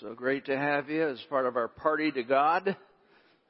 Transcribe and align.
So 0.00 0.14
great 0.14 0.46
to 0.46 0.58
have 0.58 0.88
you 0.90 1.08
as 1.08 1.20
part 1.30 1.46
of 1.46 1.56
our 1.56 1.68
party 1.68 2.10
to 2.12 2.22
God. 2.22 2.76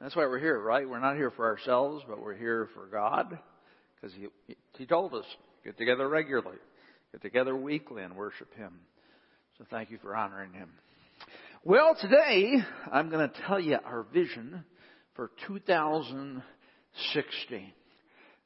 That's 0.00 0.14
why 0.14 0.27
we're 0.27 0.39
here, 0.39 0.60
right? 0.60 0.88
We're 0.88 1.00
not 1.00 1.16
here 1.16 1.32
for 1.32 1.44
ourselves, 1.44 2.04
but 2.06 2.22
we're 2.22 2.36
here 2.36 2.69
for 2.72 2.86
God. 2.86 3.36
Because 3.96 4.14
he, 4.14 4.29
he 4.79 4.87
told 4.87 5.12
us, 5.14 5.24
get 5.64 5.77
together 5.77 6.09
regularly, 6.09 6.59
get 7.11 7.22
together 7.22 7.56
weekly 7.56 8.04
and 8.04 8.14
worship 8.14 8.54
Him. 8.54 8.74
So 9.59 9.64
thank 9.71 9.90
you 9.90 9.98
for 10.01 10.14
honoring 10.14 10.53
Him. 10.53 10.71
Well, 11.64 11.96
today 12.01 12.54
I'm 12.92 13.10
going 13.10 13.28
to 13.28 13.35
tell 13.49 13.58
you 13.58 13.78
our 13.85 14.06
vision 14.13 14.65
for 15.15 15.33
2016. 15.49 17.73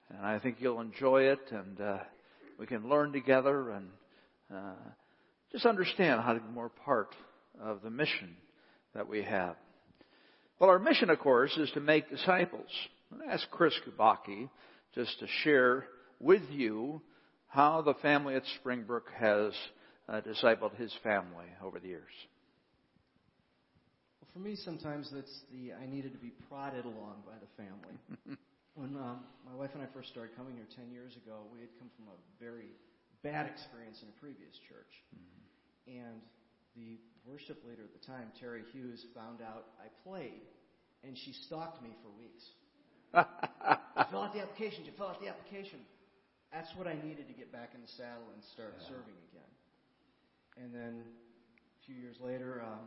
And 0.08 0.26
I 0.26 0.38
think 0.38 0.56
you'll 0.60 0.80
enjoy 0.80 1.24
it 1.24 1.40
and 1.50 1.78
uh, 1.78 1.98
we 2.58 2.66
can 2.66 2.88
learn 2.88 3.12
together 3.12 3.72
and 3.72 3.88
uh, 4.54 4.72
just 5.52 5.66
understand 5.66 6.22
how 6.22 6.32
to 6.32 6.40
be 6.40 6.48
more 6.48 6.70
part 6.70 7.14
of 7.62 7.82
the 7.82 7.90
mission 7.90 8.36
that 8.94 9.08
we 9.08 9.22
have. 9.22 9.56
Well, 10.58 10.70
our 10.70 10.78
mission, 10.78 11.10
of 11.10 11.18
course, 11.18 11.56
is 11.56 11.70
to 11.72 11.80
make 11.80 12.10
disciples. 12.10 12.68
I 13.12 13.32
asked 13.32 13.50
Chris 13.50 13.74
Kubaki 13.86 14.48
just 14.94 15.18
to 15.20 15.26
share 15.42 15.86
with 16.18 16.42
you 16.50 17.00
how 17.48 17.82
the 17.82 17.94
family 17.94 18.34
at 18.34 18.42
Springbrook 18.60 19.08
has 19.18 19.52
uh, 20.08 20.20
discipled 20.20 20.74
his 20.76 20.92
family 21.02 21.46
over 21.62 21.78
the 21.78 21.88
years. 21.88 22.12
Well, 24.20 24.30
for 24.32 24.38
me, 24.40 24.56
sometimes 24.56 25.10
that's 25.12 25.40
the 25.50 25.72
I 25.72 25.86
needed 25.86 26.12
to 26.12 26.18
be 26.18 26.32
prodded 26.48 26.84
along 26.84 27.22
by 27.26 27.34
the 27.40 27.50
family. 27.56 28.36
when 28.74 28.96
um, 28.96 29.20
my 29.48 29.56
wife 29.56 29.70
and 29.74 29.82
I 29.82 29.86
first 29.94 30.10
started 30.10 30.36
coming 30.36 30.54
here 30.54 30.66
10 30.76 30.92
years 30.92 31.16
ago, 31.24 31.42
we 31.52 31.60
had 31.60 31.70
come 31.78 31.90
from 31.96 32.06
a 32.12 32.18
very 32.42 32.70
bad 33.22 33.46
experience 33.46 33.98
in 34.02 34.08
a 34.08 34.16
previous 34.20 34.54
church. 34.68 34.92
Mm-hmm. 35.14 36.04
And 36.04 36.20
the 36.76 36.98
worship 37.26 37.62
leader 37.66 37.82
at 37.82 37.92
the 37.92 38.04
time, 38.06 38.32
Terry 38.38 38.62
Hughes, 38.72 39.04
found 39.14 39.40
out 39.42 39.66
I 39.78 39.88
played, 40.06 40.42
and 41.04 41.16
she 41.16 41.32
stalked 41.32 41.82
me 41.82 41.90
for 42.02 42.10
weeks. 42.18 42.44
fill 44.10 44.22
out 44.22 44.32
the 44.32 44.40
application. 44.40 44.84
You 44.84 44.92
fill 44.96 45.08
out 45.08 45.20
the 45.20 45.28
application. 45.28 45.80
That's 46.52 46.70
what 46.76 46.86
I 46.86 46.94
needed 46.94 47.26
to 47.28 47.34
get 47.34 47.52
back 47.52 47.72
in 47.74 47.80
the 47.82 47.92
saddle 47.96 48.26
and 48.34 48.42
start 48.54 48.74
yeah. 48.78 48.88
serving 48.88 49.18
again. 49.30 49.52
And 50.58 50.74
then 50.74 51.02
a 51.02 51.80
few 51.86 51.94
years 51.94 52.16
later, 52.20 52.62
uh, 52.62 52.82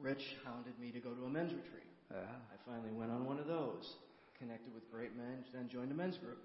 Rich 0.00 0.22
hounded 0.44 0.78
me 0.78 0.90
to 0.90 0.98
go 0.98 1.14
to 1.14 1.24
a 1.24 1.30
men's 1.30 1.54
retreat. 1.54 1.86
Yeah. 2.10 2.18
I 2.22 2.56
finally 2.66 2.90
went 2.90 3.10
on 3.10 3.26
one 3.26 3.38
of 3.38 3.46
those, 3.46 3.94
connected 4.38 4.74
with 4.74 4.90
great 4.90 5.16
men, 5.16 5.44
then 5.52 5.68
joined 5.68 5.90
a 5.90 5.94
men's 5.94 6.18
group, 6.18 6.42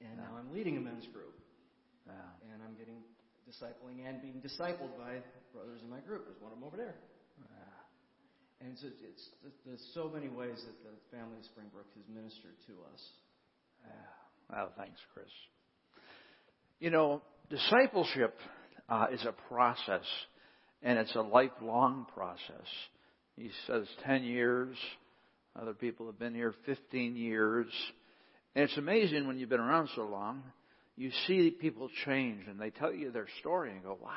and 0.00 0.16
yeah. 0.16 0.24
now 0.24 0.36
I'm 0.36 0.52
leading 0.52 0.76
a 0.76 0.80
men's 0.80 1.06
group. 1.08 1.36
And 2.06 2.62
I'm 2.62 2.78
getting 2.78 3.02
discipling 3.46 4.06
and 4.06 4.20
being 4.20 4.42
discipled 4.42 4.98
by 4.98 5.22
brothers 5.54 5.80
in 5.82 5.88
my 5.88 6.00
group. 6.00 6.26
There's 6.26 6.42
one 6.42 6.52
of 6.52 6.58
them 6.58 6.66
over 6.66 6.76
there. 6.76 6.94
And 8.60 8.72
it's, 8.72 8.82
it's, 8.82 9.28
there's 9.66 9.84
so 9.94 10.10
many 10.12 10.28
ways 10.28 10.64
that 10.64 10.76
the 10.82 11.16
family 11.16 11.36
of 11.38 11.44
Springbrook 11.44 11.86
has 11.94 12.04
ministered 12.08 12.56
to 12.66 12.72
us. 12.92 13.02
Well, 14.50 14.72
thanks, 14.76 14.98
Chris. 15.12 15.26
You 16.80 16.90
know, 16.90 17.22
discipleship 17.50 18.34
uh, 18.88 19.06
is 19.12 19.24
a 19.24 19.34
process, 19.52 20.04
and 20.82 20.98
it's 20.98 21.14
a 21.14 21.20
lifelong 21.20 22.06
process. 22.14 22.66
He 23.36 23.50
says 23.66 23.86
10 24.06 24.24
years. 24.24 24.76
Other 25.60 25.74
people 25.74 26.06
have 26.06 26.18
been 26.18 26.34
here 26.34 26.54
15 26.64 27.16
years. 27.16 27.66
And 28.54 28.64
it's 28.64 28.78
amazing 28.78 29.26
when 29.26 29.38
you've 29.38 29.50
been 29.50 29.60
around 29.60 29.90
so 29.94 30.02
long 30.02 30.42
you 30.96 31.10
see 31.26 31.50
people 31.50 31.90
change 32.06 32.46
and 32.48 32.58
they 32.58 32.70
tell 32.70 32.92
you 32.92 33.10
their 33.10 33.28
story 33.40 33.70
and 33.70 33.82
go, 33.82 33.98
wow, 34.00 34.10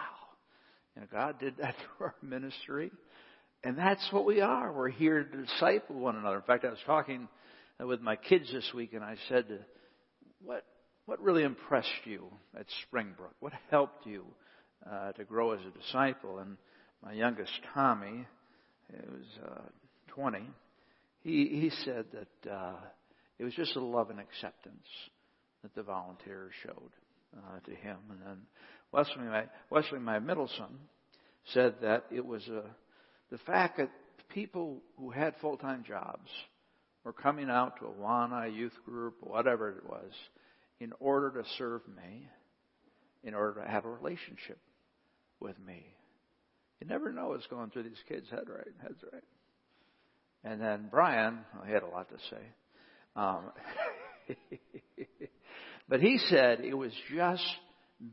you 0.95 1.02
know, 1.02 1.08
God 1.11 1.39
did 1.39 1.58
that 1.58 1.75
through 1.97 2.08
our 2.08 2.16
ministry. 2.21 2.91
And 3.63 3.77
that's 3.77 4.08
what 4.11 4.25
we 4.25 4.39
are. 4.39 4.71
We're 4.71 4.89
here 4.89 5.23
to 5.23 5.38
disciple 5.45 5.97
one 5.99 6.16
another. 6.16 6.38
In 6.38 6.44
fact, 6.44 6.63
I 6.63 6.69
was 6.69 6.80
talking 6.86 7.27
with 7.80 8.02
my 8.02 8.16
kids 8.16 8.49
this 8.52 8.71
week 8.73 8.94
and 8.94 9.03
I 9.03 9.16
said, 9.27 9.45
what, 10.41 10.66
what 11.05 11.21
really 11.21 11.43
impressed 11.43 11.89
you 12.05 12.27
at 12.58 12.65
Springbrook? 12.87 13.36
What 13.42 13.54
helped 13.70 14.05
you 14.05 14.25
uh, 14.89 15.11
to 15.14 15.25
grow 15.25 15.52
as 15.52 15.59
a 15.61 15.77
disciple? 15.77 16.39
And 16.39 16.55
my 17.04 17.11
youngest, 17.11 17.52
Tommy, 17.73 18.25
it 18.93 19.09
was 19.11 19.25
uh, 19.45 19.61
20, 20.15 20.39
he, 21.21 21.48
he 21.48 21.71
said 21.83 22.05
that 22.14 22.49
uh, 22.49 22.75
it 23.37 23.43
was 23.43 23.54
just 23.54 23.75
a 23.75 23.81
love 23.81 24.09
and 24.09 24.20
acceptance 24.20 24.87
that 25.61 25.75
the 25.75 25.83
volunteers 25.83 26.52
showed 26.64 26.92
uh, 27.37 27.59
to 27.65 27.71
him. 27.75 27.97
And 28.09 28.20
then 28.25 28.37
Wesley, 28.92 29.23
my, 29.23 29.45
Wesley, 29.70 29.99
my 29.99 30.20
middle 30.20 30.49
son, 30.58 30.77
said 31.53 31.75
that 31.81 32.05
it 32.11 32.25
was 32.25 32.47
uh, 32.47 32.61
the 33.31 33.37
fact 33.39 33.77
that 33.77 33.89
people 34.30 34.81
who 34.98 35.09
had 35.09 35.36
full-time 35.42 35.83
jobs 35.87 36.30
were 37.03 37.14
coming 37.14 37.49
out 37.49 37.77
to 37.77 37.86
Awana 37.86 38.53
youth 38.53 38.73
group, 38.86 39.15
whatever 39.21 39.69
it 39.69 39.86
was, 39.86 40.11
in 40.80 40.93
order 40.99 41.31
to 41.31 41.49
serve 41.58 41.81
me, 41.87 42.27
in 43.23 43.33
order 43.33 43.61
to 43.61 43.67
have 43.67 43.86
a 43.86 43.89
relationship 43.89 44.59
with 45.39 45.55
me. 45.65 45.86
You 46.80 46.87
never 46.87 47.11
know 47.11 47.30
what's 47.30 47.48
going 47.48 47.69
through 47.71 47.83
these 47.83 48.03
kids' 48.08 48.30
head 48.30 48.45
right, 48.48 48.67
heads 48.81 49.03
right. 49.11 49.23
And 50.43 50.61
then 50.61 50.87
Brian, 50.89 51.39
well, 51.53 51.65
he 51.65 51.73
had 51.73 51.83
a 51.83 51.87
lot 51.87 52.08
to 52.09 52.15
say. 52.30 52.42
Um, 53.15 53.52
But 55.89 56.02
he 56.02 56.20
said 56.30 56.60
it 56.61 56.76
was 56.76 56.94
just 57.11 57.44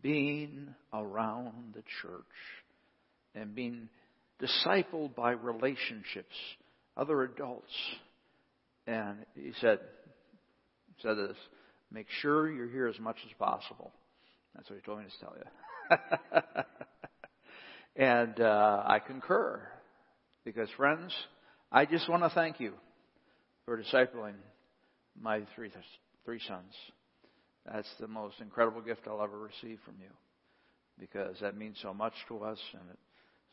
being 0.03 0.75
around 0.95 1.75
the 1.75 1.83
church 2.03 2.25
and 3.35 3.55
being 3.55 3.91
discipled 4.41 5.15
by 5.15 5.33
relationships, 5.33 6.35
other 6.97 7.23
adults. 7.23 7.73
And 8.87 9.19
he 9.35 9.53
said, 9.61 9.81
said 11.03 11.19
this, 11.19 11.37
make 11.93 12.07
sure 12.23 12.51
you're 12.51 12.71
here 12.71 12.89
as 12.89 12.99
much 12.99 13.17
as 13.27 13.33
possible. 13.39 13.93
That's 14.55 14.71
what 14.71 14.79
he 14.79 14.83
told 14.83 15.01
me 15.01 15.05
to 15.05 15.21
tell 15.21 15.37
you. 15.37 16.63
and 18.03 18.41
uh, 18.41 18.83
I 18.87 19.01
concur. 19.01 19.61
Because 20.47 20.71
friends, 20.79 21.13
I 21.71 21.85
just 21.85 22.09
want 22.09 22.23
to 22.23 22.31
thank 22.31 22.59
you 22.59 22.73
for 23.67 23.79
discipling 23.83 24.35
my 25.21 25.43
three, 25.55 25.71
three 26.25 26.41
sons. 26.47 26.73
That's 27.73 27.93
the 27.99 28.09
most 28.09 28.37
incredible 28.41 28.81
gift 28.81 29.03
I'll 29.07 29.23
ever 29.23 29.39
receive 29.39 29.79
from 29.85 29.97
you 30.01 30.11
because 30.99 31.37
that 31.41 31.57
means 31.57 31.77
so 31.83 31.93
much 31.93 32.15
to 32.29 32.39
us 32.45 32.59
and 32.73 32.83
it 32.91 32.99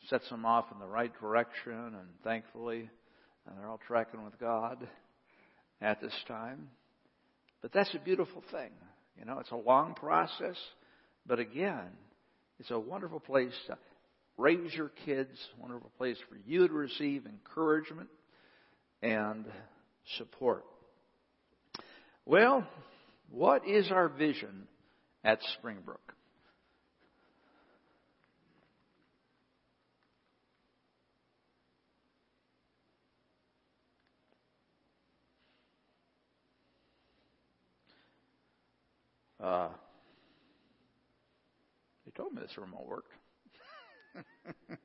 sets 0.09 0.29
them 0.29 0.45
off 0.45 0.65
in 0.71 0.79
the 0.79 0.85
right 0.85 1.11
direction 1.19 1.71
and 1.71 2.07
thankfully 2.23 2.89
and 3.45 3.57
they're 3.57 3.67
all 3.67 3.79
tracking 3.87 4.23
with 4.23 4.39
God 4.39 4.87
at 5.81 5.99
this 5.99 6.13
time. 6.27 6.69
But 7.61 7.73
that's 7.73 7.93
a 7.95 7.99
beautiful 7.99 8.43
thing. 8.51 8.71
You 9.17 9.25
know, 9.25 9.39
it's 9.39 9.51
a 9.51 9.55
long 9.55 9.93
process, 9.93 10.57
but 11.25 11.39
again, 11.39 11.89
it's 12.59 12.71
a 12.71 12.79
wonderful 12.79 13.19
place 13.19 13.53
to 13.67 13.77
raise 14.37 14.73
your 14.73 14.91
kids, 15.05 15.37
wonderful 15.59 15.91
place 15.97 16.17
for 16.29 16.37
you 16.45 16.67
to 16.67 16.73
receive 16.73 17.25
encouragement 17.25 18.09
and 19.01 19.45
support. 20.17 20.63
Well, 22.25 22.65
what 23.33 23.67
is 23.67 23.89
our 23.91 24.09
vision 24.09 24.67
at 25.23 25.39
Springbrook? 25.57 26.13
Uh, 39.43 39.69
they 42.05 42.11
told 42.11 42.33
me 42.33 42.41
this 42.43 42.55
remote 42.55 42.85
worked. 42.85 43.11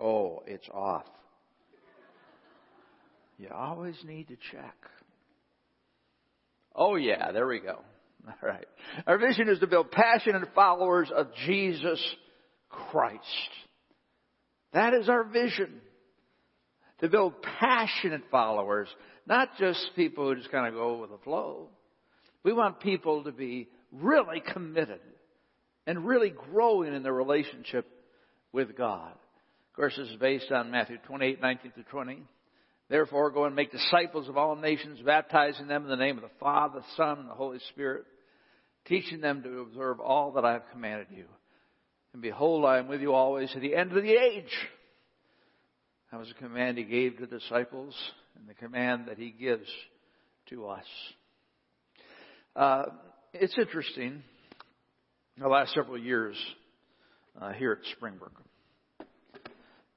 oh, 0.00 0.44
it's 0.46 0.68
off. 0.68 1.04
You 3.42 3.48
always 3.52 3.96
need 4.04 4.28
to 4.28 4.36
check. 4.52 4.76
Oh 6.76 6.94
yeah, 6.94 7.32
there 7.32 7.48
we 7.48 7.58
go. 7.58 7.80
All 8.26 8.34
right. 8.40 8.66
Our 9.04 9.18
vision 9.18 9.48
is 9.48 9.58
to 9.58 9.66
build 9.66 9.90
passionate 9.90 10.48
followers 10.54 11.10
of 11.12 11.26
Jesus 11.44 12.00
Christ. 12.68 13.18
That 14.72 14.94
is 14.94 15.08
our 15.08 15.24
vision. 15.24 15.80
To 17.00 17.08
build 17.08 17.34
passionate 17.58 18.22
followers, 18.30 18.86
not 19.26 19.48
just 19.58 19.90
people 19.96 20.28
who 20.28 20.36
just 20.36 20.52
kind 20.52 20.68
of 20.68 20.74
go 20.74 20.98
with 20.98 21.10
the 21.10 21.18
flow. 21.24 21.68
We 22.44 22.52
want 22.52 22.78
people 22.78 23.24
to 23.24 23.32
be 23.32 23.66
really 23.90 24.40
committed 24.52 25.00
and 25.88 26.06
really 26.06 26.30
growing 26.30 26.94
in 26.94 27.02
their 27.02 27.12
relationship 27.12 27.90
with 28.52 28.76
God. 28.76 29.10
Of 29.10 29.74
course, 29.74 29.94
this 29.96 30.10
is 30.10 30.16
based 30.16 30.52
on 30.52 30.70
Matthew 30.70 30.98
28, 31.08 31.42
19 31.42 31.72
to 31.72 31.82
20. 31.82 32.22
Therefore, 32.92 33.30
go 33.30 33.46
and 33.46 33.56
make 33.56 33.72
disciples 33.72 34.28
of 34.28 34.36
all 34.36 34.54
nations, 34.54 35.00
baptizing 35.02 35.66
them 35.66 35.84
in 35.84 35.88
the 35.88 35.96
name 35.96 36.18
of 36.18 36.24
the 36.24 36.38
Father, 36.38 36.80
the 36.80 36.84
Son, 36.94 37.20
and 37.20 37.30
the 37.30 37.34
Holy 37.34 37.58
Spirit, 37.70 38.04
teaching 38.84 39.22
them 39.22 39.42
to 39.42 39.60
observe 39.60 39.98
all 39.98 40.32
that 40.32 40.44
I 40.44 40.52
have 40.52 40.64
commanded 40.70 41.06
you. 41.10 41.24
And 42.12 42.20
behold, 42.20 42.66
I 42.66 42.76
am 42.80 42.88
with 42.88 43.00
you 43.00 43.14
always 43.14 43.50
to 43.52 43.60
the 43.60 43.74
end 43.74 43.96
of 43.96 44.02
the 44.02 44.12
age. 44.12 44.52
That 46.10 46.20
was 46.20 46.30
a 46.30 46.34
command 46.34 46.76
he 46.76 46.84
gave 46.84 47.16
to 47.16 47.24
the 47.24 47.38
disciples 47.38 47.96
and 48.38 48.46
the 48.46 48.52
command 48.52 49.06
that 49.06 49.16
he 49.16 49.30
gives 49.30 49.70
to 50.50 50.66
us. 50.66 50.84
Uh, 52.54 52.82
it's 53.32 53.56
interesting. 53.56 54.22
The 55.38 55.48
last 55.48 55.72
several 55.72 55.96
years 55.96 56.36
uh, 57.40 57.52
here 57.52 57.72
at 57.72 57.90
Springbrook, 57.96 58.38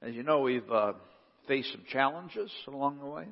as 0.00 0.14
you 0.14 0.22
know, 0.22 0.40
we've 0.40 0.70
uh, 0.72 0.94
faced 1.46 1.72
some 1.72 1.84
challenges 1.90 2.50
along 2.68 2.98
the 2.98 3.06
way, 3.06 3.26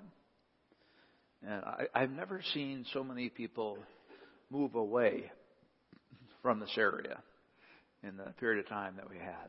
and 1.46 1.64
I, 1.64 1.84
I've 1.94 2.10
never 2.10 2.40
seen 2.52 2.84
so 2.92 3.04
many 3.04 3.28
people 3.28 3.78
move 4.50 4.74
away 4.74 5.30
from 6.42 6.60
this 6.60 6.74
area 6.76 7.22
in 8.02 8.16
the 8.16 8.32
period 8.38 8.64
of 8.64 8.68
time 8.68 8.96
that 8.96 9.08
we 9.08 9.16
had. 9.16 9.48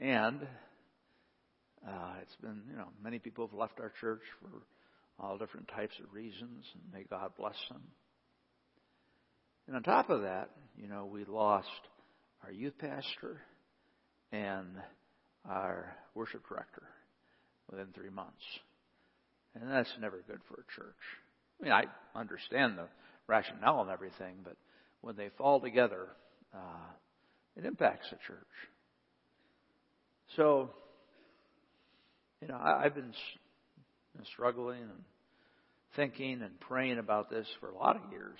And 0.00 0.46
uh, 1.86 2.14
it's 2.22 2.36
been, 2.36 2.62
you 2.70 2.76
know, 2.76 2.88
many 3.02 3.18
people 3.18 3.46
have 3.46 3.58
left 3.58 3.80
our 3.80 3.92
church 4.00 4.22
for 4.40 4.48
all 5.18 5.38
different 5.38 5.68
types 5.68 5.94
of 6.02 6.12
reasons, 6.12 6.64
and 6.74 6.92
may 6.92 7.04
God 7.08 7.32
bless 7.36 7.56
them. 7.70 7.82
And 9.66 9.76
on 9.76 9.82
top 9.82 10.10
of 10.10 10.22
that, 10.22 10.50
you 10.76 10.88
know, 10.88 11.06
we 11.06 11.24
lost 11.24 11.68
our 12.44 12.50
youth 12.50 12.76
pastor 12.78 13.40
and 14.32 14.66
our 15.48 15.94
worship 16.14 16.42
director 16.48 16.82
within 17.72 17.88
three 17.94 18.10
months. 18.10 18.44
And 19.54 19.70
that's 19.70 19.92
never 20.00 20.22
good 20.26 20.40
for 20.48 20.54
a 20.54 20.74
church. 20.74 20.94
I 21.60 21.64
mean, 21.64 21.72
I 21.72 21.84
understand 22.14 22.78
the 22.78 22.86
rationale 23.26 23.80
and 23.80 23.90
everything, 23.90 24.36
but 24.44 24.56
when 25.00 25.16
they 25.16 25.30
fall 25.36 25.60
together, 25.60 26.08
uh, 26.54 26.90
it 27.56 27.64
impacts 27.64 28.10
the 28.10 28.16
church. 28.26 28.38
So, 30.36 30.70
you 32.40 32.48
know, 32.48 32.56
I, 32.56 32.84
I've 32.84 32.94
been 32.94 33.12
struggling 34.32 34.82
and 34.82 35.04
thinking 35.96 36.42
and 36.42 36.58
praying 36.60 36.98
about 36.98 37.30
this 37.30 37.46
for 37.60 37.70
a 37.70 37.76
lot 37.76 37.96
of 37.96 38.02
years 38.10 38.38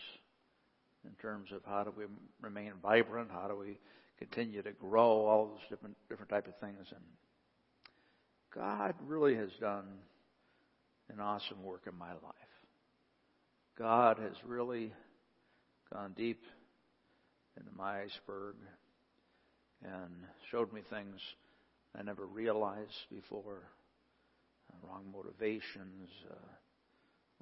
in 1.04 1.10
terms 1.20 1.50
of 1.52 1.60
how 1.66 1.84
do 1.84 1.92
we 1.96 2.04
remain 2.40 2.72
vibrant, 2.82 3.30
how 3.30 3.48
do 3.48 3.56
we 3.56 3.78
continue 4.18 4.62
to 4.62 4.72
grow, 4.72 5.26
all 5.26 5.46
those 5.48 5.68
different 5.68 5.96
different 6.08 6.30
type 6.30 6.46
of 6.46 6.56
things. 6.60 6.86
And 6.90 7.02
God 8.54 8.94
really 9.06 9.34
has 9.36 9.50
done 9.60 9.86
an 11.12 11.20
awesome 11.20 11.62
work 11.62 11.82
in 11.86 11.96
my 11.96 12.12
life. 12.12 12.52
God 13.78 14.18
has 14.18 14.34
really 14.44 14.92
gone 15.92 16.12
deep 16.16 16.42
into 17.56 17.70
my 17.76 18.02
iceberg 18.02 18.56
and 19.82 20.12
showed 20.50 20.72
me 20.72 20.82
things 20.90 21.20
I 21.98 22.02
never 22.02 22.26
realized 22.26 23.06
before. 23.10 23.62
Uh, 24.70 24.86
wrong 24.88 25.04
motivations, 25.12 26.08
uh, 26.30 26.34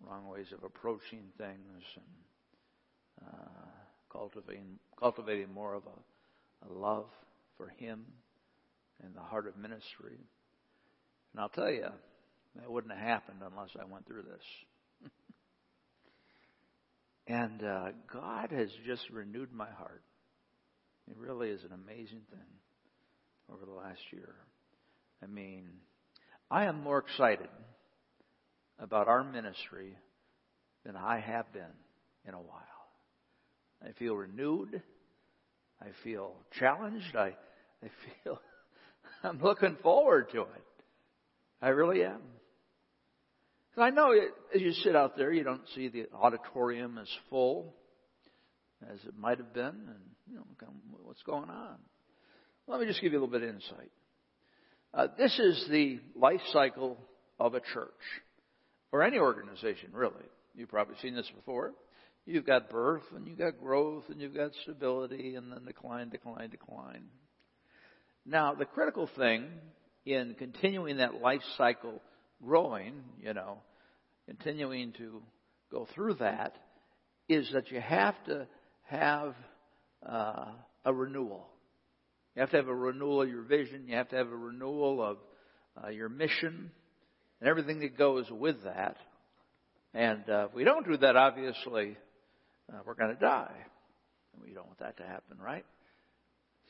wrong 0.06 0.28
ways 0.28 0.46
of 0.52 0.64
approaching 0.64 1.24
things, 1.38 1.82
and 1.96 3.28
uh, 3.28 3.68
cultivating 4.10 4.78
cultivating 4.98 5.52
more 5.52 5.74
of 5.74 5.82
a, 5.86 6.68
a 6.68 6.72
love 6.72 7.06
for 7.56 7.68
Him 7.78 8.04
and 9.04 9.14
the 9.14 9.20
heart 9.20 9.46
of 9.46 9.56
ministry. 9.56 10.18
And 11.32 11.40
I'll 11.40 11.48
tell 11.48 11.70
you, 11.70 11.86
that 12.56 12.70
wouldn't 12.70 12.92
have 12.92 13.02
happened 13.02 13.38
unless 13.48 13.70
I 13.80 13.84
went 13.84 14.06
through 14.06 14.22
this. 14.22 14.42
and 17.26 17.62
uh, 17.62 17.88
God 18.12 18.50
has 18.50 18.68
just 18.84 19.08
renewed 19.10 19.52
my 19.52 19.70
heart. 19.70 20.02
It 21.08 21.16
really 21.16 21.48
is 21.48 21.62
an 21.62 21.72
amazing 21.72 22.22
thing 22.30 23.52
over 23.52 23.64
the 23.64 23.72
last 23.72 24.00
year. 24.12 24.34
I 25.22 25.26
mean, 25.26 25.68
I 26.50 26.64
am 26.64 26.82
more 26.82 26.98
excited 26.98 27.48
about 28.78 29.08
our 29.08 29.22
ministry 29.22 29.96
than 30.84 30.96
I 30.96 31.20
have 31.20 31.52
been 31.52 31.62
in 32.26 32.34
a 32.34 32.40
while. 32.40 32.64
I 33.84 33.92
feel 33.92 34.14
renewed. 34.14 34.82
I 35.80 35.88
feel 36.04 36.34
challenged. 36.58 37.16
I, 37.16 37.34
I 37.82 37.88
feel 38.24 38.40
I'm 39.22 39.40
looking 39.42 39.76
forward 39.82 40.30
to 40.32 40.42
it. 40.42 40.64
I 41.62 41.68
really 41.68 42.02
am. 42.04 42.20
And 43.76 43.84
I 43.84 43.90
know 43.90 44.12
as 44.54 44.60
you 44.60 44.72
sit 44.72 44.96
out 44.96 45.16
there, 45.16 45.32
you 45.32 45.44
don't 45.44 45.62
see 45.74 45.88
the 45.88 46.06
auditorium 46.14 46.98
as 46.98 47.08
full 47.28 47.74
as 48.90 48.98
it 49.06 49.16
might 49.18 49.38
have 49.38 49.52
been, 49.52 49.64
and 49.66 50.00
you 50.28 50.36
know 50.36 50.44
what's 51.02 51.22
going 51.22 51.50
on. 51.50 51.76
Let 52.66 52.80
me 52.80 52.86
just 52.86 53.00
give 53.00 53.12
you 53.12 53.18
a 53.18 53.20
little 53.20 53.38
bit 53.38 53.48
of 53.48 53.54
insight. 53.54 53.90
Uh, 54.92 55.06
this 55.18 55.38
is 55.38 55.66
the 55.70 56.00
life 56.16 56.40
cycle 56.52 56.98
of 57.38 57.54
a 57.54 57.60
church 57.60 57.90
or 58.92 59.02
any 59.02 59.18
organization, 59.18 59.90
really. 59.92 60.14
You've 60.54 60.68
probably 60.68 60.96
seen 61.00 61.14
this 61.14 61.30
before. 61.34 61.72
You've 62.26 62.46
got 62.46 62.70
birth, 62.70 63.02
and 63.14 63.26
you've 63.26 63.38
got 63.38 63.60
growth, 63.60 64.04
and 64.08 64.20
you've 64.20 64.34
got 64.34 64.50
stability, 64.62 65.36
and 65.36 65.52
then 65.52 65.64
decline, 65.64 66.10
decline, 66.10 66.50
decline. 66.50 67.04
Now, 68.26 68.54
the 68.54 68.66
critical 68.66 69.08
thing 69.16 69.46
in 70.04 70.34
continuing 70.38 70.98
that 70.98 71.20
life 71.20 71.42
cycle 71.56 72.00
growing, 72.42 73.02
you 73.20 73.34
know, 73.34 73.58
continuing 74.26 74.92
to 74.92 75.22
go 75.70 75.86
through 75.94 76.14
that, 76.14 76.54
is 77.28 77.50
that 77.52 77.70
you 77.70 77.80
have 77.80 78.14
to 78.24 78.46
have 78.84 79.34
uh, 80.08 80.46
a 80.84 80.92
renewal. 80.92 81.46
You 82.34 82.40
have 82.40 82.50
to 82.50 82.56
have 82.56 82.68
a 82.68 82.74
renewal 82.74 83.22
of 83.22 83.28
your 83.28 83.42
vision. 83.42 83.84
You 83.86 83.96
have 83.96 84.08
to 84.10 84.16
have 84.16 84.28
a 84.28 84.36
renewal 84.36 85.02
of 85.02 85.18
uh, 85.82 85.88
your 85.88 86.08
mission 86.08 86.70
and 87.40 87.48
everything 87.48 87.80
that 87.80 87.96
goes 87.96 88.26
with 88.30 88.64
that. 88.64 88.96
And 89.94 90.28
uh, 90.28 90.46
if 90.48 90.54
we 90.54 90.64
don't 90.64 90.86
do 90.86 90.96
that, 90.98 91.16
obviously, 91.16 91.96
uh, 92.72 92.78
we're 92.86 92.94
going 92.94 93.14
to 93.14 93.20
die. 93.20 93.56
And 94.32 94.42
we 94.42 94.54
don't 94.54 94.66
want 94.66 94.78
that 94.78 94.96
to 94.98 95.02
happen, 95.02 95.38
right? 95.42 95.64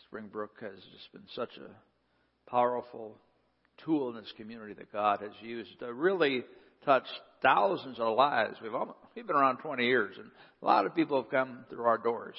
Springbrook 0.07 0.61
has 0.61 0.79
just 0.93 1.13
been 1.13 1.27
such 1.35 1.51
a 1.59 1.71
powerful 2.51 3.17
tool 3.85 4.11
in 4.11 4.17
this 4.17 4.33
community 4.37 4.75
that 4.75 4.93
God 4.93 5.21
has 5.21 5.33
used 5.41 5.79
to 5.81 5.93
really 5.93 6.45
touch 6.85 7.07
thousands 7.43 7.99
of 7.99 8.17
lives. 8.17 8.57
We've 8.63 8.75
almost, 8.75 8.99
we've 9.15 9.27
been 9.27 9.37
around 9.37 9.59
20 9.59 9.85
years, 9.85 10.17
and 10.19 10.31
a 10.63 10.67
lot 10.67 10.87
of 10.87 10.95
people 10.95 11.21
have 11.23 11.31
come 11.31 11.65
through 11.69 11.85
our 11.85 11.99
doors. 11.99 12.37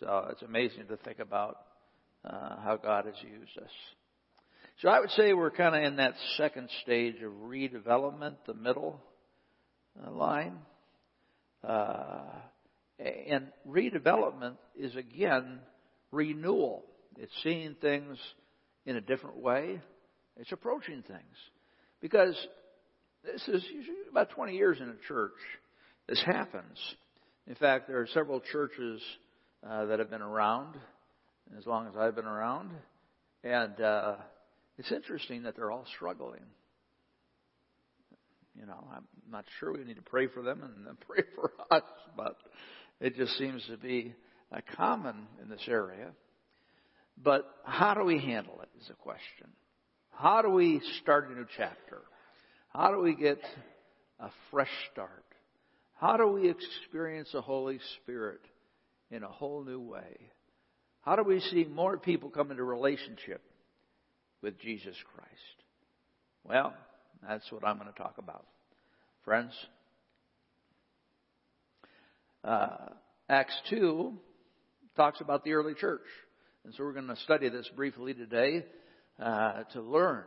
So 0.00 0.28
it's 0.30 0.42
amazing 0.42 0.86
to 0.88 0.96
think 0.98 1.18
about 1.18 1.58
uh, 2.24 2.56
how 2.62 2.78
God 2.82 3.06
has 3.06 3.14
used 3.22 3.58
us. 3.58 3.70
So 4.82 4.88
I 4.88 5.00
would 5.00 5.10
say 5.10 5.32
we're 5.34 5.50
kind 5.50 5.76
of 5.76 5.82
in 5.84 5.96
that 5.96 6.14
second 6.36 6.68
stage 6.82 7.16
of 7.22 7.32
redevelopment, 7.32 8.36
the 8.46 8.54
middle 8.54 9.00
uh, 10.04 10.10
line. 10.10 10.58
Uh, 11.62 12.22
and 12.98 13.48
redevelopment 13.68 14.56
is 14.76 14.94
again 14.96 15.60
renewal. 16.10 16.84
It's 17.18 17.32
seeing 17.42 17.76
things 17.80 18.18
in 18.86 18.96
a 18.96 19.00
different 19.00 19.36
way. 19.36 19.80
It's 20.36 20.52
approaching 20.52 21.02
things. 21.02 21.36
Because 22.00 22.36
this 23.24 23.46
is 23.48 23.64
about 24.10 24.30
20 24.30 24.54
years 24.54 24.78
in 24.80 24.88
a 24.88 25.08
church. 25.08 25.32
This 26.08 26.22
happens. 26.24 26.78
In 27.46 27.54
fact, 27.54 27.88
there 27.88 28.00
are 28.00 28.06
several 28.08 28.40
churches 28.40 29.00
uh, 29.66 29.86
that 29.86 29.98
have 29.98 30.10
been 30.10 30.22
around 30.22 30.76
as 31.58 31.66
long 31.66 31.86
as 31.86 31.94
I've 31.96 32.14
been 32.14 32.24
around, 32.24 32.70
and 33.42 33.80
uh, 33.80 34.16
it's 34.78 34.90
interesting 34.90 35.42
that 35.44 35.56
they're 35.56 35.70
all 35.70 35.84
struggling. 35.94 36.40
You 38.58 38.66
know, 38.66 38.86
I'm 38.94 39.04
not 39.30 39.44
sure 39.58 39.72
we 39.72 39.84
need 39.84 39.96
to 39.96 40.02
pray 40.02 40.28
for 40.28 40.42
them 40.42 40.62
and 40.62 41.00
pray 41.08 41.24
for 41.34 41.52
us, 41.70 41.82
but 42.16 42.36
it 43.00 43.16
just 43.16 43.36
seems 43.36 43.64
to 43.66 43.76
be 43.76 44.14
a 44.52 44.62
common 44.76 45.26
in 45.42 45.48
this 45.48 45.66
area. 45.68 46.12
But 47.22 47.44
how 47.64 47.94
do 47.94 48.04
we 48.04 48.18
handle 48.18 48.60
it 48.62 48.68
is 48.80 48.90
a 48.90 48.94
question. 48.94 49.48
How 50.10 50.42
do 50.42 50.50
we 50.50 50.80
start 51.02 51.28
a 51.28 51.34
new 51.34 51.46
chapter? 51.56 52.02
How 52.68 52.90
do 52.90 53.00
we 53.00 53.14
get 53.14 53.38
a 54.20 54.30
fresh 54.50 54.70
start? 54.92 55.24
How 55.94 56.16
do 56.16 56.26
we 56.26 56.50
experience 56.50 57.30
the 57.32 57.40
Holy 57.40 57.78
Spirit 58.02 58.40
in 59.10 59.22
a 59.22 59.28
whole 59.28 59.64
new 59.64 59.80
way? 59.80 60.18
How 61.02 61.16
do 61.16 61.22
we 61.22 61.40
see 61.40 61.64
more 61.64 61.98
people 61.98 62.30
come 62.30 62.50
into 62.50 62.64
relationship 62.64 63.42
with 64.42 64.58
Jesus 64.58 64.96
Christ? 65.14 65.30
Well, 66.42 66.74
that's 67.26 67.50
what 67.50 67.64
I'm 67.64 67.78
going 67.78 67.92
to 67.92 67.98
talk 67.98 68.16
about. 68.18 68.46
Friends, 69.24 69.52
uh, 72.42 72.90
Acts 73.28 73.56
2 73.70 74.12
talks 74.96 75.20
about 75.20 75.44
the 75.44 75.52
early 75.52 75.74
church. 75.74 76.02
And 76.64 76.72
so 76.74 76.82
we're 76.82 76.94
going 76.94 77.08
to 77.08 77.16
study 77.16 77.50
this 77.50 77.68
briefly 77.76 78.14
today 78.14 78.64
uh, 79.22 79.64
to 79.74 79.82
learn 79.82 80.24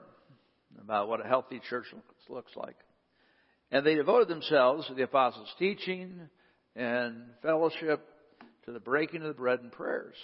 about 0.79 1.08
what 1.08 1.25
a 1.25 1.27
healthy 1.27 1.60
church 1.67 1.86
looks 2.29 2.51
like. 2.56 2.75
And 3.72 3.84
they 3.84 3.96
devoted 3.96 4.27
themselves 4.27 4.86
to 4.88 4.94
the 4.94 5.01
apostles' 5.01 5.51
teaching 5.58 6.29
and 6.75 7.24
fellowship, 7.41 8.06
to 8.65 8.72
the 8.72 8.79
breaking 8.79 9.24
of 9.24 9.29
the 9.29 9.34
bread 9.34 9.62
and 9.62 9.72
prayers. 9.72 10.15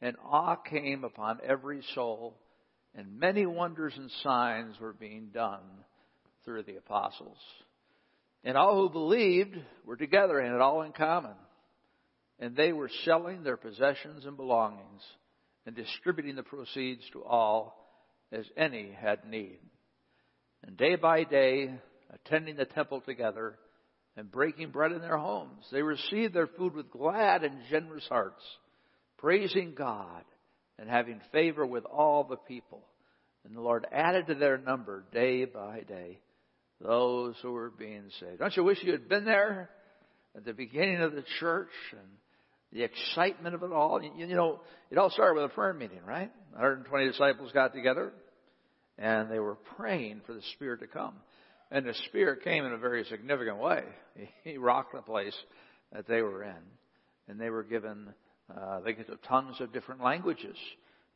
and 0.00 0.16
awe 0.24 0.56
came 0.56 1.04
upon 1.04 1.40
every 1.46 1.82
soul, 1.94 2.38
and 2.94 3.18
many 3.18 3.44
wonders 3.44 3.92
and 3.96 4.10
signs 4.22 4.80
were 4.80 4.94
being 4.94 5.28
done 5.34 5.84
through 6.44 6.62
the 6.62 6.76
apostles. 6.76 7.38
And 8.42 8.56
all 8.56 8.74
who 8.74 8.88
believed 8.88 9.56
were 9.84 9.96
together 9.96 10.38
and 10.38 10.52
had 10.52 10.62
all 10.62 10.82
in 10.82 10.92
common. 10.92 11.34
And 12.38 12.56
they 12.56 12.72
were 12.72 12.90
selling 13.04 13.42
their 13.42 13.56
possessions 13.56 14.24
and 14.24 14.36
belongings 14.36 15.02
and 15.66 15.74
distributing 15.74 16.36
the 16.36 16.42
proceeds 16.42 17.02
to 17.12 17.24
all 17.24 17.76
as 18.32 18.44
any 18.56 18.90
had 18.92 19.28
need. 19.28 19.58
And 20.64 20.76
day 20.76 20.96
by 20.96 21.24
day, 21.24 21.74
attending 22.12 22.56
the 22.56 22.64
temple 22.64 23.00
together 23.00 23.58
and 24.16 24.30
breaking 24.30 24.70
bread 24.70 24.92
in 24.92 25.00
their 25.00 25.18
homes, 25.18 25.66
they 25.70 25.82
received 25.82 26.34
their 26.34 26.46
food 26.46 26.74
with 26.74 26.90
glad 26.90 27.44
and 27.44 27.58
generous 27.70 28.06
hearts, 28.08 28.42
praising 29.18 29.74
God 29.76 30.24
and 30.78 30.88
having 30.88 31.20
favor 31.32 31.66
with 31.66 31.84
all 31.84 32.24
the 32.24 32.36
people. 32.36 32.82
And 33.44 33.56
the 33.56 33.60
Lord 33.60 33.86
added 33.92 34.26
to 34.26 34.34
their 34.34 34.58
number 34.58 35.04
day 35.12 35.44
by 35.44 35.80
day 35.80 36.20
those 36.80 37.34
who 37.42 37.52
were 37.52 37.70
being 37.70 38.04
saved. 38.20 38.38
Don't 38.38 38.56
you 38.56 38.64
wish 38.64 38.82
you 38.82 38.92
had 38.92 39.08
been 39.08 39.24
there 39.24 39.70
at 40.36 40.44
the 40.44 40.52
beginning 40.52 41.00
of 41.00 41.12
the 41.12 41.24
church 41.40 41.70
and 41.92 42.08
the 42.72 42.82
excitement 42.82 43.54
of 43.54 43.62
it 43.62 43.72
all? 43.72 44.02
You, 44.02 44.10
you 44.16 44.34
know, 44.34 44.60
it 44.90 44.98
all 44.98 45.10
started 45.10 45.40
with 45.40 45.50
a 45.50 45.54
prayer 45.54 45.72
meeting, 45.72 46.00
right? 46.06 46.30
120 46.52 47.06
disciples 47.06 47.52
got 47.52 47.72
together 47.72 48.12
and 48.98 49.30
they 49.30 49.38
were 49.38 49.56
praying 49.76 50.22
for 50.26 50.32
the 50.32 50.42
Spirit 50.54 50.80
to 50.80 50.86
come. 50.86 51.14
And 51.70 51.84
the 51.84 51.94
Spirit 52.08 52.44
came 52.44 52.64
in 52.64 52.72
a 52.72 52.78
very 52.78 53.04
significant 53.04 53.58
way. 53.58 53.82
He 54.44 54.56
rocked 54.56 54.94
the 54.94 55.02
place 55.02 55.36
that 55.92 56.06
they 56.06 56.22
were 56.22 56.44
in. 56.44 56.54
And 57.28 57.40
they 57.40 57.50
were 57.50 57.64
given, 57.64 58.14
uh, 58.54 58.80
they 58.80 58.92
get 58.92 59.08
tongues 59.24 59.60
of 59.60 59.72
different 59.72 60.02
languages 60.02 60.56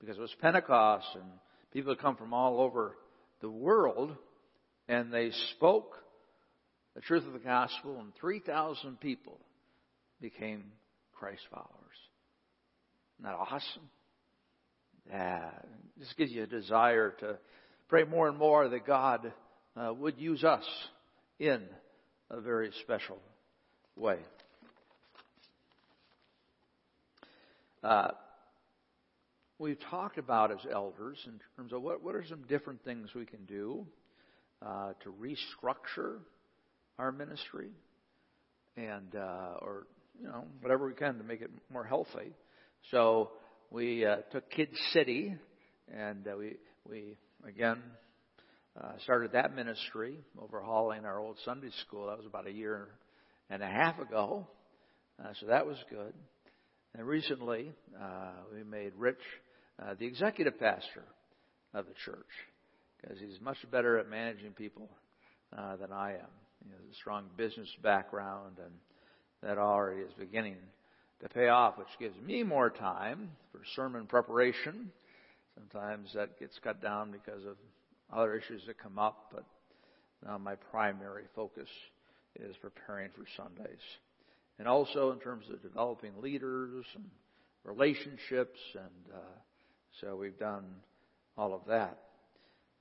because 0.01 0.17
it 0.17 0.21
was 0.21 0.35
Pentecost 0.41 1.07
and 1.15 1.25
people 1.73 1.93
had 1.93 2.01
come 2.01 2.17
from 2.17 2.35
all 2.35 2.61
over 2.61 2.97
the 3.41 3.51
world 3.51 4.17
and 4.89 5.13
they 5.13 5.31
spoke 5.57 5.95
the 6.95 7.01
truth 7.01 7.25
of 7.27 7.33
the 7.33 7.39
gospel 7.39 8.01
and 8.01 8.13
3,000 8.21 8.99
people 9.01 9.39
became 10.21 10.65
Christ 11.21 11.43
followers. 11.51 11.69
Isn't 13.19 13.31
that 13.31 13.37
awesome? 13.37 13.91
Yeah, 15.11 15.51
this 15.99 16.11
gives 16.17 16.33
you 16.33 16.45
a 16.45 16.47
desire 16.47 17.11
to 17.21 17.37
pray 17.89 18.05
more 18.05 18.27
and 18.29 18.39
more 18.39 18.67
that 18.71 18.87
God 18.87 19.31
uh, 19.77 19.93
would 19.93 20.19
use 20.19 20.45
us 20.45 20.65
in 21.39 21.63
a 22.31 22.41
very 22.41 22.71
special 22.83 23.19
way. 23.97 24.17
Uh, 27.85 28.13
we've 29.59 29.81
talked 29.91 30.17
about 30.17 30.51
as 30.51 30.61
elders 30.73 31.19
in 31.27 31.39
terms 31.55 31.75
of 31.75 31.83
what, 31.83 32.03
what 32.03 32.15
are 32.15 32.25
some 32.31 32.45
different 32.49 32.83
things 32.83 33.11
we 33.15 33.27
can 33.27 33.45
do 33.45 33.87
uh, 34.65 34.93
to 35.05 35.13
restructure 35.21 36.21
our 36.99 37.13
ministry 37.13 37.69
and 38.79 39.15
uh, 39.15 39.59
or 39.61 39.87
you 40.21 40.29
know 40.29 40.45
whatever 40.61 40.87
we 40.87 40.95
can 40.95 41.19
to 41.19 41.25
make 41.25 41.41
it 41.41 41.51
more 41.73 41.85
healthy. 41.85 42.35
So 42.91 43.31
we 43.71 44.05
uh, 44.05 44.17
took 44.33 44.51
Kid 44.51 44.69
City 44.93 45.35
and 45.93 46.27
uh, 46.27 46.37
we 46.37 46.57
we 46.89 47.17
again 47.47 47.79
uh, 48.81 48.93
started 49.03 49.33
that 49.33 49.55
ministry, 49.55 50.19
overhauling 50.41 51.05
our 51.05 51.19
old 51.19 51.37
Sunday 51.45 51.71
school. 51.87 52.07
That 52.07 52.19
was 52.19 52.27
about 52.27 52.47
a 52.47 52.53
year 52.53 52.89
and 53.49 53.63
a 53.63 53.67
half 53.67 53.99
ago. 53.99 54.47
Uh, 55.19 55.33
so 55.41 55.47
that 55.47 55.67
was 55.67 55.77
good. 55.91 56.15
And 56.97 57.07
recently, 57.07 57.73
uh, 58.01 58.33
we 58.55 58.65
made 58.65 58.93
Rich 58.97 59.19
uh, 59.81 59.95
the 59.99 60.07
executive 60.07 60.59
pastor 60.59 61.05
of 61.75 61.87
the 61.87 61.95
church 62.05 62.27
because 63.01 63.19
he's 63.19 63.41
much 63.41 63.57
better 63.71 63.99
at 63.99 64.09
managing 64.09 64.53
people 64.53 64.89
uh, 65.57 65.77
than 65.77 65.93
I 65.93 66.13
am. 66.13 66.31
He 66.65 66.71
has 66.71 66.81
a 66.91 66.95
strong 66.95 67.27
business 67.37 67.69
background, 67.83 68.57
and 68.59 68.73
that 69.43 69.59
already 69.59 70.03
is 70.03 70.13
beginning 70.19 70.57
to 71.23 71.29
pay 71.29 71.49
off, 71.49 71.79
which 71.79 71.89
gives 71.99 72.17
me 72.21 72.43
more 72.43 72.71
time 72.71 73.31
for 73.53 73.61
sermon 73.75 74.07
preparation. 74.07 74.91
Sometimes 75.55 76.13
that 76.15 76.39
gets 76.39 76.59
cut 76.63 76.83
down 76.83 77.11
because 77.11 77.45
of 77.45 77.57
other 78.13 78.35
issues 78.35 78.63
that 78.67 78.79
come 78.79 78.99
up, 78.99 79.31
but 79.33 79.45
now 80.25 80.39
my 80.39 80.55
primary 80.55 81.25
focus 81.35 81.69
is 82.39 82.57
preparing 82.57 83.11
for 83.11 83.25
Sundays. 83.37 83.81
And 84.59 84.69
also 84.69 85.13
in 85.13 85.19
terms 85.19 85.47
of 85.53 85.63
developing 85.63 86.13
leaders 86.21 86.85
and 86.95 87.05
relationships, 87.65 88.59
and 88.75 89.15
uh, 89.15 89.39
so 90.01 90.17
we've 90.17 90.39
done 90.39 90.65
all 91.37 91.55
of 91.55 91.63
that. 91.69 91.99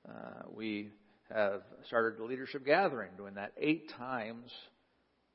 Uh, 0.08 0.44
we 0.54 0.92
have 1.34 1.62
started 1.88 2.20
a 2.20 2.24
leadership 2.24 2.66
gathering, 2.66 3.12
doing 3.18 3.36
that 3.36 3.54
eight 3.58 3.90
times 3.98 4.52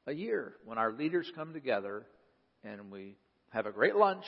a 0.07 0.13
year 0.13 0.55
when 0.65 0.79
our 0.79 0.93
leaders 0.93 1.31
come 1.35 1.53
together 1.53 2.07
and 2.63 2.91
we 2.91 3.17
have 3.51 3.67
a 3.67 3.73
great 3.73 3.97
lunch 3.97 4.25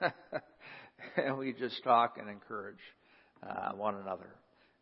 and 1.16 1.38
we 1.38 1.52
just 1.52 1.82
talk 1.84 2.16
and 2.18 2.28
encourage 2.28 2.76
uh, 3.42 3.72
one 3.72 3.96
another 3.96 4.28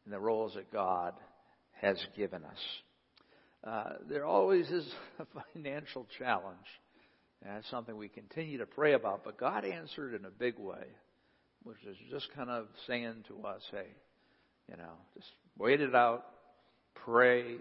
in 0.05 0.13
the 0.13 0.19
roles 0.19 0.55
that 0.55 0.73
God 0.73 1.15
has 1.81 1.97
given 2.17 2.43
us. 2.45 2.59
Uh, 3.65 3.93
there 4.09 4.25
always 4.25 4.69
is 4.71 4.87
a 5.19 5.27
financial 5.53 6.07
challenge. 6.19 6.57
And 7.43 7.57
that's 7.57 7.71
something 7.71 7.97
we 7.97 8.09
continue 8.09 8.59
to 8.59 8.67
pray 8.67 8.95
about. 8.95 9.25
But 9.25 9.39
God 9.39 9.65
answered 9.65 10.15
in 10.15 10.25
a 10.25 10.31
big 10.31 10.59
way, 10.59 10.85
which 11.65 11.83
is 11.89 11.97
just 12.11 12.29
kind 12.35 12.49
of 12.49 12.67
saying 12.87 13.25
to 13.29 13.47
us, 13.47 13.61
hey, 13.71 13.89
you 14.71 14.77
know, 14.77 14.93
just 15.15 15.29
wait 15.59 15.81
it 15.81 15.95
out, 15.95 16.25
pray, 17.05 17.57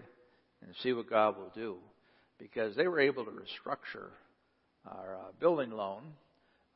and 0.62 0.74
see 0.82 0.92
what 0.92 1.10
God 1.10 1.36
will 1.36 1.52
do. 1.54 1.76
Because 2.38 2.76
they 2.76 2.86
were 2.86 3.00
able 3.00 3.24
to 3.24 3.30
restructure 3.30 4.08
our 4.86 5.16
uh, 5.16 5.32
building 5.40 5.70
loan 5.70 6.02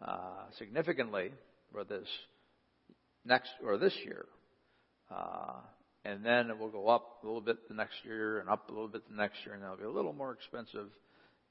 uh, 0.02 0.45
significantly 0.59 1.33
for 1.73 1.85
this 1.85 2.07
next 3.25 3.50
or 3.64 3.79
this 3.79 3.95
year. 4.05 4.26
Uh, 5.11 5.61
and 6.05 6.25
then 6.25 6.50
it 6.50 6.59
will 6.59 6.71
go 6.71 6.88
up 6.88 7.19
a 7.23 7.26
little 7.26 7.43
bit 7.43 7.69
the 7.69 7.75
next 7.75 7.97
year 8.05 8.40
and 8.40 8.49
up 8.49 8.69
a 8.69 8.73
little 8.73 8.88
bit 8.88 9.07
the 9.09 9.17
next 9.17 9.37
year, 9.45 9.55
and 9.55 9.62
that'll 9.62 9.76
be 9.76 9.85
a 9.85 9.90
little 9.90 10.14
more 10.14 10.33
expensive 10.33 10.87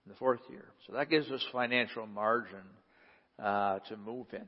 in 0.05 0.11
the 0.11 0.15
fourth 0.15 0.41
year. 0.49 0.65
So 0.87 0.93
that 0.93 1.09
gives 1.09 1.29
us 1.29 1.43
financial 1.51 2.07
margin 2.07 2.63
uh, 3.37 3.79
to 3.89 3.97
move 3.97 4.27
in. 4.33 4.45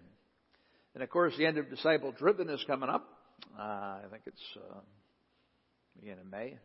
And 0.95 1.03
of 1.03 1.09
course, 1.09 1.33
the 1.37 1.45
end 1.45 1.57
of 1.57 1.69
disciple 1.69 2.11
driven 2.17 2.49
is 2.49 2.63
coming 2.65 2.89
up. 2.89 3.07
Uh, 3.57 3.61
I 3.61 4.03
think 4.09 4.23
it's 4.25 4.41
uh, 4.57 4.79
beginning 5.99 6.21
of 6.21 6.31
May. 6.31 6.57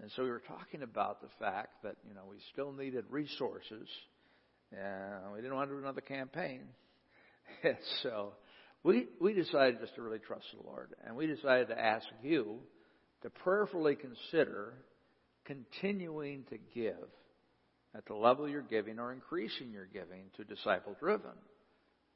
And 0.00 0.10
so 0.14 0.22
we 0.22 0.30
were 0.30 0.42
talking 0.46 0.82
about 0.82 1.20
the 1.20 1.28
fact 1.38 1.82
that 1.82 1.96
you 2.06 2.14
know 2.14 2.22
we 2.28 2.36
still 2.52 2.72
needed 2.72 3.04
resources, 3.10 3.88
and 4.72 5.32
we 5.32 5.40
didn't 5.40 5.56
want 5.56 5.70
to 5.70 5.74
do 5.76 5.82
another 5.82 6.00
campaign. 6.00 6.62
And 7.64 7.78
so 8.02 8.34
we, 8.84 9.06
we 9.20 9.32
decided 9.32 9.80
just 9.80 9.94
to 9.96 10.02
really 10.02 10.18
trust 10.18 10.44
the 10.54 10.66
Lord. 10.68 10.94
And 11.04 11.16
we 11.16 11.26
decided 11.26 11.68
to 11.68 11.80
ask 11.80 12.06
you 12.22 12.58
to 13.22 13.30
prayerfully 13.30 13.96
consider 13.96 14.74
continuing 15.44 16.44
to 16.50 16.58
give 16.74 17.08
at 17.96 18.04
the 18.06 18.14
level 18.14 18.48
you're 18.48 18.62
giving 18.62 18.98
or 18.98 19.12
increasing 19.12 19.72
your 19.72 19.86
giving 19.86 20.24
to 20.36 20.44
disciple 20.44 20.94
driven. 21.00 21.32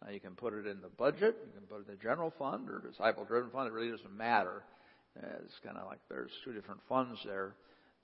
Now 0.05 0.11
you 0.11 0.21
can 0.21 0.35
put 0.35 0.53
it 0.53 0.67
in 0.67 0.81
the 0.81 0.91
budget, 0.91 1.37
you 1.47 1.53
can 1.59 1.67
put 1.69 1.81
it 1.81 1.91
in 1.91 1.97
the 1.97 2.03
general 2.03 2.33
fund 2.39 2.69
or 2.69 2.83
disciple 2.89 3.25
driven 3.25 3.51
fund, 3.51 3.69
it 3.69 3.73
really 3.73 3.91
doesn't 3.91 4.17
matter. 4.17 4.63
Uh, 5.17 5.27
it's 5.45 5.59
kind 5.65 5.77
of 5.77 5.87
like 5.87 6.01
there's 6.09 6.31
two 6.45 6.53
different 6.53 6.81
funds 6.89 7.19
there 7.25 7.55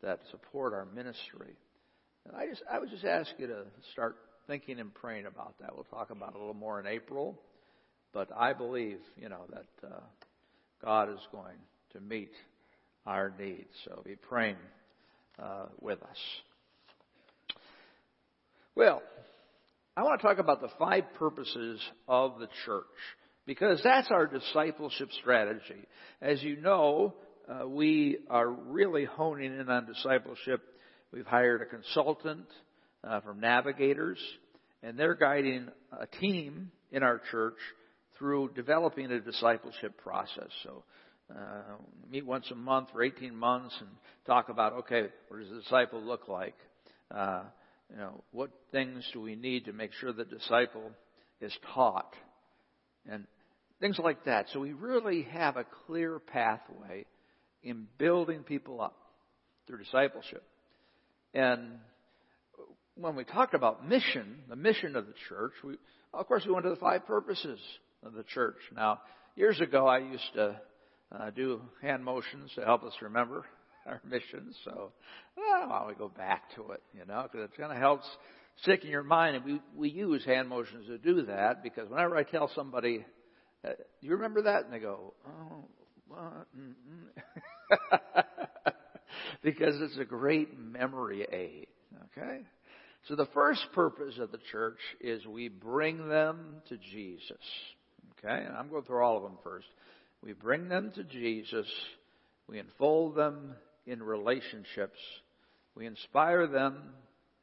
that 0.02 0.20
support 0.30 0.72
our 0.72 0.86
ministry. 0.86 1.56
And 2.26 2.36
I 2.36 2.46
just 2.46 2.62
I 2.70 2.78
would 2.78 2.90
just 2.90 3.04
ask 3.04 3.30
you 3.38 3.46
to 3.46 3.64
start 3.92 4.16
thinking 4.46 4.80
and 4.80 4.92
praying 4.94 5.26
about 5.26 5.54
that. 5.60 5.74
We'll 5.74 5.84
talk 5.84 6.10
about 6.10 6.30
it 6.30 6.36
a 6.36 6.38
little 6.38 6.54
more 6.54 6.80
in 6.80 6.86
April. 6.86 7.38
But 8.12 8.30
I 8.34 8.54
believe, 8.54 8.98
you 9.16 9.28
know, 9.28 9.42
that 9.50 9.86
uh, 9.86 10.00
God 10.82 11.10
is 11.10 11.20
going 11.30 11.58
to 11.92 12.00
meet 12.00 12.32
our 13.06 13.32
needs. 13.38 13.68
So 13.84 14.02
be 14.04 14.16
praying 14.16 14.56
uh, 15.38 15.66
with 15.80 16.02
us. 16.02 16.18
Well, 18.74 19.02
I 19.96 20.02
want 20.04 20.20
to 20.20 20.26
talk 20.26 20.38
about 20.38 20.60
the 20.60 20.70
five 20.78 21.04
purposes 21.18 21.80
of 22.06 22.38
the 22.38 22.48
church 22.64 22.84
because 23.46 23.80
that's 23.82 24.08
our 24.10 24.26
discipleship 24.26 25.08
strategy. 25.20 25.86
As 26.22 26.42
you 26.42 26.56
know, 26.56 27.14
uh, 27.48 27.66
we 27.66 28.18
are 28.28 28.48
really 28.48 29.04
honing 29.04 29.58
in 29.58 29.70
on 29.70 29.86
discipleship. 29.86 30.60
We've 31.12 31.26
hired 31.26 31.62
a 31.62 31.64
consultant 31.64 32.46
uh, 33.02 33.20
from 33.22 33.40
Navigators, 33.40 34.18
and 34.82 34.98
they're 34.98 35.14
guiding 35.14 35.68
a 35.98 36.06
team 36.06 36.70
in 36.92 37.02
our 37.02 37.20
church 37.30 37.56
through 38.18 38.50
developing 38.54 39.10
a 39.10 39.20
discipleship 39.20 39.96
process. 39.98 40.50
So, 40.62 40.84
uh, 41.34 41.76
meet 42.10 42.26
once 42.26 42.50
a 42.50 42.54
month 42.54 42.88
for 42.92 43.02
18 43.02 43.34
months 43.34 43.74
and 43.80 43.88
talk 44.26 44.48
about, 44.48 44.72
okay, 44.74 45.06
what 45.28 45.40
does 45.40 45.50
a 45.50 45.60
disciple 45.62 46.02
look 46.02 46.28
like? 46.28 46.56
Uh, 47.10 47.42
you 47.90 47.96
know, 47.96 48.22
what 48.32 48.50
things 48.72 49.08
do 49.12 49.20
we 49.20 49.36
need 49.36 49.64
to 49.66 49.72
make 49.72 49.92
sure 49.94 50.12
the 50.12 50.24
disciple 50.24 50.90
is 51.40 51.56
taught 51.74 52.12
and 53.10 53.24
things 53.80 53.98
like 53.98 54.24
that. 54.24 54.46
So 54.52 54.60
we 54.60 54.72
really 54.72 55.22
have 55.30 55.56
a 55.56 55.64
clear 55.86 56.18
pathway 56.18 57.06
in 57.62 57.86
building 57.98 58.42
people 58.42 58.80
up 58.80 58.96
through 59.66 59.78
discipleship. 59.78 60.42
And 61.34 61.78
when 62.96 63.16
we 63.16 63.24
talk 63.24 63.54
about 63.54 63.86
mission, 63.86 64.38
the 64.48 64.56
mission 64.56 64.96
of 64.96 65.06
the 65.06 65.14
church, 65.28 65.52
we, 65.62 65.76
of 66.12 66.26
course, 66.26 66.44
we 66.46 66.52
went 66.52 66.64
to 66.64 66.70
the 66.70 66.76
five 66.76 67.06
purposes 67.06 67.60
of 68.02 68.12
the 68.14 68.24
church. 68.24 68.56
Now, 68.74 69.00
years 69.36 69.60
ago, 69.60 69.86
I 69.86 69.98
used 69.98 70.32
to 70.34 70.60
uh, 71.12 71.30
do 71.30 71.60
hand 71.80 72.04
motions 72.04 72.50
to 72.56 72.64
help 72.64 72.82
us 72.82 72.92
remember 73.00 73.44
our 73.86 74.00
mission. 74.04 74.52
So, 74.64 74.92
well, 75.36 75.68
why 75.68 75.78
don't 75.78 75.88
we 75.88 75.94
go 75.94 76.08
back 76.08 76.54
to 76.56 76.72
it, 76.72 76.82
you 76.92 77.04
know, 77.06 77.26
because 77.30 77.48
it 77.48 77.56
kind 77.58 77.72
of 77.72 77.78
helps 77.78 78.06
stick 78.62 78.84
in 78.84 78.90
your 78.90 79.02
mind. 79.02 79.36
And 79.36 79.44
we, 79.44 79.60
we 79.76 79.90
use 79.90 80.24
hand 80.24 80.48
motions 80.48 80.86
to 80.86 80.98
do 80.98 81.22
that 81.26 81.62
because 81.62 81.88
whenever 81.88 82.16
I 82.16 82.24
tell 82.24 82.50
somebody, 82.54 83.04
uh, 83.64 83.70
do 83.70 84.06
you 84.06 84.14
remember 84.14 84.42
that? 84.42 84.64
And 84.64 84.72
they 84.72 84.78
go, 84.78 85.14
oh? 85.26 85.64
because 89.42 89.80
it's 89.80 89.98
a 89.98 90.04
great 90.04 90.58
memory 90.58 91.26
aid. 91.30 91.66
Okay? 92.16 92.40
So 93.08 93.16
the 93.16 93.26
first 93.26 93.64
purpose 93.74 94.18
of 94.18 94.32
the 94.32 94.40
church 94.50 94.78
is 95.00 95.24
we 95.26 95.48
bring 95.48 96.08
them 96.08 96.56
to 96.68 96.76
Jesus. 96.76 97.36
Okay? 98.18 98.44
And 98.44 98.56
I'm 98.56 98.68
going 98.68 98.84
through 98.84 99.02
all 99.02 99.16
of 99.16 99.22
them 99.22 99.38
first. 99.42 99.66
We 100.22 100.32
bring 100.32 100.68
them 100.68 100.92
to 100.96 101.04
Jesus. 101.04 101.66
We 102.48 102.58
enfold 102.58 103.14
them 103.14 103.54
in 103.86 104.02
relationships. 104.02 104.98
We 105.74 105.86
inspire 105.86 106.46
them 106.46 106.82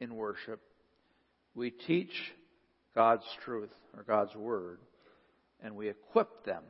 in 0.00 0.14
worship. 0.14 0.60
We 1.54 1.70
teach 1.70 2.12
God's 2.94 3.24
truth 3.44 3.72
or 3.96 4.02
God's 4.02 4.34
word. 4.34 4.78
And 5.62 5.74
we 5.74 5.88
equip 5.88 6.44
them 6.44 6.62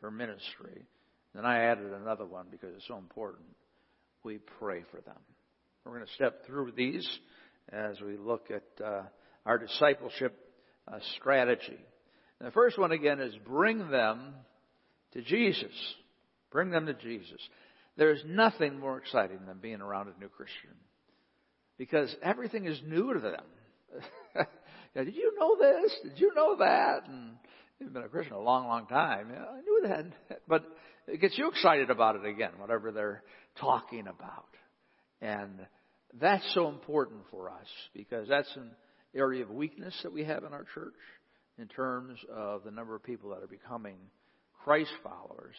for 0.00 0.10
ministry. 0.10 0.86
Then 1.34 1.44
I 1.44 1.64
added 1.64 1.92
another 1.92 2.26
one 2.26 2.46
because 2.50 2.70
it's 2.76 2.88
so 2.88 2.96
important. 2.96 3.46
We 4.24 4.38
pray 4.58 4.82
for 4.90 5.00
them. 5.00 5.18
We're 5.84 5.94
going 5.94 6.06
to 6.06 6.12
step 6.14 6.46
through 6.46 6.72
these 6.72 7.08
as 7.72 8.00
we 8.00 8.16
look 8.16 8.48
at 8.50 8.84
uh, 8.84 9.02
our 9.46 9.58
discipleship 9.58 10.36
uh, 10.88 10.98
strategy. 11.16 11.78
And 12.38 12.46
the 12.46 12.52
first 12.52 12.78
one 12.78 12.92
again 12.92 13.20
is 13.20 13.34
bring 13.46 13.90
them 13.90 14.34
to 15.12 15.22
Jesus. 15.22 15.72
Bring 16.50 16.70
them 16.70 16.86
to 16.86 16.94
Jesus. 16.94 17.40
There 17.96 18.12
is 18.12 18.22
nothing 18.26 18.78
more 18.78 18.98
exciting 18.98 19.40
than 19.46 19.58
being 19.58 19.80
around 19.80 20.08
a 20.08 20.20
new 20.20 20.28
Christian 20.28 20.70
because 21.78 22.14
everything 22.22 22.66
is 22.66 22.80
new 22.86 23.14
to 23.14 23.20
them. 23.20 24.46
did 24.96 25.14
you 25.14 25.34
know 25.38 25.56
this? 25.58 25.92
Did 26.04 26.20
you 26.20 26.32
know 26.34 26.56
that? 26.56 27.08
And 27.08 27.32
you've 27.78 27.92
been 27.92 28.02
a 28.02 28.08
Christian 28.08 28.34
a 28.34 28.40
long, 28.40 28.66
long 28.66 28.86
time. 28.86 29.28
Yeah, 29.32 29.44
I 29.44 29.60
knew 29.60 29.88
that, 29.88 30.40
but 30.48 30.64
it 31.12 31.20
gets 31.20 31.36
you 31.36 31.48
excited 31.48 31.90
about 31.90 32.16
it 32.16 32.24
again, 32.24 32.52
whatever 32.58 32.92
they're 32.92 33.22
talking 33.60 34.06
about. 34.06 34.46
And 35.20 35.50
that's 36.18 36.44
so 36.54 36.68
important 36.68 37.22
for 37.30 37.50
us 37.50 37.66
because 37.94 38.28
that's 38.28 38.54
an 38.56 38.70
area 39.14 39.42
of 39.42 39.50
weakness 39.50 39.94
that 40.02 40.12
we 40.12 40.24
have 40.24 40.44
in 40.44 40.52
our 40.52 40.64
church 40.74 40.94
in 41.58 41.68
terms 41.68 42.18
of 42.34 42.64
the 42.64 42.70
number 42.70 42.94
of 42.94 43.02
people 43.02 43.30
that 43.30 43.42
are 43.42 43.48
becoming 43.48 43.96
Christ 44.64 44.92
followers. 45.02 45.54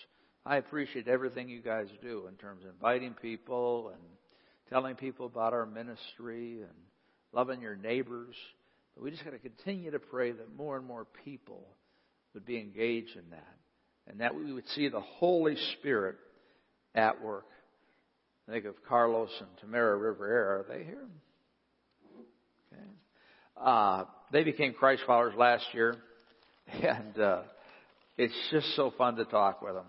I 0.45 0.57
appreciate 0.57 1.07
everything 1.07 1.49
you 1.49 1.61
guys 1.61 1.87
do 2.01 2.25
in 2.27 2.35
terms 2.35 2.63
of 2.63 2.71
inviting 2.71 3.13
people 3.13 3.89
and 3.89 4.01
telling 4.69 4.95
people 4.95 5.27
about 5.27 5.53
our 5.53 5.65
ministry 5.65 6.61
and 6.61 6.71
loving 7.33 7.61
your 7.61 7.75
neighbors. 7.75 8.35
But 8.95 9.03
we 9.03 9.11
just 9.11 9.23
got 9.23 9.31
to 9.31 9.39
continue 9.39 9.91
to 9.91 9.99
pray 9.99 10.31
that 10.31 10.55
more 10.55 10.77
and 10.77 10.85
more 10.85 11.05
people 11.23 11.67
would 12.33 12.45
be 12.45 12.57
engaged 12.57 13.15
in 13.15 13.29
that 13.31 13.57
and 14.11 14.19
that 14.19 14.35
we 14.35 14.51
would 14.51 14.67
see 14.69 14.89
the 14.89 14.99
Holy 14.99 15.55
Spirit 15.79 16.17
at 16.93 17.23
work. 17.23 17.45
Think 18.49 18.65
of 18.65 18.75
Carlos 18.87 19.29
and 19.39 19.49
Tamara 19.61 19.95
Rivera. 19.95 20.59
Are 20.59 20.65
they 20.67 20.83
here? 20.83 21.07
Okay. 22.73 22.83
Uh, 23.55 24.03
they 24.33 24.43
became 24.43 24.73
Christ 24.73 25.03
followers 25.07 25.33
last 25.37 25.63
year, 25.73 25.95
and 26.73 27.17
uh, 27.17 27.41
it's 28.17 28.33
just 28.51 28.75
so 28.75 28.91
fun 28.97 29.15
to 29.15 29.25
talk 29.25 29.61
with 29.61 29.75
them 29.75 29.85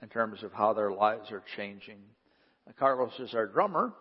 in 0.00 0.08
terms 0.08 0.44
of 0.44 0.52
how 0.52 0.72
their 0.72 0.92
lives 0.92 1.32
are 1.32 1.42
changing. 1.56 1.98
Uh, 2.68 2.72
Carlos 2.78 3.12
is 3.18 3.34
our 3.34 3.46
drummer, 3.46 3.92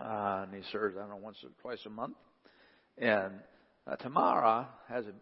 uh, 0.00 0.44
and 0.44 0.54
he 0.54 0.62
serves 0.72 0.96
I 0.96 1.00
don't 1.00 1.10
know 1.10 1.16
once 1.16 1.36
or 1.44 1.50
twice 1.60 1.84
a 1.84 1.90
month. 1.90 2.16
And 2.96 3.34
uh, 3.86 3.96
Tamara 3.96 4.68
has 4.88 5.04
a 5.04 5.12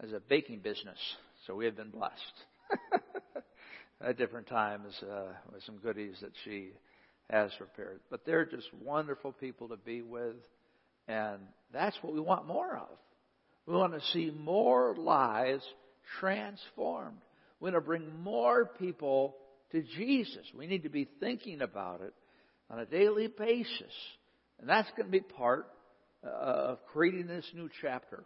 has 0.00 0.12
a 0.12 0.20
baking 0.20 0.60
business, 0.60 0.98
so 1.46 1.56
we 1.56 1.64
have 1.64 1.76
been 1.76 1.90
blessed 1.90 2.44
at 4.00 4.18
different 4.18 4.46
times 4.46 4.94
uh, 5.02 5.32
with 5.52 5.62
some 5.64 5.76
goodies 5.78 6.16
that 6.22 6.32
she 6.44 6.70
has 7.30 7.50
prepared. 7.58 8.00
But 8.10 8.24
they're 8.24 8.44
just 8.44 8.68
wonderful 8.82 9.32
people 9.32 9.68
to 9.68 9.76
be 9.76 10.02
with, 10.02 10.36
and 11.08 11.38
that's 11.72 11.96
what 12.02 12.12
we 12.12 12.20
want 12.20 12.46
more 12.46 12.76
of. 12.76 12.98
We 13.66 13.74
want 13.74 13.92
to 13.92 14.06
see 14.12 14.32
more 14.36 14.94
lives 14.96 15.64
transformed. 16.18 17.18
We 17.60 17.70
want 17.70 17.76
to 17.82 17.86
bring 17.86 18.10
more 18.22 18.64
people 18.64 19.36
to 19.72 19.82
Jesus. 19.82 20.44
We 20.56 20.66
need 20.66 20.82
to 20.84 20.88
be 20.88 21.08
thinking 21.20 21.60
about 21.62 22.00
it 22.00 22.14
on 22.70 22.78
a 22.80 22.86
daily 22.86 23.28
basis. 23.28 23.92
And 24.58 24.68
that's 24.68 24.90
going 24.96 25.06
to 25.06 25.12
be 25.12 25.20
part 25.20 25.66
uh, 26.24 26.28
of 26.28 26.78
creating 26.92 27.26
this 27.26 27.46
new 27.54 27.68
chapter 27.80 28.24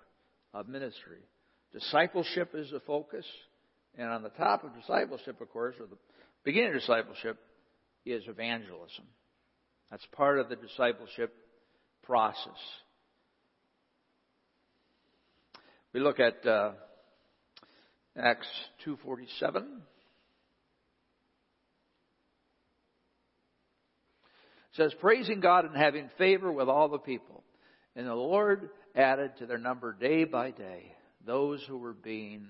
of 0.53 0.69
ministry. 0.69 1.19
Discipleship 1.73 2.53
is 2.55 2.71
the 2.71 2.81
focus. 2.81 3.27
And 3.97 4.09
on 4.09 4.23
the 4.23 4.31
top 4.31 4.65
of 4.65 4.75
discipleship, 4.75 5.41
of 5.41 5.51
course, 5.51 5.77
or 5.79 5.87
the 5.87 5.97
beginning 6.45 6.71
of 6.71 6.81
discipleship, 6.81 7.39
is 8.05 8.23
evangelism. 8.27 9.05
That's 9.91 10.07
part 10.13 10.39
of 10.39 10.49
the 10.49 10.57
discipleship 10.57 11.35
process. 12.03 12.59
We 15.93 16.01
look 16.01 16.19
at 16.19 16.45
uh, 16.47 16.73
Acts 18.17 18.49
2:47. 18.87 19.81
It 24.75 24.79
says, 24.79 24.95
praising 25.01 25.39
God 25.39 25.67
and 25.67 25.77
having 25.77 26.11
favor 26.19 26.51
with 26.51 26.69
all 26.69 26.89
the 26.89 26.99
people. 26.99 27.45
And 27.95 28.09
the 28.09 28.15
Lord 28.15 28.71
added 28.97 29.37
to 29.39 29.47
their 29.47 29.59
number 29.59 29.93
day 29.93 30.25
by 30.25 30.51
day 30.51 30.93
those 31.25 31.65
who 31.69 31.79
were 31.79 31.93
being 31.93 32.49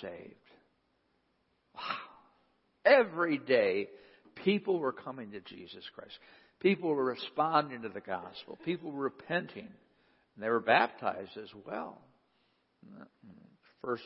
saved. 0.00 0.34
Wow. 1.74 1.80
Every 2.84 3.38
day 3.38 3.88
People 4.44 4.78
were 4.78 4.92
coming 4.92 5.30
to 5.32 5.40
Jesus 5.40 5.84
Christ. 5.94 6.18
People 6.60 6.90
were 6.90 7.04
responding 7.04 7.82
to 7.82 7.88
the 7.88 8.00
gospel. 8.00 8.58
People 8.64 8.90
were 8.90 9.04
repenting. 9.04 9.68
And 10.34 10.42
they 10.42 10.48
were 10.48 10.60
baptized 10.60 11.36
as 11.36 11.48
well. 11.66 12.00
First, 13.82 14.02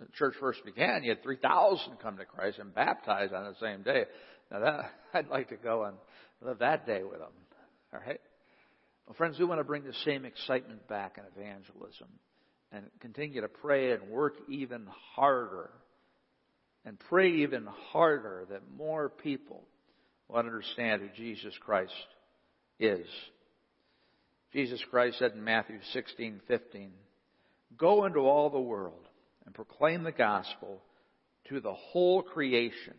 the 0.00 0.06
church 0.14 0.34
first 0.40 0.64
began, 0.64 1.04
you 1.04 1.10
had 1.10 1.22
3,000 1.22 1.98
come 2.02 2.16
to 2.18 2.24
Christ 2.24 2.58
and 2.58 2.74
baptized 2.74 3.32
on 3.32 3.44
the 3.44 3.54
same 3.60 3.82
day. 3.82 4.04
Now 4.50 4.60
that, 4.60 4.90
I'd 5.14 5.28
like 5.28 5.48
to 5.50 5.56
go 5.56 5.84
and 5.84 5.96
live 6.42 6.58
that 6.58 6.86
day 6.86 7.02
with 7.02 7.18
them. 7.20 7.32
All 7.92 8.00
right? 8.00 8.20
Well, 9.06 9.14
friends, 9.16 9.38
we 9.38 9.44
want 9.44 9.60
to 9.60 9.64
bring 9.64 9.84
the 9.84 9.94
same 10.04 10.24
excitement 10.24 10.86
back 10.88 11.18
in 11.18 11.24
evangelism 11.42 12.08
and 12.72 12.84
continue 13.00 13.40
to 13.40 13.48
pray 13.48 13.92
and 13.92 14.10
work 14.10 14.34
even 14.48 14.86
harder 15.14 15.70
and 16.84 16.98
pray 17.08 17.30
even 17.42 17.66
harder 17.66 18.46
that 18.50 18.62
more 18.76 19.08
people 19.08 19.62
will 20.28 20.36
understand 20.36 21.02
who 21.02 21.08
Jesus 21.16 21.56
Christ 21.58 21.92
is. 22.78 23.06
Jesus 24.52 24.82
Christ 24.90 25.18
said 25.18 25.32
in 25.32 25.44
Matthew 25.44 25.80
16:15, 25.92 26.92
"Go 27.76 28.04
into 28.04 28.20
all 28.20 28.48
the 28.48 28.60
world 28.60 29.06
and 29.44 29.54
proclaim 29.54 30.02
the 30.02 30.12
gospel 30.12 30.82
to 31.44 31.60
the 31.60 31.74
whole 31.74 32.22
creation." 32.22 32.96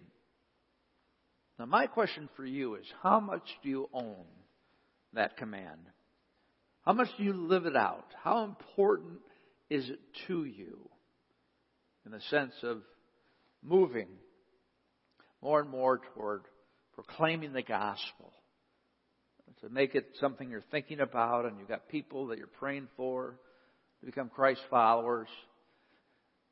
Now 1.58 1.66
my 1.66 1.88
question 1.88 2.30
for 2.36 2.46
you 2.46 2.76
is, 2.76 2.90
how 3.02 3.20
much 3.20 3.60
do 3.62 3.70
you 3.70 3.90
own 3.92 4.26
that 5.14 5.38
command? 5.38 5.92
How 6.86 6.94
much 6.94 7.16
do 7.18 7.24
you 7.24 7.34
live 7.34 7.66
it 7.66 7.76
out? 7.76 8.14
How 8.24 8.44
important 8.44 9.22
is 9.70 9.90
it 9.90 10.00
to 10.28 10.46
you 10.46 10.90
in 12.06 12.12
the 12.12 12.22
sense 12.30 12.54
of 12.64 12.82
moving 13.64 14.08
more 15.42 15.62
and 15.62 15.70
more 15.70 16.02
toward 16.14 16.42
proclaiming 16.94 17.54
the 17.54 17.62
gospel. 17.62 18.34
To 19.62 19.70
make 19.70 19.94
it 19.94 20.06
something 20.22 20.50
you're 20.50 20.64
thinking 20.72 21.02
about 21.02 21.46
and 21.46 21.60
you've 21.60 21.68
got 21.68 21.90
people 21.90 22.28
that 22.28 22.38
you're 22.38 22.48
praying 22.48 22.88
for 22.96 23.40
to 24.00 24.06
become 24.06 24.30
Christ 24.30 24.62
followers. 24.70 25.28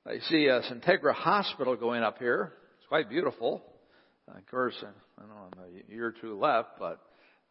I 0.06 0.20
see 0.30 0.48
a 0.48 0.62
Centegra 0.62 1.14
Hospital 1.14 1.76
going 1.76 2.04
up 2.04 2.18
here. 2.18 2.54
It's 2.78 2.88
quite 2.88 3.10
beautiful. 3.10 3.64
Of 4.28 4.46
course, 4.48 4.76
I 4.82 5.22
don't 5.22 5.30
know, 5.30 5.36
I'm 5.54 5.90
a 5.90 5.94
year 5.94 6.08
or 6.08 6.12
two 6.12 6.38
left, 6.38 6.72
but 6.80 7.00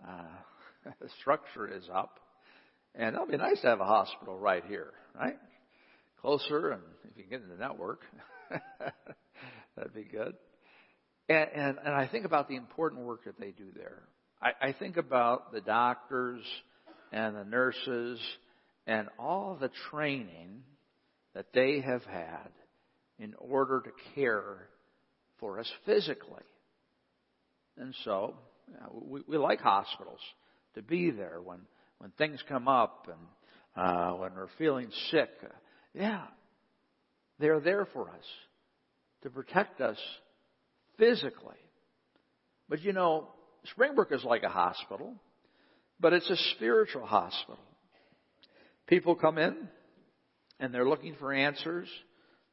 uh, 0.07 0.90
the 1.00 1.09
structure 1.20 1.66
is 1.66 1.85
up. 1.94 2.18
And 2.94 3.14
it'll 3.14 3.26
be 3.26 3.37
nice 3.37 3.61
to 3.62 3.68
have 3.68 3.81
a 3.81 3.85
hospital 3.85 4.38
right 4.38 4.64
here, 4.66 4.92
right? 5.18 5.37
Closer, 6.20 6.70
and 6.70 6.83
if 7.05 7.16
you 7.16 7.24
can 7.24 7.31
get 7.31 7.42
in 7.42 7.48
the 7.48 7.57
network, 7.57 8.00
that'd 9.76 9.94
be 9.94 10.05
good. 10.05 10.35
And, 11.29 11.48
and, 11.55 11.79
and 11.85 11.94
I 11.94 12.07
think 12.07 12.24
about 12.24 12.48
the 12.48 12.57
important 12.57 13.02
work 13.02 13.24
that 13.24 13.38
they 13.38 13.50
do 13.50 13.66
there. 13.74 14.02
I, 14.40 14.68
I 14.68 14.72
think 14.72 14.96
about 14.96 15.52
the 15.52 15.61
doctors 15.61 16.42
and 17.12 17.37
the 17.37 17.44
nurses 17.44 18.20
and 18.87 19.09
all 19.18 19.57
the 19.61 19.70
training 19.90 20.62
that 21.35 21.46
they 21.52 21.81
have 21.81 22.05
had 22.05 22.50
in 23.18 23.35
order 23.38 23.81
to 23.81 23.90
care 24.14 24.68
for 25.38 25.59
us 25.59 25.70
physically. 25.85 26.44
And 27.79 27.94
so, 28.05 28.35
we, 28.92 29.20
we 29.29 29.37
like 29.37 29.61
hospitals 29.61 30.20
to 30.74 30.83
be 30.83 31.11
there 31.11 31.40
when, 31.42 31.61
when 31.98 32.11
things 32.12 32.38
come 32.48 32.68
up 32.68 33.09
and 33.09 33.87
uh, 33.87 34.12
when 34.12 34.35
we're 34.35 34.48
feeling 34.59 34.88
sick. 35.11 35.31
Yeah, 35.97 36.25
they're 37.39 37.61
there 37.61 37.87
for 37.93 38.11
us 38.11 38.25
to 39.23 39.31
protect 39.31 39.81
us 39.81 39.99
physically. 40.99 41.57
But 42.69 42.83
you 42.83 42.93
know, 42.93 43.29
Springbrook 43.73 44.13
is 44.13 44.23
like 44.23 44.43
a 44.43 44.49
hospital, 44.51 45.15
but 45.99 46.13
it's 46.13 46.29
a 46.29 46.37
spiritual 46.55 47.07
hospital. 47.07 47.59
People 48.87 49.15
come 49.15 49.39
in 49.39 49.69
and 50.61 50.73
they're 50.73 50.89
looking 50.89 51.15
for 51.19 51.33
answers. 51.33 51.89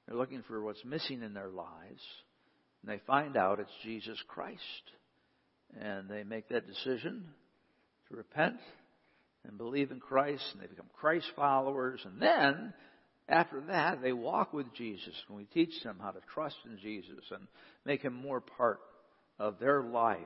They're 0.07 0.17
looking 0.17 0.43
for 0.47 0.61
what's 0.61 0.83
missing 0.85 1.21
in 1.21 1.33
their 1.33 1.49
lives. 1.49 2.01
And 2.81 2.91
they 2.91 3.01
find 3.05 3.37
out 3.37 3.59
it's 3.59 3.69
Jesus 3.83 4.17
Christ. 4.27 4.59
And 5.79 6.09
they 6.09 6.23
make 6.23 6.49
that 6.49 6.67
decision 6.67 7.25
to 8.09 8.15
repent 8.15 8.57
and 9.45 9.57
believe 9.57 9.91
in 9.91 9.99
Christ 9.99 10.43
and 10.53 10.61
they 10.61 10.67
become 10.67 10.89
Christ 10.93 11.25
followers. 11.35 12.01
And 12.05 12.21
then, 12.21 12.73
after 13.27 13.61
that, 13.67 14.01
they 14.01 14.11
walk 14.13 14.53
with 14.53 14.73
Jesus 14.73 15.13
and 15.27 15.37
we 15.37 15.45
teach 15.45 15.81
them 15.83 15.97
how 16.01 16.11
to 16.11 16.19
trust 16.33 16.57
in 16.65 16.77
Jesus 16.79 17.23
and 17.31 17.47
make 17.85 18.01
him 18.01 18.13
more 18.13 18.41
part 18.41 18.79
of 19.39 19.59
their 19.59 19.81
life. 19.81 20.19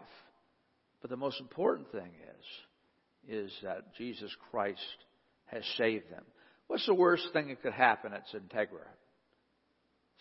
But 1.02 1.10
the 1.10 1.18
most 1.18 1.40
important 1.40 1.92
thing 1.92 2.12
is, 3.28 3.46
is 3.46 3.52
that 3.64 3.96
Jesus 3.98 4.32
Christ 4.52 4.80
has 5.46 5.64
saved 5.78 6.10
them. 6.12 6.24
What's 6.68 6.86
the 6.86 6.94
worst 6.94 7.28
thing 7.34 7.50
that 7.50 7.62
could 7.62 7.74
happen 7.74 8.14
at 8.14 8.24
Integra? 8.34 8.88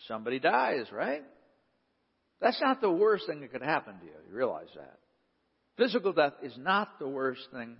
Somebody 0.07 0.39
dies, 0.39 0.87
right? 0.93 1.23
That's 2.41 2.61
not 2.61 2.81
the 2.81 2.91
worst 2.91 3.27
thing 3.27 3.41
that 3.41 3.53
could 3.53 3.63
happen 3.63 3.99
to 3.99 4.05
you. 4.05 4.13
You 4.29 4.37
realize 4.37 4.69
that. 4.77 4.99
Physical 5.79 6.13
death 6.13 6.35
is 6.43 6.55
not 6.59 6.99
the 6.99 7.09
worst 7.09 7.43
thing 7.53 7.77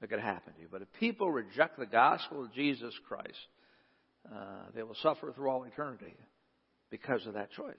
that 0.00 0.10
could 0.10 0.20
happen 0.20 0.54
to 0.54 0.60
you. 0.60 0.68
But 0.70 0.82
if 0.82 0.88
people 1.00 1.30
reject 1.30 1.78
the 1.78 1.86
gospel 1.86 2.44
of 2.44 2.54
Jesus 2.54 2.94
Christ, 3.08 3.36
uh, 4.26 4.70
they 4.74 4.82
will 4.82 4.96
suffer 5.02 5.32
through 5.32 5.48
all 5.48 5.64
eternity 5.64 6.14
because 6.90 7.26
of 7.26 7.34
that 7.34 7.50
choice. 7.52 7.74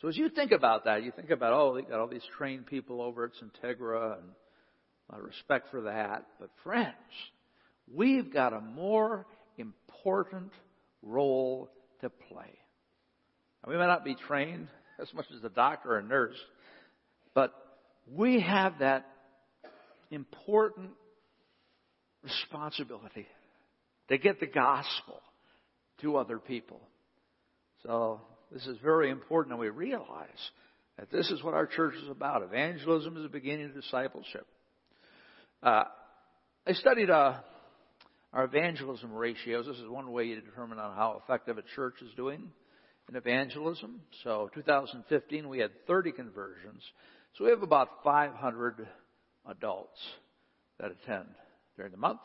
So 0.00 0.08
as 0.08 0.16
you 0.16 0.28
think 0.28 0.52
about 0.52 0.84
that, 0.84 1.02
you 1.02 1.12
think 1.12 1.30
about, 1.30 1.52
oh, 1.52 1.74
they 1.74 1.82
got 1.82 2.00
all 2.00 2.08
these 2.08 2.26
trained 2.36 2.66
people 2.66 3.00
over 3.00 3.24
at 3.24 3.32
Integra 3.32 4.18
and 4.18 4.28
a 5.08 5.12
lot 5.12 5.20
of 5.20 5.24
respect 5.24 5.68
for 5.70 5.82
that. 5.82 6.26
But 6.38 6.50
friends, 6.62 6.94
we've 7.92 8.32
got 8.32 8.52
a 8.52 8.60
more 8.60 9.26
important 9.56 10.52
role 11.02 11.70
to 12.00 12.10
play. 12.10 12.58
And 13.62 13.72
we 13.72 13.78
may 13.78 13.86
not 13.86 14.04
be 14.04 14.14
trained 14.14 14.68
as 15.00 15.12
much 15.14 15.26
as 15.34 15.42
a 15.44 15.48
doctor 15.48 15.92
or 15.92 15.98
a 15.98 16.02
nurse, 16.02 16.36
but 17.34 17.54
we 18.10 18.40
have 18.40 18.80
that 18.80 19.06
important 20.10 20.90
responsibility 22.22 23.26
to 24.08 24.18
get 24.18 24.40
the 24.40 24.46
gospel 24.46 25.20
to 26.00 26.16
other 26.16 26.38
people. 26.38 26.80
So 27.82 28.20
this 28.52 28.66
is 28.66 28.78
very 28.82 29.10
important 29.10 29.52
and 29.52 29.60
we 29.60 29.68
realize 29.68 30.28
that 30.98 31.10
this 31.10 31.30
is 31.30 31.42
what 31.42 31.54
our 31.54 31.66
church 31.66 31.94
is 32.02 32.08
about. 32.08 32.42
Evangelism 32.42 33.16
is 33.16 33.22
the 33.22 33.28
beginning 33.28 33.66
of 33.66 33.74
discipleship. 33.74 34.46
Uh, 35.62 35.84
I 36.66 36.72
studied 36.72 37.10
uh, 37.10 37.34
our 38.32 38.44
evangelism 38.44 39.12
ratios. 39.12 39.66
This 39.66 39.76
is 39.76 39.88
one 39.88 40.12
way 40.12 40.24
you 40.24 40.40
determine 40.40 40.78
on 40.78 40.94
how 40.96 41.20
effective 41.22 41.58
a 41.58 41.62
church 41.74 41.94
is 42.02 42.14
doing 42.16 42.50
in 43.08 43.16
evangelism. 43.16 44.00
So 44.22 44.50
2015 44.54 45.48
we 45.48 45.58
had 45.58 45.70
30 45.86 46.12
conversions. 46.12 46.82
So 47.36 47.44
we 47.44 47.50
have 47.50 47.62
about 47.62 47.88
500 48.04 48.86
adults 49.48 49.98
that 50.78 50.90
attend 50.90 51.28
during 51.76 51.92
the 51.92 51.98
month. 51.98 52.20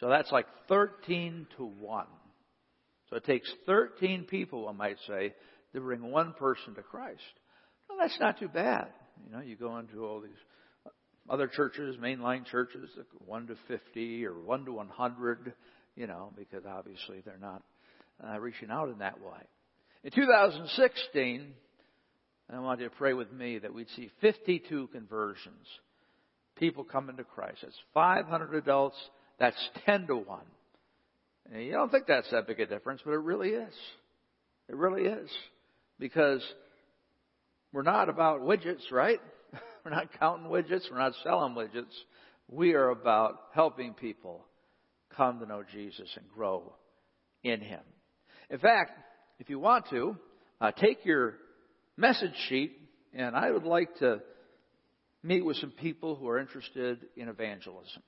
So 0.00 0.08
that's 0.08 0.32
like 0.32 0.46
13 0.68 1.46
to 1.56 1.64
1. 1.64 2.06
So 3.10 3.16
it 3.16 3.24
takes 3.24 3.52
13 3.66 4.24
people, 4.24 4.68
I 4.68 4.72
might 4.72 4.96
say, 5.06 5.34
to 5.72 5.80
bring 5.80 6.10
one 6.10 6.34
person 6.34 6.74
to 6.74 6.82
Christ. 6.82 7.22
Well, 7.88 7.98
that's 8.00 8.18
not 8.18 8.38
too 8.38 8.48
bad. 8.48 8.88
You 9.26 9.36
know, 9.36 9.42
you 9.42 9.56
go 9.56 9.76
into 9.78 10.04
all 10.04 10.20
these 10.20 10.32
other 11.28 11.46
churches, 11.46 11.96
mainline 11.96 12.44
churches, 12.46 12.90
1 13.24 13.46
to 13.46 13.56
50 13.68 14.26
or 14.26 14.34
1 14.40 14.64
to 14.66 14.72
100, 14.72 15.52
you 15.96 16.06
know, 16.06 16.32
because 16.36 16.64
obviously 16.66 17.22
they're 17.24 17.38
not 17.38 17.62
uh, 18.22 18.38
reaching 18.38 18.70
out 18.70 18.88
in 18.88 18.98
that 18.98 19.20
way. 19.20 19.40
In 20.02 20.10
2016, 20.10 21.54
I 22.52 22.58
want 22.58 22.80
you 22.80 22.88
to 22.88 22.94
pray 22.94 23.14
with 23.14 23.32
me 23.32 23.58
that 23.58 23.72
we'd 23.72 23.88
see 23.96 24.10
52 24.20 24.88
conversions. 24.88 25.66
People 26.56 26.84
coming 26.84 27.16
to 27.16 27.24
Christ. 27.24 27.58
That's 27.62 27.74
500 27.94 28.54
adults. 28.54 28.96
That's 29.38 29.56
10 29.86 30.06
to 30.08 30.16
1. 30.16 30.40
And 31.52 31.64
you 31.64 31.72
don't 31.72 31.90
think 31.90 32.06
that's 32.06 32.30
that 32.30 32.46
big 32.46 32.60
a 32.60 32.66
difference, 32.66 33.02
but 33.04 33.12
it 33.12 33.18
really 33.18 33.50
is. 33.50 33.74
It 34.68 34.76
really 34.76 35.02
is. 35.02 35.30
Because 35.98 36.42
we're 37.72 37.82
not 37.82 38.08
about 38.08 38.40
widgets, 38.40 38.90
right? 38.90 39.20
We're 39.84 39.90
not 39.90 40.18
counting 40.18 40.50
widgets. 40.50 40.90
We're 40.90 40.98
not 40.98 41.12
selling 41.22 41.54
widgets. 41.54 41.92
We 42.48 42.72
are 42.72 42.88
about 42.88 43.38
helping 43.52 43.92
people 43.92 44.46
come 45.14 45.40
to 45.40 45.46
know 45.46 45.62
Jesus 45.72 46.08
and 46.16 46.24
grow 46.34 46.72
in 47.42 47.60
Him. 47.60 47.80
In 48.48 48.58
fact, 48.58 48.92
if 49.38 49.50
you 49.50 49.58
want 49.58 49.88
to, 49.90 50.16
uh, 50.60 50.72
take 50.72 51.04
your 51.04 51.34
message 51.96 52.34
sheet 52.48 52.78
and 53.12 53.36
I 53.36 53.50
would 53.50 53.64
like 53.64 53.94
to 53.98 54.20
meet 55.22 55.44
with 55.44 55.56
some 55.58 55.70
people 55.70 56.16
who 56.16 56.28
are 56.28 56.38
interested 56.38 56.98
in 57.16 57.28
evangelism. 57.28 58.02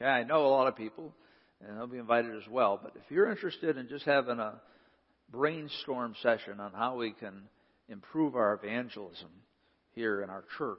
Okay, 0.00 0.08
I 0.08 0.24
know 0.24 0.46
a 0.46 0.48
lot 0.48 0.66
of 0.66 0.76
people, 0.76 1.12
and 1.60 1.76
they'll 1.76 1.86
be 1.86 1.98
invited 1.98 2.34
as 2.34 2.48
well. 2.50 2.80
But 2.82 2.92
if 2.96 3.02
you're 3.10 3.30
interested 3.30 3.76
in 3.76 3.88
just 3.88 4.06
having 4.06 4.38
a 4.38 4.54
brainstorm 5.30 6.14
session 6.22 6.58
on 6.58 6.72
how 6.72 6.96
we 6.96 7.12
can 7.12 7.42
improve 7.88 8.34
our 8.34 8.54
evangelism 8.54 9.28
here 9.94 10.22
in 10.22 10.30
our 10.30 10.44
church, 10.56 10.78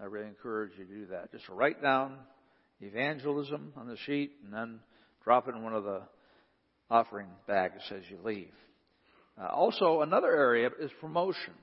I 0.00 0.06
really 0.06 0.26
encourage 0.26 0.72
you 0.76 0.84
to 0.84 0.92
do 0.92 1.06
that. 1.12 1.30
Just 1.30 1.48
write 1.48 1.80
down 1.80 2.16
evangelism 2.80 3.74
on 3.76 3.86
the 3.86 3.96
sheet 4.06 4.32
and 4.44 4.52
then 4.52 4.80
drop 5.22 5.46
it 5.46 5.54
in 5.54 5.62
one 5.62 5.74
of 5.74 5.84
the 5.84 6.02
offering 6.90 7.28
bags 7.46 7.82
as 7.92 8.02
you 8.10 8.18
leave. 8.24 8.50
Uh, 9.40 9.46
also, 9.46 10.00
another 10.00 10.34
area 10.34 10.68
is 10.80 10.90
promotion. 11.00 11.54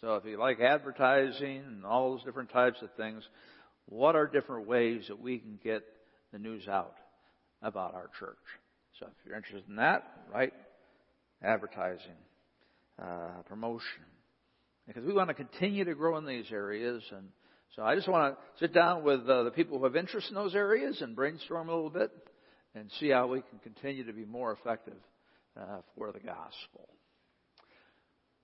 So 0.00 0.14
if 0.14 0.24
you 0.24 0.38
like 0.38 0.60
advertising 0.60 1.58
and 1.58 1.84
all 1.84 2.12
those 2.12 2.24
different 2.24 2.50
types 2.50 2.78
of 2.80 2.88
things, 2.96 3.22
what 3.86 4.16
are 4.16 4.26
different 4.26 4.66
ways 4.66 5.04
that 5.08 5.20
we 5.20 5.38
can 5.38 5.58
get 5.62 5.82
the 6.32 6.38
news 6.38 6.68
out 6.68 6.94
about 7.62 7.94
our 7.94 8.10
church? 8.18 8.36
So 8.98 9.06
if 9.06 9.12
you're 9.26 9.36
interested 9.36 9.68
in 9.68 9.76
that, 9.76 10.04
right? 10.32 10.52
Advertising, 11.42 12.18
uh, 13.00 13.42
promotion. 13.48 14.04
Because 14.86 15.04
we 15.04 15.12
want 15.12 15.28
to 15.28 15.34
continue 15.34 15.84
to 15.84 15.94
grow 15.94 16.16
in 16.18 16.26
these 16.26 16.50
areas 16.52 17.02
and 17.10 17.28
so 17.76 17.84
I 17.84 17.94
just 17.94 18.08
want 18.08 18.34
to 18.34 18.58
sit 18.58 18.74
down 18.74 19.04
with 19.04 19.28
uh, 19.28 19.44
the 19.44 19.52
people 19.52 19.78
who 19.78 19.84
have 19.84 19.94
interest 19.94 20.28
in 20.28 20.34
those 20.34 20.56
areas 20.56 21.00
and 21.02 21.14
brainstorm 21.14 21.68
a 21.68 21.74
little 21.74 21.90
bit 21.90 22.10
and 22.74 22.90
see 22.98 23.10
how 23.10 23.28
we 23.28 23.42
can 23.42 23.60
continue 23.60 24.04
to 24.06 24.12
be 24.12 24.24
more 24.24 24.52
effective 24.52 24.98
uh, 25.56 25.78
for 25.96 26.10
the 26.10 26.18
gospel. 26.18 26.88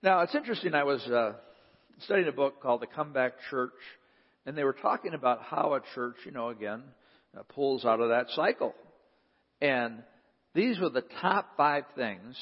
Now, 0.02 0.20
it's 0.20 0.34
interesting. 0.34 0.74
I 0.74 0.84
was 0.84 1.02
uh, 1.06 1.32
studying 2.04 2.28
a 2.28 2.32
book 2.32 2.62
called 2.62 2.82
The 2.82 2.86
Comeback 2.86 3.32
Church, 3.50 3.72
and 4.46 4.56
they 4.56 4.64
were 4.64 4.76
talking 4.80 5.12
about 5.12 5.42
how 5.42 5.74
a 5.74 5.80
church, 5.94 6.16
you 6.24 6.30
know, 6.30 6.48
again, 6.48 6.82
uh, 7.36 7.42
pulls 7.42 7.84
out 7.84 8.00
of 8.00 8.10
that 8.10 8.26
cycle. 8.30 8.74
And 9.60 10.02
these 10.54 10.78
were 10.78 10.88
the 10.88 11.04
top 11.20 11.56
five 11.56 11.84
things 11.96 12.36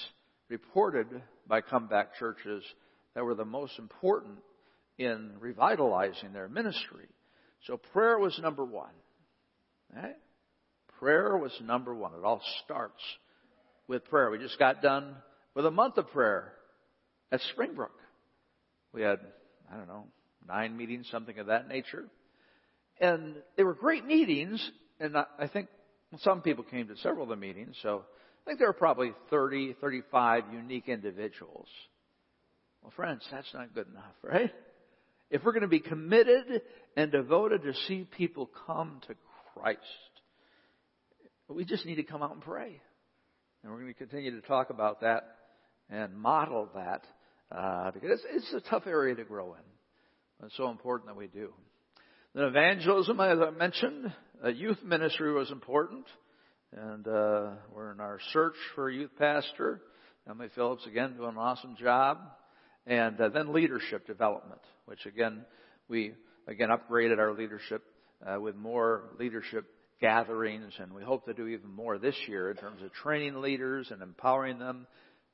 reported 0.49 1.07
by 1.49 1.63
comeback 1.63 2.15
churches 2.19 2.63
that 3.15 3.25
were 3.25 3.35
the 3.35 3.45
most 3.45 3.79
important 3.79 4.39
in 4.99 5.33
revitalizing 5.41 6.33
their 6.33 6.49
ministry. 6.49 7.07
So 7.67 7.79
prayer 7.93 8.19
was 8.19 8.39
number 8.41 8.65
one. 8.65 8.93
Right? 9.95 10.17
Prayer 10.99 11.37
was 11.37 11.53
number 11.63 11.95
one. 11.95 12.13
It 12.15 12.25
all 12.25 12.43
starts 12.65 13.03
with 13.89 14.05
prayer. 14.05 14.31
We 14.31 14.39
just 14.39 14.59
got 14.59 14.83
done 14.83 15.17
with 15.55 15.65
a 15.65 15.71
month 15.71 15.97
of 15.97 16.09
prayer 16.11 16.53
at 17.33 17.41
Springbrook. 17.53 17.95
We 18.93 19.03
had, 19.03 19.19
I 19.73 19.77
don't 19.77 19.89
know, 19.89 20.07
nine 20.47 20.77
meetings, 20.77 21.09
something 21.11 21.39
of 21.39 21.47
that 21.47 21.69
nature. 21.69 22.05
And 23.01 23.37
they 23.57 23.65
were 23.65 23.75
great 23.75 24.05
meetings, 24.05 24.71
and 25.01 25.17
I 25.17 25.49
think 25.53 25.69
some 26.19 26.43
people 26.43 26.65
came 26.65 26.89
to 26.89 26.97
several 26.99 27.25
of 27.25 27.29
the 27.29 27.37
meetings, 27.37 27.77
so 27.83 28.05
I 28.45 28.51
think 28.51 28.59
there 28.59 28.69
are 28.69 28.75
probably 28.75 29.13
30, 29.31 29.75
35 29.81 30.45
unique 30.53 30.89
individuals. 30.89 31.67
Well, 32.83 32.93
friends, 32.95 33.27
that's 33.33 33.53
not 33.55 33.75
good 33.75 33.89
enough, 33.89 34.15
right? 34.23 34.53
If 35.31 35.43
we're 35.43 35.53
going 35.53 35.63
to 35.63 35.69
be 35.69 35.81
committed 35.81 36.63
and 36.97 37.11
devoted 37.11 37.63
to 37.63 37.73
see 37.89 38.07
people 38.17 38.51
come 38.67 39.01
to 39.09 39.15
Christ, 39.55 39.81
we 41.49 41.65
just 41.65 41.87
need 41.87 41.97
to 41.97 42.03
come 42.03 42.23
out 42.23 42.33
and 42.33 42.43
pray. 42.43 42.81
And 43.63 43.73
we're 43.73 43.81
going 43.81 43.93
to 43.93 43.99
continue 43.99 44.39
to 44.39 44.47
talk 44.47 44.71
about 44.71 45.01
that 45.01 45.25
and 45.89 46.15
model 46.15 46.69
that 46.75 47.03
uh, 47.51 47.91
because 47.91 48.11
it's, 48.11 48.47
it's 48.55 48.67
a 48.67 48.71
tough 48.71 48.87
area 48.87 49.15
to 49.15 49.25
grow 49.25 49.55
in. 49.55 49.74
It's 50.43 50.57
so 50.57 50.71
important 50.71 51.09
that 51.09 51.17
we 51.17 51.27
do. 51.27 51.53
Then 52.35 52.45
evangelism, 52.45 53.21
as 53.21 53.39
I 53.39 53.51
mentioned, 53.51 54.13
a 54.43 54.51
youth 54.51 54.83
ministry 54.85 55.33
was 55.33 55.51
important. 55.51 56.07
And 56.77 57.07
uh, 57.07 57.51
we're 57.73 57.93
in 57.93 58.01
our 58.01 58.19
search 58.33 58.57
for 58.75 58.89
a 58.89 58.95
youth 58.95 59.13
pastor. 59.19 59.81
Emily 60.29 60.49
Phillips, 60.55 60.87
again, 60.87 61.17
doing 61.17 61.31
an 61.31 61.39
awesome 61.39 61.77
job. 61.77 62.19
And 62.87 63.21
uh, 63.21 63.29
then 63.29 63.53
leadership 63.53 64.07
development, 64.07 64.61
which 64.87 65.07
again, 65.07 65.45
we 65.89 66.13
again 66.47 66.69
upgraded 66.69 67.19
our 67.19 67.33
leadership 67.33 67.83
uh, 68.27 68.41
with 68.41 68.57
more 68.57 69.05
leadership 69.19 69.65
gatherings, 70.01 70.73
and 70.79 70.93
we 70.93 71.03
hope 71.03 71.25
to 71.25 71.33
do 71.33 71.47
even 71.47 71.71
more 71.71 71.99
this 71.99 72.17
year 72.27 72.51
in 72.51 72.57
terms 72.57 72.83
of 72.83 72.93
training 72.93 73.41
leaders 73.41 73.91
and 73.91 74.03
empowering 74.03 74.59
them, 74.59 74.87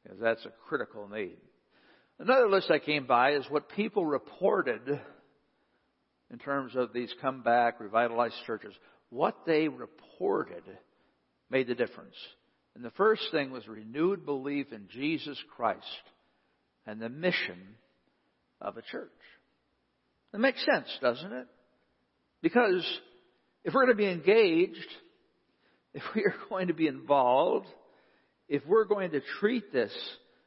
because 0.02 0.18
that's 0.20 0.44
a 0.44 0.52
critical 0.68 1.08
need. 1.08 1.38
Another 2.20 2.50
list 2.50 2.70
I 2.70 2.78
came 2.78 3.06
by 3.06 3.32
is 3.32 3.46
what 3.48 3.70
people 3.70 4.04
reported 4.04 5.00
in 6.30 6.38
terms 6.38 6.76
of 6.76 6.92
these 6.92 7.12
comeback, 7.22 7.80
revitalized 7.80 8.34
churches. 8.46 8.74
What 9.08 9.46
they 9.46 9.68
reported 9.68 10.62
made 11.48 11.66
the 11.66 11.74
difference. 11.74 12.14
And 12.74 12.84
the 12.84 12.90
first 12.90 13.22
thing 13.30 13.50
was 13.50 13.66
renewed 13.66 14.26
belief 14.26 14.70
in 14.70 14.86
Jesus 14.92 15.38
Christ 15.56 15.86
and 16.86 17.00
the 17.00 17.08
mission 17.08 17.58
of 18.60 18.76
a 18.76 18.82
church. 18.82 19.08
It 20.34 20.40
makes 20.40 20.62
sense, 20.66 20.88
doesn't 21.00 21.32
it? 21.32 21.46
Because 22.42 22.86
if 23.64 23.72
we're 23.72 23.86
going 23.86 23.96
to 23.96 24.02
be 24.02 24.10
engaged, 24.10 24.88
if 25.94 26.02
we 26.14 26.20
are 26.24 26.34
going 26.50 26.68
to 26.68 26.74
be 26.74 26.86
involved, 26.86 27.66
if 28.46 28.62
we're 28.66 28.84
going 28.84 29.12
to 29.12 29.22
treat 29.40 29.72
this 29.72 29.92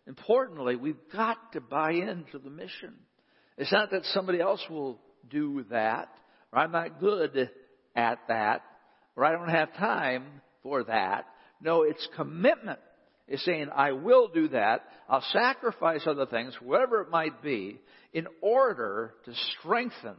importantly, 0.08 0.76
we've 0.76 0.96
got 1.12 1.54
to 1.54 1.62
buy 1.62 1.92
into 1.92 2.40
the 2.40 2.50
mission. 2.50 2.94
It's 3.58 3.72
not 3.72 3.92
that 3.92 4.06
somebody 4.06 4.42
else 4.42 4.64
will 4.70 5.00
do 5.30 5.66
that, 5.70 6.10
or 6.52 6.60
I'm 6.60 6.72
not 6.72 7.00
good 7.00 7.50
at 7.96 8.20
that, 8.28 8.64
or 9.16 9.26
I 9.26 9.32
don't 9.32 9.50
have 9.50 9.74
time 9.76 10.26
for 10.64 10.84
that. 10.86 11.26
No, 11.62 11.84
it's 11.84 12.08
commitment. 12.16 12.80
It's 13.28 13.46
saying, 13.46 13.70
I 13.74 13.94
will 13.94 14.28
do 14.28 14.50
that. 14.50 14.84
I'll 15.08 15.24
sacrifice 15.32 16.02
other 16.06 16.26
things, 16.26 16.54
whatever 16.62 17.02
it 17.02 17.10
might 17.10 17.42
be, 17.42 17.80
in 18.12 18.28
order 18.42 19.14
to 19.26 19.34
strengthen 19.60 20.16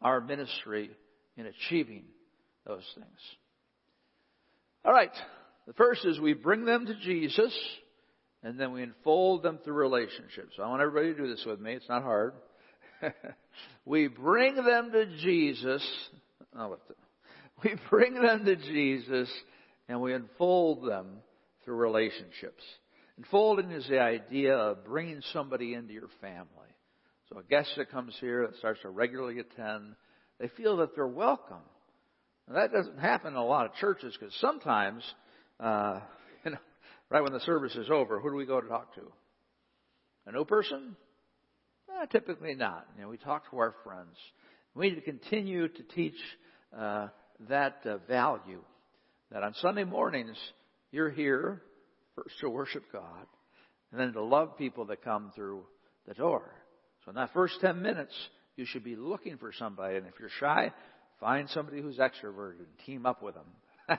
our 0.00 0.20
ministry 0.20 0.90
in 1.36 1.46
achieving 1.46 2.04
those 2.66 2.84
things. 2.94 3.18
All 4.84 4.92
right. 4.92 5.12
The 5.66 5.74
first 5.74 6.04
is 6.04 6.18
we 6.18 6.32
bring 6.32 6.64
them 6.64 6.86
to 6.86 6.94
Jesus 6.94 7.56
and 8.42 8.58
then 8.58 8.72
we 8.72 8.82
unfold 8.82 9.42
them 9.42 9.58
through 9.64 9.74
relationships. 9.74 10.56
I 10.62 10.68
want 10.68 10.82
everybody 10.82 11.14
to 11.14 11.22
do 11.22 11.28
this 11.28 11.44
with 11.46 11.60
me. 11.60 11.74
It's 11.74 11.88
not 11.88 12.02
hard. 12.02 12.34
we 13.84 14.08
bring 14.08 14.56
them 14.56 14.90
to 14.92 15.06
Jesus. 15.22 15.86
We 17.62 17.74
bring 17.90 18.14
them 18.14 18.44
to 18.44 18.56
Jesus 18.56 19.30
and 19.88 20.00
we 20.00 20.14
unfold 20.14 20.88
them 20.88 21.18
through 21.64 21.76
relationships. 21.76 22.62
Unfolding 23.18 23.70
is 23.70 23.86
the 23.88 24.00
idea 24.00 24.56
of 24.56 24.84
bringing 24.84 25.20
somebody 25.32 25.74
into 25.74 25.92
your 25.92 26.08
family. 26.20 26.48
So 27.28 27.38
a 27.38 27.42
guest 27.42 27.70
that 27.76 27.90
comes 27.90 28.16
here 28.20 28.46
that 28.46 28.56
starts 28.58 28.80
to 28.82 28.90
regularly 28.90 29.38
attend, 29.38 29.94
they 30.40 30.48
feel 30.48 30.78
that 30.78 30.94
they're 30.94 31.06
welcome. 31.06 31.62
Now, 32.48 32.54
that 32.54 32.72
doesn't 32.72 32.98
happen 32.98 33.34
in 33.34 33.36
a 33.36 33.44
lot 33.44 33.66
of 33.66 33.74
churches 33.74 34.16
because 34.18 34.34
sometimes, 34.40 35.04
uh, 35.60 36.00
right 37.12 37.22
when 37.22 37.32
the 37.32 37.40
service 37.40 37.74
is 37.74 37.90
over, 37.90 38.20
who 38.20 38.30
do 38.30 38.36
we 38.36 38.46
go 38.46 38.60
to 38.60 38.68
talk 38.68 38.94
to? 38.94 39.02
A 40.26 40.32
new 40.32 40.46
person? 40.46 40.96
Eh, 41.90 42.06
typically 42.06 42.54
not. 42.54 42.86
You 42.96 43.02
know, 43.02 43.08
we 43.08 43.18
talk 43.18 43.50
to 43.50 43.58
our 43.58 43.74
friends. 43.84 44.16
We 44.74 44.88
need 44.88 44.94
to 44.94 45.02
continue 45.02 45.68
to 45.68 45.82
teach 45.94 46.16
uh, 46.76 47.08
that 47.50 47.80
uh, 47.84 47.98
value. 48.08 48.62
That 49.30 49.42
on 49.42 49.52
Sunday 49.60 49.84
mornings, 49.84 50.36
you're 50.90 51.10
here 51.10 51.60
first 52.14 52.38
to 52.40 52.48
worship 52.48 52.84
God, 52.92 53.26
and 53.90 54.00
then 54.00 54.14
to 54.14 54.22
love 54.22 54.56
people 54.56 54.86
that 54.86 55.04
come 55.04 55.32
through 55.34 55.64
the 56.08 56.14
door. 56.14 56.50
So 57.04 57.10
in 57.10 57.16
that 57.16 57.32
first 57.34 57.60
10 57.60 57.82
minutes, 57.82 58.14
you 58.56 58.64
should 58.64 58.84
be 58.84 58.96
looking 58.96 59.36
for 59.36 59.52
somebody. 59.52 59.96
And 59.96 60.06
if 60.06 60.14
you're 60.18 60.30
shy, 60.40 60.72
find 61.20 61.48
somebody 61.50 61.82
who's 61.82 61.98
extroverted 61.98 62.58
and 62.58 62.86
team 62.86 63.04
up 63.04 63.22
with 63.22 63.34
them. 63.34 63.98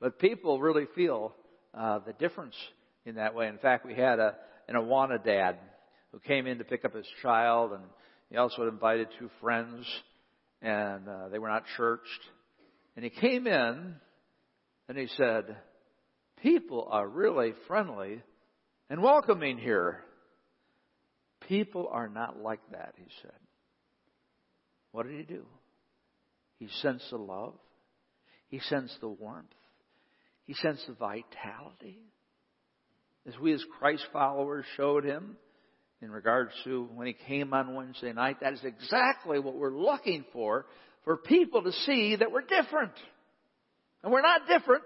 but 0.00 0.18
people 0.18 0.60
really 0.60 0.86
feel 0.94 1.34
uh, 1.74 2.00
the 2.00 2.12
difference 2.14 2.54
in 3.04 3.16
that 3.16 3.34
way. 3.34 3.48
In 3.48 3.58
fact, 3.58 3.86
we 3.86 3.94
had 3.94 4.18
a, 4.18 4.34
an 4.68 4.74
Awana 4.74 5.22
dad 5.22 5.56
who 6.12 6.18
came 6.18 6.46
in 6.46 6.58
to 6.58 6.64
pick 6.64 6.84
up 6.84 6.94
his 6.94 7.06
child, 7.22 7.72
and 7.72 7.82
he 8.30 8.36
also 8.36 8.64
had 8.64 8.72
invited 8.72 9.08
two 9.18 9.30
friends 9.40 9.86
and 10.62 11.08
uh, 11.08 11.28
they 11.28 11.38
were 11.38 11.48
not 11.48 11.64
churched. 11.76 12.20
And 12.96 13.04
he 13.04 13.10
came 13.10 13.46
in 13.46 13.94
and 14.88 14.98
he 14.98 15.06
said, 15.16 15.56
People 16.42 16.88
are 16.90 17.06
really 17.06 17.54
friendly 17.66 18.22
and 18.88 19.02
welcoming 19.02 19.58
here. 19.58 20.00
People 21.48 21.88
are 21.90 22.08
not 22.08 22.38
like 22.38 22.60
that, 22.72 22.94
he 22.96 23.06
said. 23.22 23.32
What 24.92 25.06
did 25.06 25.16
he 25.16 25.22
do? 25.22 25.44
He 26.58 26.68
sensed 26.80 27.10
the 27.10 27.16
love. 27.16 27.54
He 28.48 28.60
sensed 28.60 29.00
the 29.00 29.08
warmth. 29.08 29.48
He 30.50 30.54
sensed 30.54 30.84
the 30.88 30.94
vitality. 30.94 32.00
As 33.24 33.38
we 33.38 33.52
as 33.52 33.62
Christ 33.78 34.04
followers 34.12 34.64
showed 34.76 35.04
him, 35.04 35.36
in 36.02 36.10
regards 36.10 36.50
to 36.64 36.88
when 36.92 37.06
he 37.06 37.12
came 37.12 37.54
on 37.54 37.76
Wednesday 37.76 38.12
night. 38.12 38.38
That 38.40 38.54
is 38.54 38.64
exactly 38.64 39.38
what 39.38 39.54
we're 39.54 39.70
looking 39.70 40.24
for, 40.32 40.66
for 41.04 41.18
people 41.18 41.62
to 41.62 41.70
see 41.70 42.16
that 42.16 42.32
we're 42.32 42.40
different. 42.40 42.94
And 44.02 44.12
we're 44.12 44.22
not 44.22 44.48
different. 44.48 44.82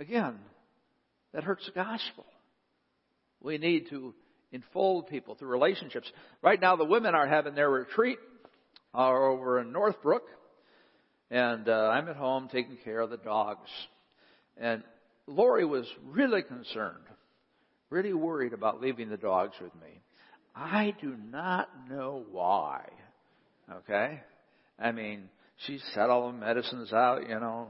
Again, 0.00 0.34
that 1.32 1.44
hurts 1.44 1.64
the 1.66 1.70
gospel. 1.70 2.24
We 3.40 3.56
need 3.56 3.88
to 3.90 4.14
enfold 4.50 5.06
people 5.10 5.36
through 5.36 5.50
relationships. 5.50 6.10
Right 6.42 6.60
now, 6.60 6.74
the 6.74 6.84
women 6.84 7.14
are 7.14 7.28
having 7.28 7.54
their 7.54 7.70
retreat 7.70 8.18
uh, 8.92 9.06
over 9.06 9.60
in 9.60 9.70
Northbrook, 9.70 10.24
and 11.32 11.68
uh, 11.68 11.90
I'm 11.92 12.08
at 12.08 12.14
home 12.14 12.48
taking 12.52 12.76
care 12.84 13.00
of 13.00 13.10
the 13.10 13.16
dogs. 13.16 13.68
And 14.56 14.84
Lori 15.26 15.64
was 15.64 15.86
really 16.04 16.42
concerned 16.42 17.02
really 17.92 18.14
worried 18.14 18.54
about 18.54 18.80
leaving 18.80 19.10
the 19.10 19.16
dogs 19.16 19.54
with 19.60 19.74
me. 19.74 20.00
I 20.56 20.94
do 21.00 21.14
not 21.30 21.68
know 21.88 22.24
why. 22.30 22.88
Okay? 23.70 24.20
I 24.78 24.92
mean, 24.92 25.28
she 25.66 25.78
set 25.94 26.08
all 26.10 26.32
the 26.32 26.38
medicines 26.38 26.92
out, 26.92 27.28
you 27.28 27.38
know, 27.38 27.68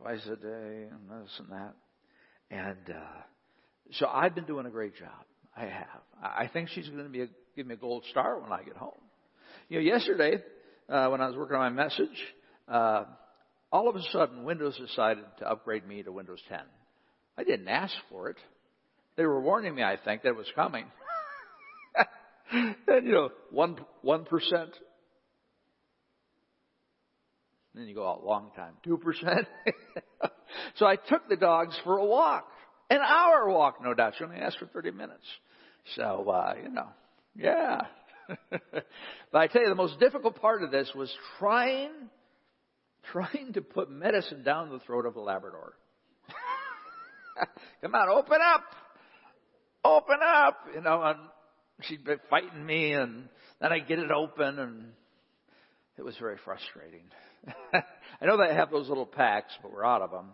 twice 0.00 0.24
a 0.26 0.36
day 0.36 0.88
and 0.90 1.10
this 1.10 1.30
and 1.38 1.48
that. 1.50 1.74
And 2.50 2.94
uh, 2.94 3.20
so 3.92 4.06
I've 4.06 4.34
been 4.34 4.44
doing 4.44 4.66
a 4.66 4.70
great 4.70 4.94
job. 4.94 5.08
I 5.56 5.64
have. 5.64 6.02
I 6.22 6.48
think 6.52 6.68
she's 6.68 6.88
going 6.88 7.04
to 7.04 7.10
be 7.10 7.22
a, 7.22 7.28
give 7.56 7.66
me 7.66 7.74
a 7.74 7.78
gold 7.78 8.04
star 8.10 8.38
when 8.38 8.52
I 8.52 8.62
get 8.62 8.76
home. 8.76 9.00
You 9.68 9.78
know, 9.78 9.84
yesterday 9.84 10.42
uh, 10.88 11.08
when 11.08 11.20
I 11.22 11.26
was 11.26 11.36
working 11.36 11.56
on 11.56 11.74
my 11.74 11.82
message, 11.82 12.08
uh, 12.68 13.04
all 13.70 13.88
of 13.88 13.96
a 13.96 14.02
sudden 14.10 14.44
Windows 14.44 14.78
decided 14.78 15.24
to 15.38 15.50
upgrade 15.50 15.86
me 15.86 16.02
to 16.02 16.12
Windows 16.12 16.40
10. 16.48 16.58
I 17.38 17.44
didn't 17.44 17.68
ask 17.68 17.94
for 18.10 18.28
it. 18.28 18.36
They 19.16 19.24
were 19.24 19.40
warning 19.40 19.74
me, 19.74 19.82
I 19.82 19.96
think, 20.02 20.22
that 20.22 20.30
it 20.30 20.36
was 20.36 20.50
coming. 20.54 20.86
and 22.52 23.06
you 23.06 23.12
know, 23.12 23.30
one 23.50 24.24
percent. 24.24 24.70
Then 27.74 27.86
you 27.86 27.94
go 27.94 28.08
out 28.08 28.22
a 28.22 28.26
long 28.26 28.50
time, 28.54 28.74
two 28.84 28.98
percent. 28.98 29.46
so 30.76 30.86
I 30.86 30.96
took 30.96 31.28
the 31.28 31.36
dogs 31.36 31.78
for 31.84 31.98
a 31.98 32.04
walk, 32.04 32.46
an 32.90 33.00
hour 33.00 33.48
walk, 33.48 33.82
no 33.82 33.94
doubt. 33.94 34.14
She 34.18 34.24
only 34.24 34.36
asked 34.36 34.58
for 34.58 34.66
thirty 34.66 34.90
minutes. 34.90 35.24
So 35.96 36.28
uh, 36.30 36.54
you 36.62 36.70
know, 36.70 36.88
yeah. 37.36 37.82
but 38.50 39.38
I 39.38 39.46
tell 39.46 39.62
you, 39.62 39.68
the 39.68 39.74
most 39.74 39.98
difficult 39.98 40.40
part 40.40 40.62
of 40.62 40.70
this 40.70 40.90
was 40.94 41.12
trying, 41.38 41.90
trying 43.10 43.52
to 43.54 43.62
put 43.62 43.90
medicine 43.90 44.42
down 44.42 44.70
the 44.70 44.78
throat 44.80 45.06
of 45.06 45.16
a 45.16 45.20
Labrador. 45.20 45.74
Come 47.82 47.94
on, 47.94 48.08
open 48.08 48.38
up 48.40 48.62
open 49.84 50.18
up, 50.22 50.66
you 50.74 50.80
know, 50.80 51.02
and 51.02 51.18
she'd 51.82 52.04
be 52.04 52.14
fighting 52.30 52.64
me 52.64 52.92
and 52.92 53.28
then 53.60 53.72
I 53.72 53.80
get 53.80 53.98
it 53.98 54.10
open 54.10 54.58
and 54.58 54.86
it 55.98 56.02
was 56.02 56.16
very 56.18 56.36
frustrating. 56.44 57.04
I 57.74 58.26
know 58.26 58.36
they 58.36 58.54
have 58.54 58.70
those 58.70 58.88
little 58.88 59.06
packs, 59.06 59.52
but 59.62 59.72
we're 59.72 59.84
out 59.84 60.02
of 60.02 60.10
them. 60.10 60.30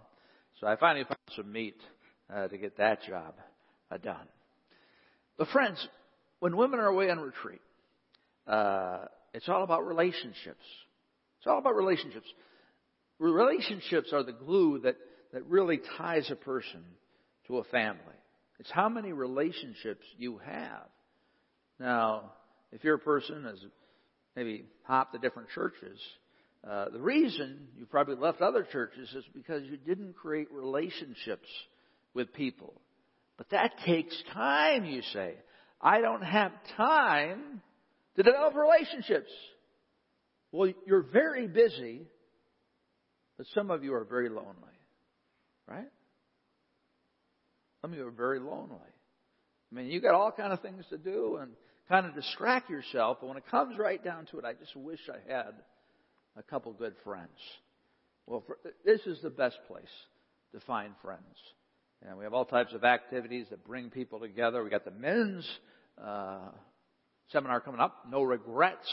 So 0.60 0.66
I 0.66 0.76
finally 0.76 1.04
found 1.04 1.18
some 1.36 1.50
meat 1.50 1.80
uh, 2.32 2.48
to 2.48 2.58
get 2.58 2.76
that 2.78 3.02
job 3.04 3.34
uh, 3.90 3.96
done. 3.96 4.26
But 5.36 5.48
friends, 5.48 5.86
when 6.40 6.56
women 6.56 6.80
are 6.80 6.86
away 6.86 7.10
on 7.10 7.20
retreat, 7.20 7.60
uh, 8.46 9.04
it's 9.34 9.48
all 9.48 9.62
about 9.62 9.86
relationships. 9.86 10.64
It's 11.38 11.46
all 11.46 11.58
about 11.58 11.76
relationships. 11.76 12.26
Relationships 13.18 14.12
are 14.12 14.22
the 14.22 14.32
glue 14.32 14.80
that, 14.80 14.96
that 15.32 15.44
really 15.46 15.80
ties 15.96 16.30
a 16.30 16.36
person 16.36 16.84
to 17.46 17.58
a 17.58 17.64
family. 17.64 18.00
It's 18.58 18.70
how 18.70 18.88
many 18.88 19.12
relationships 19.12 20.04
you 20.16 20.38
have. 20.38 20.86
Now, 21.78 22.32
if 22.72 22.82
you're 22.84 22.96
a 22.96 23.00
person 23.00 23.44
has 23.44 23.58
maybe 24.36 24.64
hopped 24.82 25.14
to 25.14 25.18
different 25.18 25.48
churches, 25.54 25.98
uh, 26.68 26.88
the 26.90 27.00
reason 27.00 27.68
you 27.76 27.86
probably 27.86 28.16
left 28.16 28.40
other 28.40 28.66
churches 28.70 29.08
is 29.14 29.24
because 29.34 29.62
you 29.64 29.76
didn't 29.76 30.14
create 30.14 30.48
relationships 30.52 31.48
with 32.14 32.32
people. 32.32 32.74
But 33.36 33.50
that 33.50 33.72
takes 33.86 34.20
time, 34.32 34.84
you 34.84 35.02
say. 35.12 35.34
I 35.80 36.00
don't 36.00 36.22
have 36.22 36.52
time 36.76 37.62
to 38.16 38.22
develop 38.22 38.54
relationships. 38.56 39.30
Well, 40.50 40.72
you're 40.86 41.02
very 41.02 41.46
busy, 41.46 42.02
but 43.38 43.46
some 43.54 43.70
of 43.70 43.82
you 43.82 43.94
are 43.94 44.04
very 44.04 44.28
lonely, 44.28 44.76
right? 45.66 45.88
Some 47.80 47.92
of 47.92 47.98
you 47.98 48.06
are 48.06 48.10
very 48.10 48.40
lonely. 48.40 48.76
I 49.70 49.74
mean, 49.74 49.86
you 49.86 50.00
got 50.00 50.14
all 50.14 50.32
kind 50.32 50.52
of 50.52 50.60
things 50.60 50.84
to 50.90 50.98
do 50.98 51.38
and 51.40 51.52
kind 51.88 52.04
of 52.04 52.14
distract 52.14 52.68
yourself, 52.68 53.18
but 53.20 53.28
when 53.28 53.36
it 53.36 53.44
comes 53.50 53.78
right 53.78 54.02
down 54.02 54.26
to 54.26 54.38
it, 54.38 54.44
I 54.44 54.54
just 54.54 54.74
wish 54.74 55.00
I 55.08 55.32
had 55.32 55.54
a 56.36 56.42
couple 56.42 56.72
good 56.72 56.94
friends. 57.04 57.28
Well, 58.26 58.42
for, 58.46 58.58
this 58.84 59.00
is 59.06 59.20
the 59.22 59.30
best 59.30 59.56
place 59.68 59.84
to 60.52 60.60
find 60.60 60.92
friends. 61.02 61.22
And 62.06 62.18
we 62.18 62.24
have 62.24 62.34
all 62.34 62.44
types 62.44 62.74
of 62.74 62.84
activities 62.84 63.46
that 63.50 63.64
bring 63.64 63.90
people 63.90 64.20
together. 64.20 64.62
We 64.62 64.70
got 64.70 64.84
the 64.84 64.90
men's 64.90 65.48
uh, 66.02 66.50
seminar 67.30 67.60
coming 67.60 67.80
up, 67.80 68.04
no 68.10 68.22
regrets. 68.22 68.88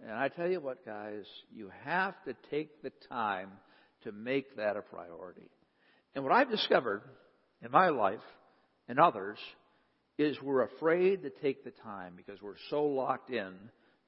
And 0.00 0.12
I 0.12 0.28
tell 0.28 0.48
you 0.48 0.60
what, 0.60 0.84
guys, 0.84 1.24
you 1.54 1.70
have 1.84 2.14
to 2.24 2.34
take 2.50 2.82
the 2.82 2.92
time 3.08 3.50
to 4.04 4.12
make 4.12 4.56
that 4.56 4.76
a 4.76 4.82
priority. 4.82 5.48
And 6.14 6.24
what 6.24 6.32
I've 6.32 6.50
discovered 6.50 7.02
in 7.62 7.70
my 7.70 7.88
life 7.88 8.20
and 8.88 8.98
others 8.98 9.38
is 10.18 10.40
we're 10.40 10.62
afraid 10.62 11.22
to 11.22 11.30
take 11.30 11.64
the 11.64 11.72
time 11.82 12.14
because 12.16 12.40
we're 12.40 12.54
so 12.70 12.84
locked 12.84 13.30
in 13.30 13.52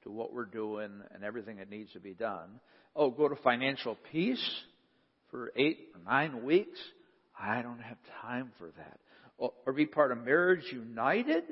to 0.03 0.09
what 0.09 0.33
we're 0.33 0.45
doing 0.45 0.89
and 1.13 1.23
everything 1.23 1.57
that 1.57 1.69
needs 1.69 1.91
to 1.93 1.99
be 1.99 2.13
done. 2.13 2.59
Oh, 2.95 3.11
go 3.11 3.27
to 3.27 3.35
financial 3.35 3.97
peace 4.11 4.43
for 5.29 5.51
eight 5.55 5.89
or 5.93 6.01
nine 6.11 6.43
weeks? 6.43 6.79
I 7.39 7.61
don't 7.61 7.79
have 7.79 7.97
time 8.21 8.51
for 8.57 8.71
that. 8.77 8.99
Or, 9.37 9.53
or 9.65 9.73
be 9.73 9.85
part 9.85 10.11
of 10.11 10.23
Marriage 10.25 10.65
United 10.71 11.43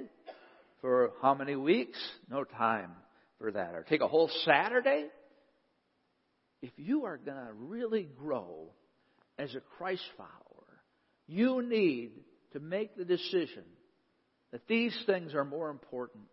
for 0.82 1.12
how 1.22 1.34
many 1.34 1.56
weeks? 1.56 1.98
No 2.30 2.44
time 2.44 2.92
for 3.40 3.52
that. 3.52 3.76
Or 3.76 3.84
take 3.84 4.02
a 4.02 4.08
whole 4.08 4.30
Saturday? 4.44 5.06
If 6.62 6.72
you 6.78 7.06
are 7.06 7.18
going 7.18 7.38
to 7.38 7.54
really 7.54 8.08
grow 8.18 8.70
as 9.38 9.54
a 9.54 9.62
Christ 9.78 10.04
follower, 10.18 10.32
you 11.28 11.62
need 11.62 12.12
to 12.54 12.60
make 12.60 12.96
the 12.96 13.06
decision 13.06 13.64
that 14.52 14.68
these 14.68 14.98
things 15.06 15.34
are 15.36 15.46
more 15.46 15.70
important 15.70 16.24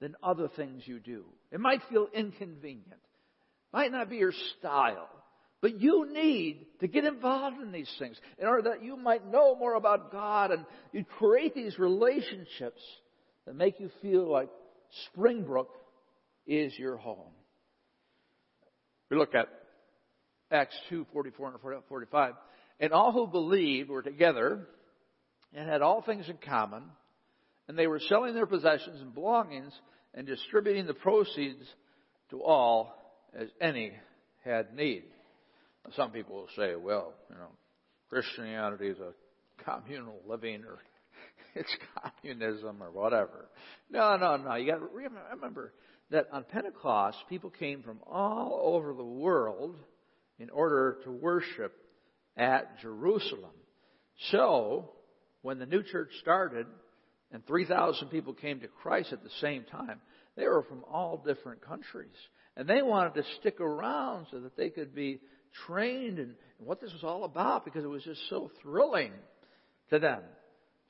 than 0.00 0.14
other 0.22 0.48
things 0.48 0.82
you 0.86 1.00
do. 1.00 1.24
It 1.50 1.60
might 1.60 1.82
feel 1.90 2.08
inconvenient, 2.14 3.00
might 3.72 3.92
not 3.92 4.08
be 4.08 4.16
your 4.16 4.32
style, 4.58 5.08
but 5.60 5.80
you 5.80 6.08
need 6.12 6.66
to 6.80 6.88
get 6.88 7.04
involved 7.04 7.60
in 7.60 7.72
these 7.72 7.90
things 7.98 8.16
in 8.38 8.46
order 8.46 8.70
that 8.70 8.84
you 8.84 8.96
might 8.96 9.30
know 9.30 9.56
more 9.56 9.74
about 9.74 10.12
God 10.12 10.52
and 10.52 10.64
you 10.92 11.04
create 11.18 11.54
these 11.54 11.78
relationships 11.78 12.80
that 13.46 13.56
make 13.56 13.80
you 13.80 13.90
feel 14.02 14.30
like 14.30 14.48
Springbrook 15.06 15.70
is 16.46 16.78
your 16.78 16.96
home. 16.96 17.32
We 19.10 19.16
look 19.16 19.34
at 19.34 19.48
Acts 20.50 20.76
2, 20.88 21.06
44 21.12 21.60
and 21.72 21.82
45. 21.88 22.34
And 22.80 22.92
all 22.92 23.12
who 23.12 23.26
believed 23.26 23.88
were 23.88 24.02
together 24.02 24.66
and 25.54 25.68
had 25.68 25.82
all 25.82 26.02
things 26.02 26.28
in 26.28 26.36
common, 26.36 26.82
and 27.68 27.78
they 27.78 27.86
were 27.86 28.00
selling 28.00 28.34
their 28.34 28.46
possessions 28.46 29.00
and 29.00 29.14
belongings 29.14 29.72
and 30.14 30.26
distributing 30.26 30.86
the 30.86 30.94
proceeds 30.94 31.64
to 32.30 32.42
all 32.42 32.94
as 33.38 33.48
any 33.60 33.92
had 34.44 34.74
need. 34.74 35.04
Some 35.94 36.10
people 36.10 36.36
will 36.36 36.48
say, 36.56 36.74
well, 36.74 37.14
you 37.30 37.36
know, 37.36 37.50
Christianity 38.08 38.88
is 38.88 38.98
a 38.98 39.12
communal 39.64 40.20
living 40.26 40.64
or 40.64 40.78
it's 41.54 41.74
communism 42.02 42.82
or 42.82 42.90
whatever. 42.90 43.48
No, 43.90 44.16
no, 44.16 44.36
no. 44.36 44.54
You 44.56 44.70
got 44.70 44.78
to 44.78 44.88
remember 44.92 45.72
that 46.10 46.26
on 46.32 46.44
Pentecost, 46.44 47.18
people 47.28 47.50
came 47.50 47.82
from 47.82 48.00
all 48.06 48.60
over 48.74 48.94
the 48.94 49.04
world 49.04 49.76
in 50.38 50.50
order 50.50 50.98
to 51.04 51.10
worship 51.10 51.74
at 52.36 52.80
Jerusalem. 52.80 53.54
So, 54.30 54.90
when 55.42 55.58
the 55.58 55.66
new 55.66 55.82
church 55.82 56.10
started 56.20 56.66
and 57.32 57.46
3,000 57.46 58.08
people 58.08 58.34
came 58.34 58.60
to 58.60 58.68
Christ 58.68 59.12
at 59.12 59.22
the 59.22 59.30
same 59.40 59.64
time, 59.64 60.00
they 60.36 60.44
were 60.44 60.64
from 60.64 60.84
all 60.90 61.22
different 61.24 61.62
countries. 61.62 62.14
And 62.56 62.68
they 62.68 62.82
wanted 62.82 63.14
to 63.14 63.22
stick 63.40 63.60
around 63.60 64.26
so 64.30 64.40
that 64.40 64.56
they 64.56 64.70
could 64.70 64.94
be 64.94 65.20
trained 65.66 66.18
in 66.18 66.34
what 66.58 66.80
this 66.80 66.92
was 66.92 67.04
all 67.04 67.24
about 67.24 67.64
because 67.64 67.84
it 67.84 67.88
was 67.88 68.04
just 68.04 68.20
so 68.28 68.50
thrilling 68.62 69.12
to 69.90 69.98
them. 69.98 70.22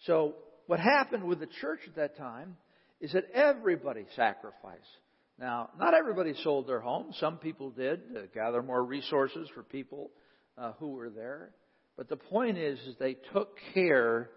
So, 0.04 0.34
what 0.66 0.80
happened 0.80 1.24
with 1.24 1.40
the 1.40 1.48
church 1.60 1.80
at 1.86 1.96
that 1.96 2.16
time 2.16 2.56
is 3.00 3.12
that 3.12 3.30
everybody 3.32 4.04
sacrificed. 4.16 4.82
Now, 5.38 5.70
not 5.78 5.94
everybody 5.94 6.34
sold 6.42 6.66
their 6.66 6.80
home. 6.80 7.12
Some 7.20 7.36
people 7.38 7.70
did 7.70 8.14
to 8.14 8.26
gather 8.34 8.62
more 8.62 8.82
resources 8.82 9.48
for 9.54 9.62
people 9.62 10.10
uh, 10.56 10.72
who 10.78 10.92
were 10.92 11.10
there. 11.10 11.50
But 11.96 12.08
the 12.08 12.16
point 12.16 12.58
is, 12.58 12.78
is 12.80 12.94
they 12.98 13.16
took 13.32 13.56
care 13.74 14.30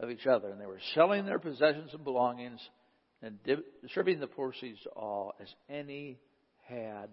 of 0.00 0.10
each 0.10 0.26
other, 0.26 0.50
and 0.50 0.60
they 0.60 0.66
were 0.66 0.80
selling 0.94 1.24
their 1.24 1.38
possessions 1.38 1.90
and 1.94 2.04
belongings 2.04 2.60
and 3.22 3.38
distributing 3.82 4.20
the 4.20 4.26
proceeds 4.26 4.80
to 4.82 4.90
all 4.90 5.34
as 5.40 5.48
any 5.70 6.18
had 6.68 7.08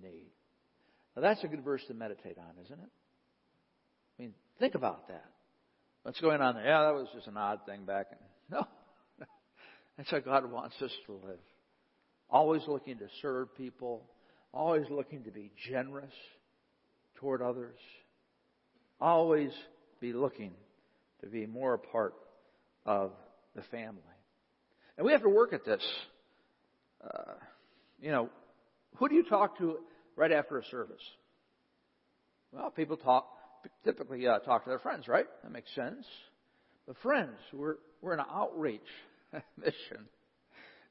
need. 0.00 0.30
Now 1.14 1.22
that's 1.22 1.42
a 1.44 1.48
good 1.48 1.64
verse 1.64 1.82
to 1.88 1.94
meditate 1.94 2.36
on, 2.38 2.64
isn't 2.64 2.78
it? 2.78 2.90
I 4.18 4.22
mean, 4.22 4.34
think 4.58 4.74
about 4.74 5.08
that. 5.08 5.24
What's 6.02 6.20
going 6.20 6.40
on 6.40 6.54
there? 6.54 6.64
Yeah, 6.64 6.84
that 6.84 6.94
was 6.94 7.08
just 7.14 7.26
an 7.26 7.36
odd 7.36 7.60
thing 7.66 7.84
back 7.84 8.06
in. 8.12 8.18
No. 8.48 8.64
That's 9.96 10.08
how 10.08 10.20
God 10.20 10.48
wants 10.52 10.76
us 10.80 10.92
to 11.06 11.14
live. 11.14 11.40
Always 12.30 12.62
looking 12.66 12.98
to 12.98 13.06
serve 13.22 13.54
people, 13.56 14.02
always 14.52 14.86
looking 14.90 15.24
to 15.24 15.30
be 15.30 15.52
generous 15.70 16.12
toward 17.16 17.42
others, 17.42 17.78
always 19.00 19.50
be 20.00 20.12
looking 20.12 20.52
to 21.22 21.28
be 21.28 21.46
more 21.46 21.74
a 21.74 21.78
part 21.78 22.14
of 22.84 23.12
the 23.54 23.62
family. 23.70 24.02
And 24.96 25.06
we 25.06 25.12
have 25.12 25.22
to 25.22 25.28
work 25.28 25.52
at 25.52 25.64
this. 25.64 25.82
Uh, 27.02 27.34
you 28.00 28.10
know, 28.10 28.30
who 28.96 29.08
do 29.08 29.14
you 29.14 29.24
talk 29.24 29.58
to 29.58 29.78
right 30.16 30.32
after 30.32 30.58
a 30.58 30.64
service? 30.64 31.02
Well, 32.52 32.70
people 32.70 32.96
talk 32.96 33.26
typically 33.84 34.26
uh, 34.26 34.38
talk 34.40 34.64
to 34.64 34.70
their 34.70 34.78
friends, 34.78 35.08
right? 35.08 35.26
That 35.42 35.52
makes 35.52 35.74
sense. 35.74 36.06
But 36.86 36.96
friends, 37.02 37.36
we're 37.52 37.76
we're 38.00 38.14
an 38.14 38.24
outreach 38.32 38.80
mission. 39.56 40.06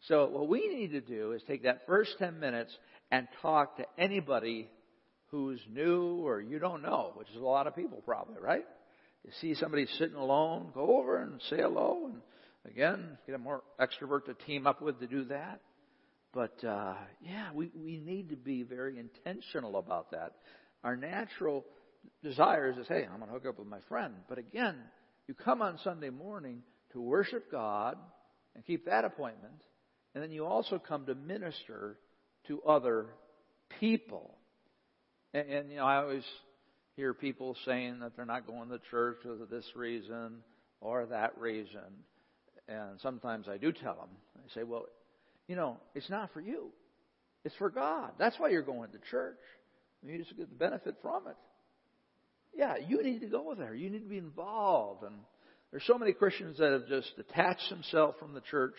So 0.08 0.28
what 0.28 0.48
we 0.48 0.68
need 0.68 0.92
to 0.92 1.02
do 1.02 1.32
is 1.32 1.42
take 1.48 1.64
that 1.64 1.86
first 1.86 2.18
10 2.20 2.40
minutes 2.40 2.76
and 3.12 3.28
talk 3.42 3.78
to 3.78 3.86
anybody 3.98 4.70
who's 5.28 5.60
new 5.72 6.26
or 6.26 6.42
you 6.42 6.60
don't 6.60 6.82
know, 6.82 7.12
which 7.16 7.30
is 7.30 7.38
a 7.38 7.46
lot 7.46 7.68
of 7.68 7.76
people 7.76 8.02
probably, 8.06 8.40
right? 8.40 8.66
You 9.24 9.32
see 9.42 9.56
somebody 9.56 9.88
sitting 9.98 10.16
alone, 10.16 10.70
go 10.74 10.98
over 11.00 11.18
and 11.18 11.42
say 11.50 11.58
hello 11.58 12.12
and 12.12 12.22
again, 12.66 13.18
get 13.26 13.36
a 13.36 13.40
more 13.40 13.64
extrovert 13.80 14.26
to 14.26 14.34
team 14.46 14.68
up 14.68 14.82
with 14.82 15.00
to 15.00 15.08
do 15.08 15.26
that. 15.26 15.62
But 16.34 16.64
uh, 16.64 16.96
yeah, 17.22 17.50
we, 17.54 17.72
we 17.74 17.98
need 17.98 18.30
to 18.30 18.36
be 18.36 18.64
very 18.64 19.00
intentional 19.00 19.78
about 19.78 20.12
that. 20.12 20.34
Our 20.84 20.96
natural 20.96 21.66
desire 22.22 22.70
is 22.70 22.88
say, 22.88 23.08
I'm 23.12 23.20
going 23.20 23.28
to 23.28 23.34
hook 23.34 23.46
up 23.48 23.60
with 23.60 23.68
my 23.68 23.80
friend. 23.88 24.14
But 24.28 24.38
again, 24.38 24.76
you 25.28 25.34
come 25.34 25.62
on 25.62 25.80
Sunday 25.84 26.10
morning 26.10 26.62
to 26.92 27.02
worship 27.02 27.52
God 27.52 27.98
and 28.54 28.66
keep 28.66 28.86
that 28.86 29.06
appointment. 29.06 29.54
And 30.16 30.24
then 30.24 30.32
you 30.32 30.46
also 30.46 30.80
come 30.80 31.06
to 31.06 31.14
minister 31.14 31.98
to 32.48 32.62
other 32.64 33.08
people. 33.80 34.34
And, 35.34 35.50
and 35.50 35.70
you 35.70 35.78
know, 35.78 35.86
I 35.86 35.98
always 35.98 36.24
hear 36.96 37.14
people 37.14 37.56
saying 37.66 38.00
that 38.00 38.16
they're 38.16 38.26
not 38.26 38.48
going 38.48 38.70
to 38.70 38.80
church 38.90 39.18
for 39.24 39.46
this 39.46 39.66
reason 39.76 40.38
or 40.80 41.06
that 41.08 41.38
reason. 41.38 41.82
And 42.68 43.00
sometimes 43.02 43.48
I 43.48 43.58
do 43.58 43.72
tell 43.72 43.96
them, 43.96 44.10
I 44.38 44.54
say, 44.56 44.64
well, 44.64 44.86
you 45.48 45.56
know, 45.56 45.78
it's 45.94 46.10
not 46.10 46.32
for 46.34 46.42
you. 46.42 46.70
It's 47.44 47.56
for 47.58 47.70
God. 47.70 48.14
That's 48.18 48.40
why 48.40 48.50
you're 48.50 48.64
going 48.64 48.92
to 48.92 48.98
church. 49.12 49.38
You 50.04 50.18
just 50.18 50.36
get 50.38 50.50
the 50.50 50.56
benefit 50.56 50.96
from 51.02 51.28
it. 51.28 51.36
yeah, 52.56 52.76
you 52.88 53.04
need 53.04 53.20
to 53.20 53.28
go 53.28 53.54
there. 53.56 53.74
You 53.74 53.90
need 53.90 54.04
to 54.04 54.10
be 54.10 54.18
involved. 54.18 55.04
And 55.04 55.16
there's 55.72 55.86
so 55.86 55.98
many 55.98 56.14
Christians 56.14 56.58
that 56.60 56.72
have 56.72 56.88
just 56.88 57.16
detached 57.18 57.70
themselves 57.70 58.16
from 58.20 58.34
the 58.34 58.42
church, 58.42 58.76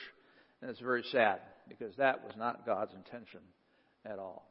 and 0.60 0.70
it's 0.70 0.80
very 0.80 1.04
sad 1.12 1.40
because 1.68 1.94
that 1.96 2.24
was 2.24 2.32
not 2.36 2.66
God's 2.66 2.94
intention 2.94 3.40
at 4.04 4.18
all. 4.18 4.48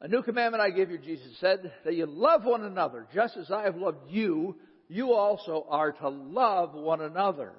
A 0.00 0.08
new 0.08 0.22
commandment 0.22 0.62
I 0.62 0.70
give 0.70 0.90
you, 0.90 0.98
Jesus 0.98 1.38
said, 1.40 1.72
that 1.84 1.94
you 1.94 2.06
love 2.06 2.44
one 2.44 2.64
another 2.64 3.06
just 3.14 3.36
as 3.36 3.50
I 3.50 3.62
have 3.64 3.76
loved 3.76 4.10
you. 4.10 4.56
You 4.88 5.14
also 5.14 5.66
are 5.68 5.92
to 5.92 6.08
love 6.08 6.74
one 6.74 7.00
another. 7.00 7.52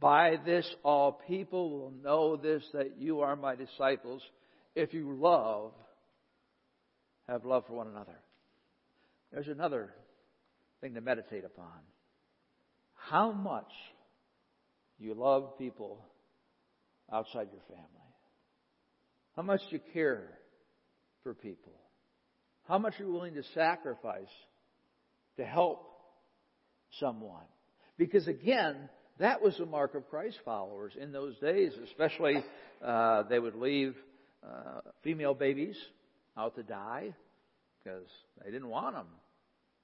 By 0.00 0.36
this 0.44 0.66
all 0.82 1.20
people 1.26 1.70
will 1.70 1.92
know 2.02 2.36
this 2.36 2.62
that 2.72 2.98
you 2.98 3.20
are 3.20 3.36
my 3.36 3.54
disciples 3.54 4.22
if 4.74 4.92
you 4.92 5.14
love, 5.14 5.72
have 7.28 7.44
love 7.44 7.64
for 7.66 7.74
one 7.74 7.88
another. 7.88 8.18
There's 9.32 9.48
another 9.48 9.90
thing 10.80 10.94
to 10.94 11.00
meditate 11.00 11.44
upon. 11.44 11.66
How 12.94 13.32
much 13.32 13.70
you 14.98 15.14
love 15.14 15.58
people 15.58 16.04
outside 17.12 17.48
your 17.52 17.62
family. 17.68 17.88
How 19.36 19.42
much 19.42 19.60
you 19.70 19.80
care 19.92 20.28
for 21.22 21.34
people. 21.34 21.72
How 22.68 22.78
much 22.78 22.94
are 22.94 23.02
you're 23.02 23.12
willing 23.12 23.34
to 23.34 23.42
sacrifice 23.54 24.28
to 25.36 25.44
help 25.44 25.86
someone. 27.00 27.44
Because 27.98 28.28
again, 28.28 28.88
that 29.18 29.42
was 29.42 29.56
the 29.58 29.66
mark 29.66 29.94
of 29.94 30.08
Christ 30.08 30.38
followers 30.44 30.92
in 31.00 31.12
those 31.12 31.36
days, 31.38 31.72
especially 31.84 32.44
uh, 32.84 33.24
they 33.24 33.38
would 33.38 33.54
leave 33.54 33.94
uh, 34.44 34.80
female 35.02 35.34
babies 35.34 35.76
out 36.36 36.56
to 36.56 36.62
die 36.62 37.14
because 37.82 38.06
they 38.44 38.50
didn't 38.50 38.68
want 38.68 38.94
them. 38.94 39.06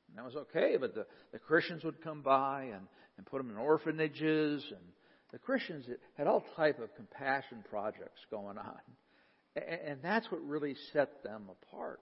And 0.09 0.19
that 0.19 0.25
was 0.25 0.37
okay, 0.37 0.77
but 0.79 0.95
the, 0.95 1.07
the 1.33 1.39
Christians 1.39 1.85
would 1.85 2.03
come 2.03 2.23
by 2.23 2.63
and, 2.65 2.87
and 3.17 3.27
put 3.27 3.39
them 3.39 3.51
in 3.51 3.57
orphanages, 3.57 4.65
and 4.69 4.81
the 5.33 5.39
Christians 5.39 5.87
had 6.17 6.27
all 6.27 6.45
type 6.57 6.81
of 6.81 6.95
compassion 6.97 7.65
projects 7.69 8.21
going 8.31 8.59
on. 8.59 8.79
And, 9.57 9.99
that's 10.03 10.31
what 10.31 10.41
really 10.47 10.77
set 10.93 11.23
them 11.25 11.49
apart, 11.51 12.01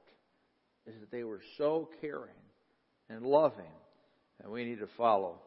is 0.87 0.95
that 1.01 1.11
they 1.11 1.25
were 1.25 1.41
so 1.57 1.89
caring 2.01 2.35
and 3.09 3.25
loving, 3.25 3.65
and 4.43 4.53
we 4.53 4.65
need 4.65 4.81
to 4.81 4.89
follow 4.97 5.41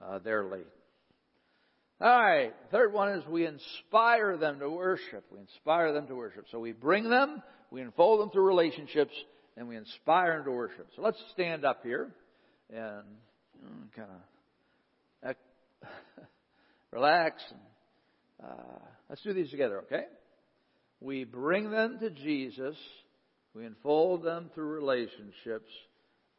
uh, 0.00 0.18
their 0.20 0.44
lead. 0.44 0.64
All 2.00 2.22
right. 2.22 2.52
Third 2.70 2.92
one 2.92 3.10
is 3.10 3.26
we 3.26 3.46
inspire 3.46 4.36
them 4.36 4.58
to 4.58 4.70
worship. 4.70 5.24
We 5.30 5.38
inspire 5.38 5.92
them 5.92 6.06
to 6.08 6.14
worship. 6.14 6.46
So 6.50 6.58
we 6.58 6.72
bring 6.72 7.08
them, 7.08 7.42
we 7.70 7.82
unfold 7.82 8.20
them 8.20 8.30
through 8.30 8.46
relationships, 8.46 9.14
and 9.56 9.68
we 9.68 9.76
inspire 9.76 10.36
them 10.36 10.46
to 10.46 10.50
worship. 10.50 10.88
So 10.96 11.02
let's 11.02 11.22
stand 11.32 11.64
up 11.64 11.82
here 11.82 12.10
and 12.70 13.04
kind 13.94 14.08
of 14.10 15.36
relax. 16.94 17.42
And, 17.50 18.50
uh, 18.50 18.78
let's 19.10 19.22
do 19.22 19.32
these 19.32 19.50
together, 19.50 19.80
okay? 19.80 20.04
We 21.00 21.24
bring 21.24 21.70
them 21.70 21.98
to 22.00 22.10
Jesus. 22.10 22.76
We 23.54 23.66
unfold 23.66 24.22
them 24.22 24.50
through 24.54 24.68
relationships. 24.68 25.68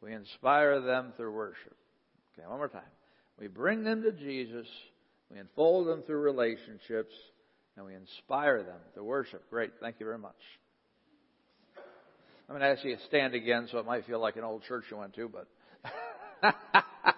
We 0.00 0.12
inspire 0.12 0.80
them 0.80 1.12
through 1.16 1.32
worship. 1.32 1.76
Okay, 2.34 2.46
one 2.48 2.58
more 2.58 2.68
time. 2.68 2.82
We 3.38 3.48
bring 3.48 3.84
them 3.84 4.02
to 4.02 4.12
Jesus. 4.12 4.66
We 5.30 5.38
unfold 5.38 5.88
them 5.88 6.02
through 6.02 6.20
relationships 6.20 7.14
and 7.76 7.84
we 7.84 7.94
inspire 7.94 8.62
them 8.62 8.80
to 8.94 9.04
worship. 9.04 9.48
Great. 9.50 9.72
Thank 9.80 9.96
you 10.00 10.06
very 10.06 10.18
much. 10.18 10.34
I'm 12.48 12.56
going 12.56 12.60
to 12.60 12.68
ask 12.68 12.84
you 12.84 12.96
to 12.96 13.02
stand 13.06 13.34
again 13.34 13.68
so 13.70 13.78
it 13.78 13.86
might 13.86 14.06
feel 14.06 14.20
like 14.20 14.36
an 14.36 14.44
old 14.44 14.62
church 14.64 14.84
you 14.90 14.96
went 14.96 15.14
to, 15.14 15.28
but. 15.28 16.54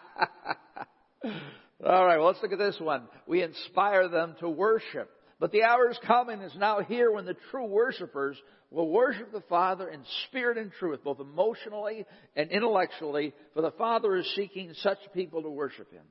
All 1.88 2.04
right, 2.04 2.18
well, 2.18 2.26
let's 2.26 2.42
look 2.42 2.52
at 2.52 2.58
this 2.58 2.76
one. 2.78 3.08
We 3.26 3.42
inspire 3.42 4.08
them 4.08 4.36
to 4.40 4.48
worship. 4.50 5.08
But 5.40 5.52
the 5.52 5.62
hour 5.62 5.90
is 5.90 5.98
coming, 6.06 6.42
is 6.42 6.54
now 6.54 6.80
here, 6.80 7.10
when 7.10 7.24
the 7.24 7.36
true 7.50 7.64
worshipers 7.64 8.36
will 8.70 8.90
worship 8.90 9.32
the 9.32 9.40
Father 9.48 9.88
in 9.88 10.02
spirit 10.26 10.58
and 10.58 10.70
truth, 10.78 11.00
both 11.02 11.18
emotionally 11.18 12.04
and 12.36 12.50
intellectually, 12.50 13.32
for 13.54 13.62
the 13.62 13.70
Father 13.70 14.16
is 14.16 14.30
seeking 14.36 14.74
such 14.82 14.98
people 15.14 15.42
to 15.42 15.48
worship 15.48 15.90
Him. 15.90 16.02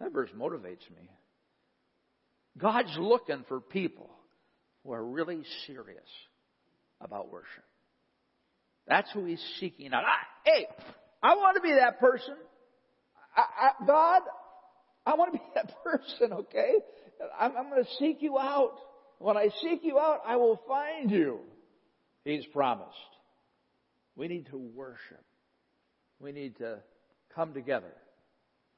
That 0.00 0.12
verse 0.12 0.30
motivates 0.36 0.90
me. 0.90 1.08
God's 2.56 2.96
looking 2.98 3.44
for 3.46 3.60
people 3.60 4.10
who 4.82 4.90
are 4.90 5.04
really 5.04 5.42
serious 5.68 6.08
about 7.00 7.30
worship. 7.30 7.64
That's 8.88 9.10
who 9.12 9.26
He's 9.26 9.44
seeking 9.60 9.92
out. 9.92 10.02
I, 10.02 10.50
hey, 10.50 10.66
I 11.22 11.36
want 11.36 11.54
to 11.54 11.62
be 11.62 11.74
that 11.74 12.00
person. 12.00 12.34
I, 13.38 13.44
I, 13.60 13.86
God, 13.86 14.22
I 15.06 15.14
want 15.14 15.32
to 15.32 15.38
be 15.38 15.44
that 15.54 15.72
person, 15.82 16.32
okay? 16.32 16.72
I'm, 17.38 17.56
I'm 17.56 17.70
going 17.70 17.84
to 17.84 17.90
seek 17.98 18.20
you 18.20 18.38
out. 18.38 18.74
When 19.18 19.36
I 19.36 19.48
seek 19.62 19.80
you 19.82 19.98
out, 19.98 20.20
I 20.26 20.36
will 20.36 20.60
find 20.66 21.10
you. 21.10 21.40
He's 22.24 22.44
promised. 22.46 22.90
We 24.16 24.28
need 24.28 24.46
to 24.50 24.58
worship. 24.58 25.24
We 26.20 26.32
need 26.32 26.58
to 26.58 26.78
come 27.34 27.54
together 27.54 27.92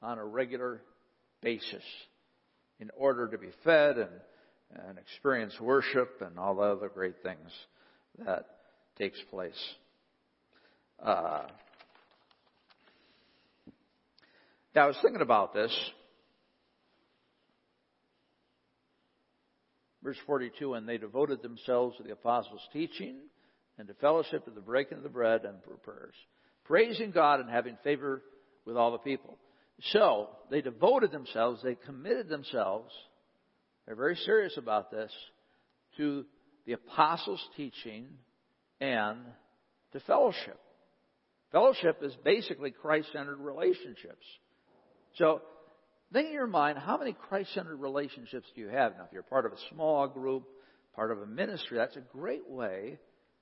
on 0.01 0.17
a 0.19 0.25
regular 0.25 0.81
basis 1.41 1.83
in 2.79 2.89
order 2.95 3.27
to 3.27 3.37
be 3.37 3.49
fed 3.63 3.97
and, 3.97 4.09
and 4.87 4.97
experience 4.97 5.59
worship 5.59 6.21
and 6.21 6.37
all 6.39 6.55
the 6.55 6.61
other 6.61 6.89
great 6.89 7.21
things 7.23 7.49
that 8.25 8.45
takes 8.97 9.19
place. 9.29 9.53
Uh, 11.03 11.43
yeah, 14.75 14.83
I 14.83 14.87
was 14.87 14.97
thinking 15.01 15.21
about 15.21 15.53
this. 15.53 15.71
Verse 20.03 20.17
42, 20.25 20.73
and 20.73 20.87
they 20.87 20.97
devoted 20.97 21.41
themselves 21.41 21.97
to 21.97 22.03
the 22.03 22.13
apostles' 22.13 22.67
teaching 22.73 23.17
and 23.77 23.87
to 23.87 23.93
fellowship, 23.95 24.45
to 24.45 24.51
the 24.51 24.61
breaking 24.61 24.97
of 24.97 25.03
the 25.03 25.09
bread 25.09 25.41
and 25.45 25.57
prayers, 25.83 26.15
praising 26.65 27.11
God 27.11 27.39
and 27.39 27.49
having 27.49 27.77
favor 27.83 28.23
with 28.65 28.77
all 28.77 28.91
the 28.91 28.97
people. 28.97 29.37
So, 29.91 30.29
they 30.49 30.61
devoted 30.61 31.11
themselves, 31.11 31.61
they 31.63 31.75
committed 31.75 32.29
themselves, 32.29 32.93
they're 33.85 33.95
very 33.95 34.15
serious 34.15 34.57
about 34.57 34.91
this, 34.91 35.11
to 35.97 36.25
the 36.65 36.73
apostles' 36.73 37.45
teaching 37.57 38.07
and 38.79 39.19
to 39.93 39.99
fellowship. 40.01 40.59
Fellowship 41.51 41.99
is 42.01 42.13
basically 42.23 42.71
Christ-centered 42.71 43.39
relationships. 43.39 44.25
So, 45.15 45.41
think 46.13 46.27
in 46.27 46.33
your 46.33 46.47
mind, 46.47 46.77
how 46.77 46.97
many 46.97 47.13
Christ-centered 47.13 47.77
relationships 47.77 48.47
do 48.55 48.61
you 48.61 48.67
have? 48.67 48.93
Now, 48.97 49.05
if 49.05 49.13
you're 49.13 49.23
part 49.23 49.45
of 49.45 49.53
a 49.53 49.57
small 49.73 50.07
group, 50.07 50.43
part 50.95 51.11
of 51.11 51.21
a 51.21 51.25
ministry, 51.25 51.77
that's 51.77 51.95
a 51.95 52.01
great 52.01 52.49
way 52.49 52.97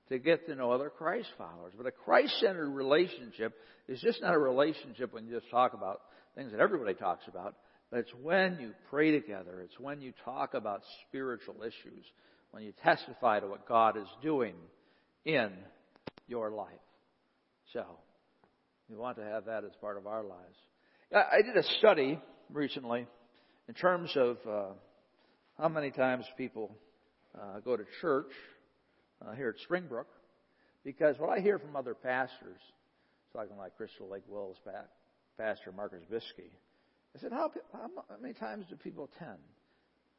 to 0.09 0.19
get 0.19 0.45
to 0.47 0.55
know 0.55 0.71
other 0.71 0.89
Christ 0.89 1.29
followers. 1.37 1.73
But 1.77 1.85
a 1.85 1.91
Christ-centered 1.91 2.69
relationship 2.69 3.53
is 3.87 4.01
just 4.01 4.21
not 4.21 4.33
a 4.33 4.39
relationship 4.39 5.13
when 5.13 5.25
you 5.25 5.39
just 5.39 5.49
talk 5.49 5.73
about 5.73 6.01
things 6.35 6.51
that 6.51 6.59
everybody 6.59 6.93
talks 6.93 7.27
about, 7.27 7.55
but 7.91 7.99
it's 7.99 8.13
when 8.21 8.59
you 8.59 8.73
pray 8.89 9.11
together. 9.11 9.61
It's 9.61 9.79
when 9.79 10.01
you 10.01 10.13
talk 10.23 10.53
about 10.53 10.81
spiritual 11.07 11.57
issues, 11.61 12.05
when 12.51 12.63
you 12.63 12.73
testify 12.83 13.39
to 13.39 13.47
what 13.47 13.67
God 13.67 13.97
is 13.97 14.07
doing 14.21 14.55
in 15.25 15.51
your 16.27 16.51
life. 16.51 16.69
So, 17.73 17.85
we 18.89 18.95
want 18.95 19.17
to 19.17 19.23
have 19.23 19.45
that 19.45 19.63
as 19.63 19.71
part 19.81 19.97
of 19.97 20.07
our 20.07 20.23
lives. 20.23 20.55
I 21.11 21.41
did 21.41 21.57
a 21.57 21.63
study 21.79 22.19
recently 22.51 23.07
in 23.67 23.73
terms 23.73 24.11
of 24.15 24.37
uh, 24.47 24.65
how 25.57 25.67
many 25.67 25.89
times 25.89 26.23
people 26.37 26.75
uh, 27.33 27.61
go 27.61 27.75
to 27.75 27.83
church 27.99 28.31
uh, 29.25 29.33
here 29.33 29.49
at 29.49 29.59
Springbrook, 29.63 30.05
because 30.83 31.15
what 31.17 31.35
I 31.35 31.41
hear 31.41 31.57
from 31.57 31.75
other 31.75 31.95
pastors, 31.95 32.59
talking 33.33 33.57
like 33.57 33.75
Crystal 33.75 34.07
Lake 34.07 34.21
Wills 34.27 34.57
Pastor 35.35 35.71
Marcus 35.71 36.03
Biskey. 36.11 36.51
I 37.15 37.19
said, 37.19 37.31
how, 37.31 37.51
how, 37.73 37.89
many 38.21 38.35
times 38.35 38.65
do 38.69 38.75
people 38.75 39.09
attend? 39.11 39.39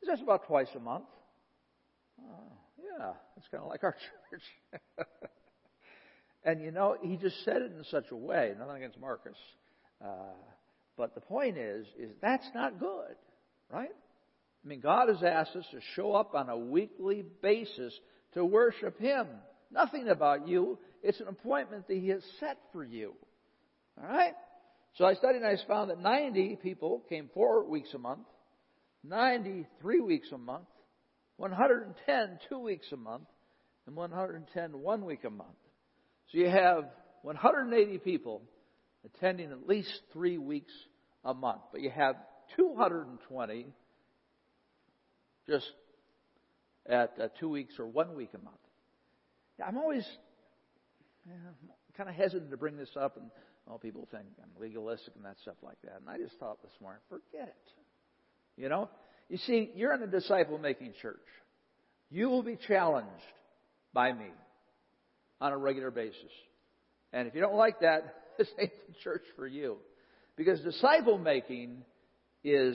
He 0.01 0.07
says, 0.07 0.21
about 0.21 0.49
twice 0.49 0.69
a 0.75 0.81
month. 0.81 1.05
Oh, 2.21 2.53
yeah, 2.83 3.13
it's 3.37 3.47
kind 3.49 3.63
of 3.63 3.69
like 3.69 3.85
our 3.85 3.95
church. 4.31 5.07
and 6.45 6.61
you 6.61 6.73
know, 6.73 6.97
he 7.01 7.17
just 7.17 7.45
said 7.45 7.63
it 7.63 7.73
in 7.77 7.85
such 7.91 8.07
a 8.11 8.17
way, 8.17 8.55
nothing 8.59 8.77
against 8.77 8.99
Marcus. 8.99 9.37
Uh, 10.05 10.35
but 11.01 11.15
the 11.15 11.21
point 11.23 11.57
is, 11.57 11.87
is 11.99 12.11
that's 12.21 12.47
not 12.55 12.79
good, 12.79 13.17
right? 13.73 13.89
I 13.89 14.69
mean, 14.69 14.81
God 14.81 15.09
has 15.09 15.23
asked 15.23 15.57
us 15.57 15.65
to 15.71 15.81
show 15.97 16.13
up 16.13 16.35
on 16.35 16.51
a 16.51 16.59
weekly 16.59 17.25
basis 17.41 17.99
to 18.35 18.45
worship 18.45 19.01
Him. 19.01 19.27
Nothing 19.73 20.09
about 20.09 20.47
you. 20.47 20.79
It's 21.03 21.19
an 21.19 21.29
appointment 21.29 21.89
that 21.89 21.97
He 21.97 22.09
has 22.09 22.23
set 22.39 22.59
for 22.71 22.85
you. 22.85 23.15
All 23.99 24.07
right? 24.07 24.35
So 24.99 25.07
I 25.07 25.15
studied 25.15 25.41
and 25.41 25.47
I 25.47 25.57
found 25.67 25.89
that 25.89 25.99
90 25.99 26.59
people 26.63 27.03
came 27.09 27.31
four 27.33 27.65
weeks 27.65 27.95
a 27.95 27.99
month, 27.99 28.27
93 29.03 30.01
weeks 30.01 30.29
a 30.35 30.39
month, 30.39 30.69
110 31.39 32.39
two 32.51 32.59
weeks 32.59 32.89
a 32.93 32.99
month, 32.99 33.25
and 33.87 33.97
110 33.97 34.79
one 34.79 35.07
week 35.07 35.25
a 35.25 35.31
month. 35.31 35.49
So 36.31 36.37
you 36.37 36.51
have 36.51 36.85
180 37.23 37.97
people 38.01 38.43
attending 39.05 39.51
at 39.51 39.67
least 39.67 39.91
three 40.13 40.39
weeks 40.39 40.73
a 41.25 41.35
month, 41.35 41.63
but 41.73 41.81
you 41.81 41.91
have 41.91 42.17
220 42.57 43.67
just 45.49 45.67
at 46.89 47.13
uh, 47.21 47.29
two 47.39 47.49
weeks 47.49 47.75
or 47.79 47.87
one 47.87 48.15
week 48.15 48.31
a 48.35 48.39
month. 48.39 48.57
I'm 49.65 49.77
always 49.77 50.07
kind 51.97 52.09
of 52.09 52.15
hesitant 52.15 52.51
to 52.51 52.57
bring 52.57 52.77
this 52.77 52.89
up, 52.99 53.17
and 53.17 53.31
oh, 53.69 53.79
people 53.79 54.09
think 54.11 54.25
I'm 54.43 54.61
legalistic 54.61 55.15
and 55.17 55.25
that 55.25 55.37
stuff 55.43 55.57
like 55.63 55.77
that. 55.85 56.01
And 56.01 56.09
I 56.09 56.19
just 56.19 56.39
thought 56.39 56.63
this 56.63 56.73
morning, 56.81 57.01
forget 57.09 57.49
it. 57.49 58.61
You 58.61 58.69
know, 58.69 58.89
you 59.29 59.39
see, 59.39 59.71
you're 59.75 59.95
in 59.95 60.03
a 60.03 60.07
disciple-making 60.07 60.95
church. 61.01 61.17
You 62.11 62.29
will 62.29 62.43
be 62.43 62.57
challenged 62.67 63.09
by 63.93 64.13
me 64.13 64.27
on 65.41 65.53
a 65.53 65.57
regular 65.57 65.91
basis. 65.91 66.33
And 67.13 67.29
if 67.29 67.35
you 67.35 67.41
don't 67.41 67.55
like 67.55 67.81
that, 67.81 68.15
this 68.39 68.49
ain't 68.59 68.73
the 68.89 68.95
church 69.03 69.25
for 69.37 69.47
you. 69.47 69.77
Because 70.41 70.59
disciple 70.61 71.19
making 71.19 71.83
is 72.43 72.75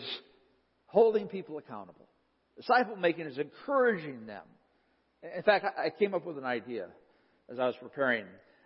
holding 0.86 1.28
people 1.28 1.58
accountable. 1.58 2.08
Disciple 2.56 2.96
making 2.96 3.26
is 3.26 3.40
encouraging 3.40 4.28
them. 4.28 4.44
In 5.36 5.42
fact, 5.42 5.66
I 5.76 5.90
came 5.90 6.14
up 6.14 6.28
with 6.28 6.38
an 6.38 6.46
idea 6.46 6.86
as 7.52 7.58
I 7.58 7.66
was 7.66 7.74
preparing. 7.82 8.26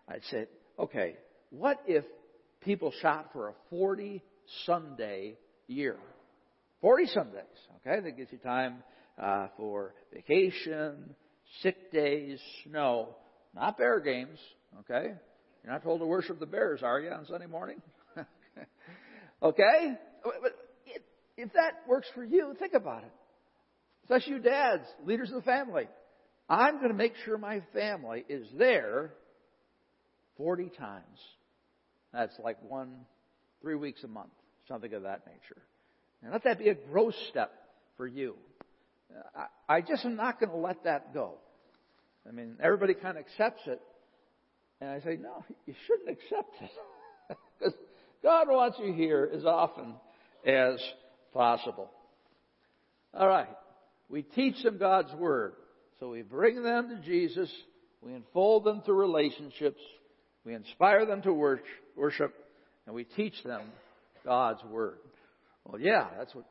I 0.09 0.15
said, 0.29 0.49
okay, 0.77 1.15
what 1.49 1.77
if 1.87 2.03
people 2.59 2.91
shot 3.01 3.29
for 3.31 3.47
a 3.47 3.53
40 3.69 4.21
Sunday 4.65 5.37
year? 5.67 5.95
40 6.81 7.05
Sundays, 7.05 7.43
okay? 7.77 8.01
That 8.01 8.17
gives 8.17 8.33
you 8.33 8.39
time 8.39 8.83
uh, 9.17 9.47
for 9.55 9.93
vacation, 10.13 11.15
sick 11.61 11.89
days, 11.93 12.37
snow, 12.65 13.15
not 13.55 13.77
bear 13.77 14.01
games, 14.01 14.39
okay? 14.81 15.13
You're 15.63 15.71
not 15.71 15.83
told 15.83 16.01
to 16.01 16.05
worship 16.05 16.37
the 16.41 16.45
bears, 16.45 16.83
are 16.83 16.99
you, 16.99 17.11
on 17.11 17.25
Sunday 17.27 17.47
morning? 17.47 17.81
Okay? 19.41 19.97
If 21.37 21.53
that 21.53 21.73
works 21.87 22.07
for 22.13 22.23
you, 22.23 22.53
think 22.59 22.73
about 22.73 23.03
it. 23.03 23.11
Especially 24.03 24.33
you 24.33 24.39
dads, 24.39 24.83
leaders 25.05 25.29
of 25.29 25.35
the 25.35 25.41
family. 25.41 25.87
I'm 26.49 26.77
going 26.77 26.89
to 26.89 26.97
make 26.97 27.13
sure 27.25 27.37
my 27.37 27.61
family 27.73 28.25
is 28.27 28.47
there 28.57 29.13
40 30.37 30.71
times. 30.77 31.19
That's 32.11 32.33
like 32.43 32.57
one, 32.67 33.05
three 33.61 33.75
weeks 33.75 34.03
a 34.03 34.07
month, 34.07 34.31
something 34.67 34.91
of 34.93 35.03
that 35.03 35.27
nature. 35.27 35.61
And 36.23 36.31
let 36.31 36.43
that 36.45 36.59
be 36.59 36.69
a 36.69 36.75
growth 36.75 37.13
step 37.29 37.51
for 37.97 38.07
you. 38.07 38.35
I, 39.35 39.75
I 39.77 39.81
just 39.81 40.05
am 40.05 40.15
not 40.15 40.39
going 40.39 40.49
to 40.49 40.57
let 40.57 40.83
that 40.85 41.13
go. 41.13 41.35
I 42.27 42.31
mean, 42.31 42.57
everybody 42.61 42.93
kind 42.95 43.17
of 43.17 43.25
accepts 43.25 43.61
it. 43.67 43.79
And 44.81 44.89
I 44.89 44.99
say, 45.01 45.17
no, 45.21 45.43
you 45.65 45.73
shouldn't 45.87 46.09
accept 46.09 46.55
it. 46.61 46.71
Because 47.59 47.73
God 48.23 48.47
wants 48.49 48.77
you 48.83 48.93
here 48.93 49.29
as 49.33 49.45
often 49.45 49.93
as 50.45 50.79
possible. 51.33 51.89
All 53.13 53.27
right. 53.27 53.47
We 54.09 54.23
teach 54.23 54.61
them 54.63 54.77
God's 54.77 55.13
Word. 55.13 55.53
So 55.99 56.09
we 56.09 56.21
bring 56.21 56.63
them 56.63 56.89
to 56.89 56.97
Jesus. 57.05 57.49
We 58.01 58.13
unfold 58.13 58.63
them 58.63 58.81
through 58.81 58.99
relationships. 58.99 59.81
We 60.45 60.53
inspire 60.53 61.05
them 61.05 61.21
to 61.23 61.33
worship. 61.33 62.33
And 62.85 62.95
we 62.95 63.03
teach 63.03 63.41
them 63.43 63.61
God's 64.25 64.63
Word. 64.63 64.97
Well, 65.65 65.79
yeah, 65.79 66.07
that's 66.17 66.33
what 66.33 66.45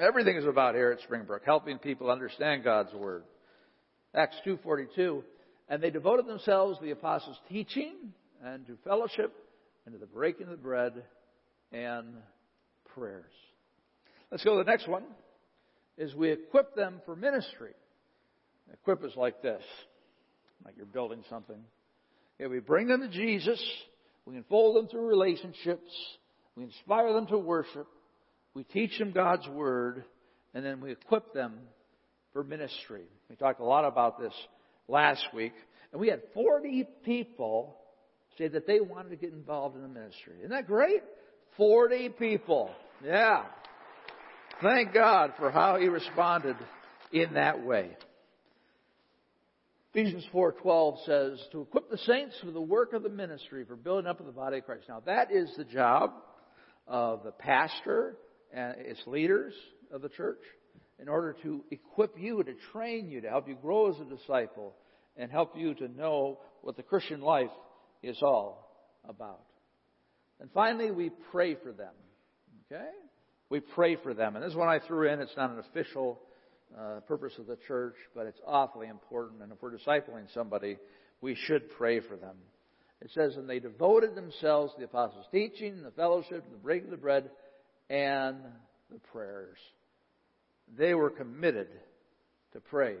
everything 0.00 0.36
is 0.36 0.46
about 0.46 0.74
here 0.74 0.92
at 0.92 1.00
Springbrook, 1.02 1.42
helping 1.44 1.78
people 1.78 2.10
understand 2.10 2.64
God's 2.64 2.94
Word. 2.94 3.24
Acts 4.14 4.36
2.42, 4.46 5.22
and 5.68 5.82
they 5.82 5.90
devoted 5.90 6.26
themselves 6.26 6.78
to 6.78 6.84
the 6.84 6.92
apostles' 6.92 7.38
teaching 7.50 8.12
and 8.42 8.66
to 8.66 8.76
fellowship 8.84 9.34
and 9.84 9.94
to 9.94 9.98
the 9.98 10.06
breaking 10.06 10.44
of 10.44 10.50
the 10.50 10.56
bread 10.56 10.92
and 11.72 12.14
prayers. 12.94 13.32
Let's 14.30 14.44
go 14.44 14.56
to 14.56 14.64
the 14.64 14.70
next 14.70 14.88
one. 14.88 15.04
Is 15.98 16.14
we 16.14 16.30
equip 16.30 16.74
them 16.74 17.00
for 17.04 17.14
ministry. 17.14 17.72
Equip 18.72 19.04
is 19.04 19.14
like 19.16 19.42
this, 19.42 19.62
like 20.64 20.74
you're 20.76 20.86
building 20.86 21.22
something. 21.28 21.58
Okay, 22.40 22.48
we 22.48 22.60
bring 22.60 22.88
them 22.88 23.00
to 23.00 23.08
Jesus. 23.08 23.62
We 24.24 24.36
unfold 24.36 24.76
them 24.76 24.88
through 24.88 25.06
relationships. 25.06 25.90
We 26.56 26.64
inspire 26.64 27.12
them 27.12 27.26
to 27.26 27.38
worship. 27.38 27.86
We 28.54 28.64
teach 28.64 28.98
them 28.98 29.12
God's 29.12 29.46
Word. 29.48 30.04
And 30.54 30.64
then 30.64 30.80
we 30.80 30.92
equip 30.92 31.32
them 31.32 31.58
for 32.32 32.44
ministry. 32.44 33.04
We 33.28 33.36
talked 33.36 33.60
a 33.60 33.64
lot 33.64 33.84
about 33.84 34.18
this 34.18 34.34
last 34.88 35.24
week. 35.34 35.52
And 35.92 36.00
we 36.00 36.08
had 36.08 36.22
40 36.34 36.86
people 37.04 37.76
say 38.38 38.48
that 38.48 38.66
they 38.66 38.80
wanted 38.80 39.10
to 39.10 39.16
get 39.16 39.32
involved 39.32 39.76
in 39.76 39.82
the 39.82 39.88
ministry. 39.88 40.34
Isn't 40.38 40.50
that 40.50 40.66
great? 40.66 41.02
40 41.56 42.10
people. 42.10 42.70
Yeah. 43.04 43.44
Thank 44.60 44.94
God 44.94 45.32
for 45.38 45.50
how 45.50 45.76
he 45.78 45.88
responded 45.88 46.56
in 47.12 47.34
that 47.34 47.64
way. 47.64 47.96
Ephesians 49.94 50.24
4:12 50.32 51.04
says 51.04 51.48
to 51.52 51.60
equip 51.60 51.90
the 51.90 51.98
saints 51.98 52.38
for 52.40 52.50
the 52.50 52.60
work 52.60 52.94
of 52.94 53.02
the 53.02 53.10
ministry 53.10 53.64
for 53.64 53.76
building 53.76 54.06
up 54.06 54.20
of 54.20 54.26
the 54.26 54.32
body 54.32 54.58
of 54.58 54.64
Christ. 54.64 54.84
Now 54.88 55.00
that 55.00 55.30
is 55.30 55.54
the 55.56 55.64
job 55.64 56.12
of 56.86 57.24
the 57.24 57.32
pastor 57.32 58.16
and 58.54 58.74
its 58.78 59.06
leaders 59.06 59.52
of 59.90 60.00
the 60.00 60.08
church 60.08 60.40
in 60.98 61.08
order 61.08 61.36
to 61.42 61.62
equip 61.70 62.18
you, 62.18 62.42
to 62.42 62.54
train 62.72 63.10
you, 63.10 63.20
to 63.20 63.28
help 63.28 63.48
you 63.48 63.54
grow 63.54 63.90
as 63.90 64.00
a 64.00 64.04
disciple, 64.04 64.74
and 65.16 65.30
help 65.30 65.56
you 65.56 65.74
to 65.74 65.88
know 65.88 66.38
what 66.62 66.76
the 66.76 66.82
Christian 66.82 67.20
life 67.20 67.50
is 68.02 68.18
all 68.22 68.68
about. 69.08 69.44
And 70.40 70.50
finally, 70.52 70.90
we 70.90 71.10
pray 71.30 71.54
for 71.54 71.72
them. 71.72 71.92
Okay? 72.70 72.88
We 73.48 73.60
pray 73.60 73.96
for 73.96 74.14
them. 74.14 74.34
And 74.34 74.44
this 74.44 74.50
is 74.50 74.56
one 74.56 74.68
I 74.68 74.80
threw 74.80 75.08
in. 75.10 75.20
It's 75.20 75.36
not 75.36 75.50
an 75.50 75.58
official 75.58 76.20
uh, 76.78 77.00
purpose 77.06 77.34
of 77.38 77.46
the 77.46 77.58
church, 77.68 77.94
but 78.14 78.26
it's 78.26 78.40
awfully 78.46 78.88
important. 78.88 79.42
And 79.42 79.52
if 79.52 79.58
we're 79.60 79.76
discipling 79.76 80.32
somebody, 80.32 80.78
we 81.20 81.36
should 81.46 81.70
pray 81.76 82.00
for 82.00 82.16
them. 82.16 82.36
It 83.00 83.10
says, 83.14 83.36
and 83.36 83.48
they 83.48 83.58
devoted 83.58 84.14
themselves 84.14 84.72
to 84.72 84.78
the 84.78 84.84
apostles' 84.84 85.26
teaching, 85.32 85.82
the 85.82 85.90
fellowship, 85.90 86.44
the 86.50 86.56
breaking 86.56 86.86
of 86.86 86.92
the 86.92 86.96
bread, 86.96 87.30
and 87.90 88.36
the 88.90 88.98
prayers. 89.12 89.58
They 90.78 90.94
were 90.94 91.10
committed 91.10 91.68
to 92.52 92.60
pray 92.60 92.96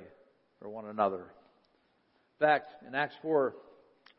for 0.58 0.68
one 0.68 0.86
another. 0.86 1.20
In 1.20 2.46
fact, 2.46 2.68
in 2.86 2.94
Acts 2.94 3.14
4, 3.22 3.54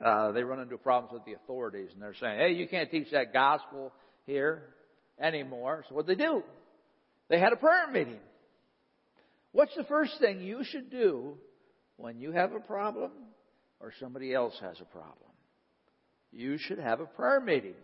uh, 0.04 0.32
they 0.32 0.44
run 0.44 0.60
into 0.60 0.78
problems 0.78 1.14
with 1.14 1.26
the 1.26 1.34
authorities, 1.34 1.89
and 1.94 2.02
they're 2.02 2.16
saying, 2.20 2.39
hey, 2.39 2.54
you 2.54 2.68
can't 2.68 2.89
teach 2.91 3.12
that 3.12 3.34
gospel 3.34 3.91
here 4.26 4.64
anymore. 5.20 5.86
So 5.88 5.96
what 5.96 6.08
they 6.08 6.16
do? 6.16 6.44
They 7.30 7.39
had 7.39 7.54
a 7.54 7.58
prayer 7.58 7.88
meeting. 7.91 8.20
What's 9.52 9.76
the 9.76 9.84
first 9.84 10.20
thing 10.20 10.41
you 10.41 10.64
should 10.64 10.89
do 10.89 11.38
when 11.98 12.20
you 12.20 12.32
have 12.32 12.54
a 12.54 12.60
problem 12.60 13.12
or 13.80 13.94
somebody 14.00 14.34
else 14.34 14.56
has 14.62 14.80
a 14.82 14.86
problem? 14.86 15.30
You 16.32 16.58
should 16.58 16.80
have 16.80 17.00
a 17.00 17.06
prayer 17.06 17.39
meeting. 17.39 17.76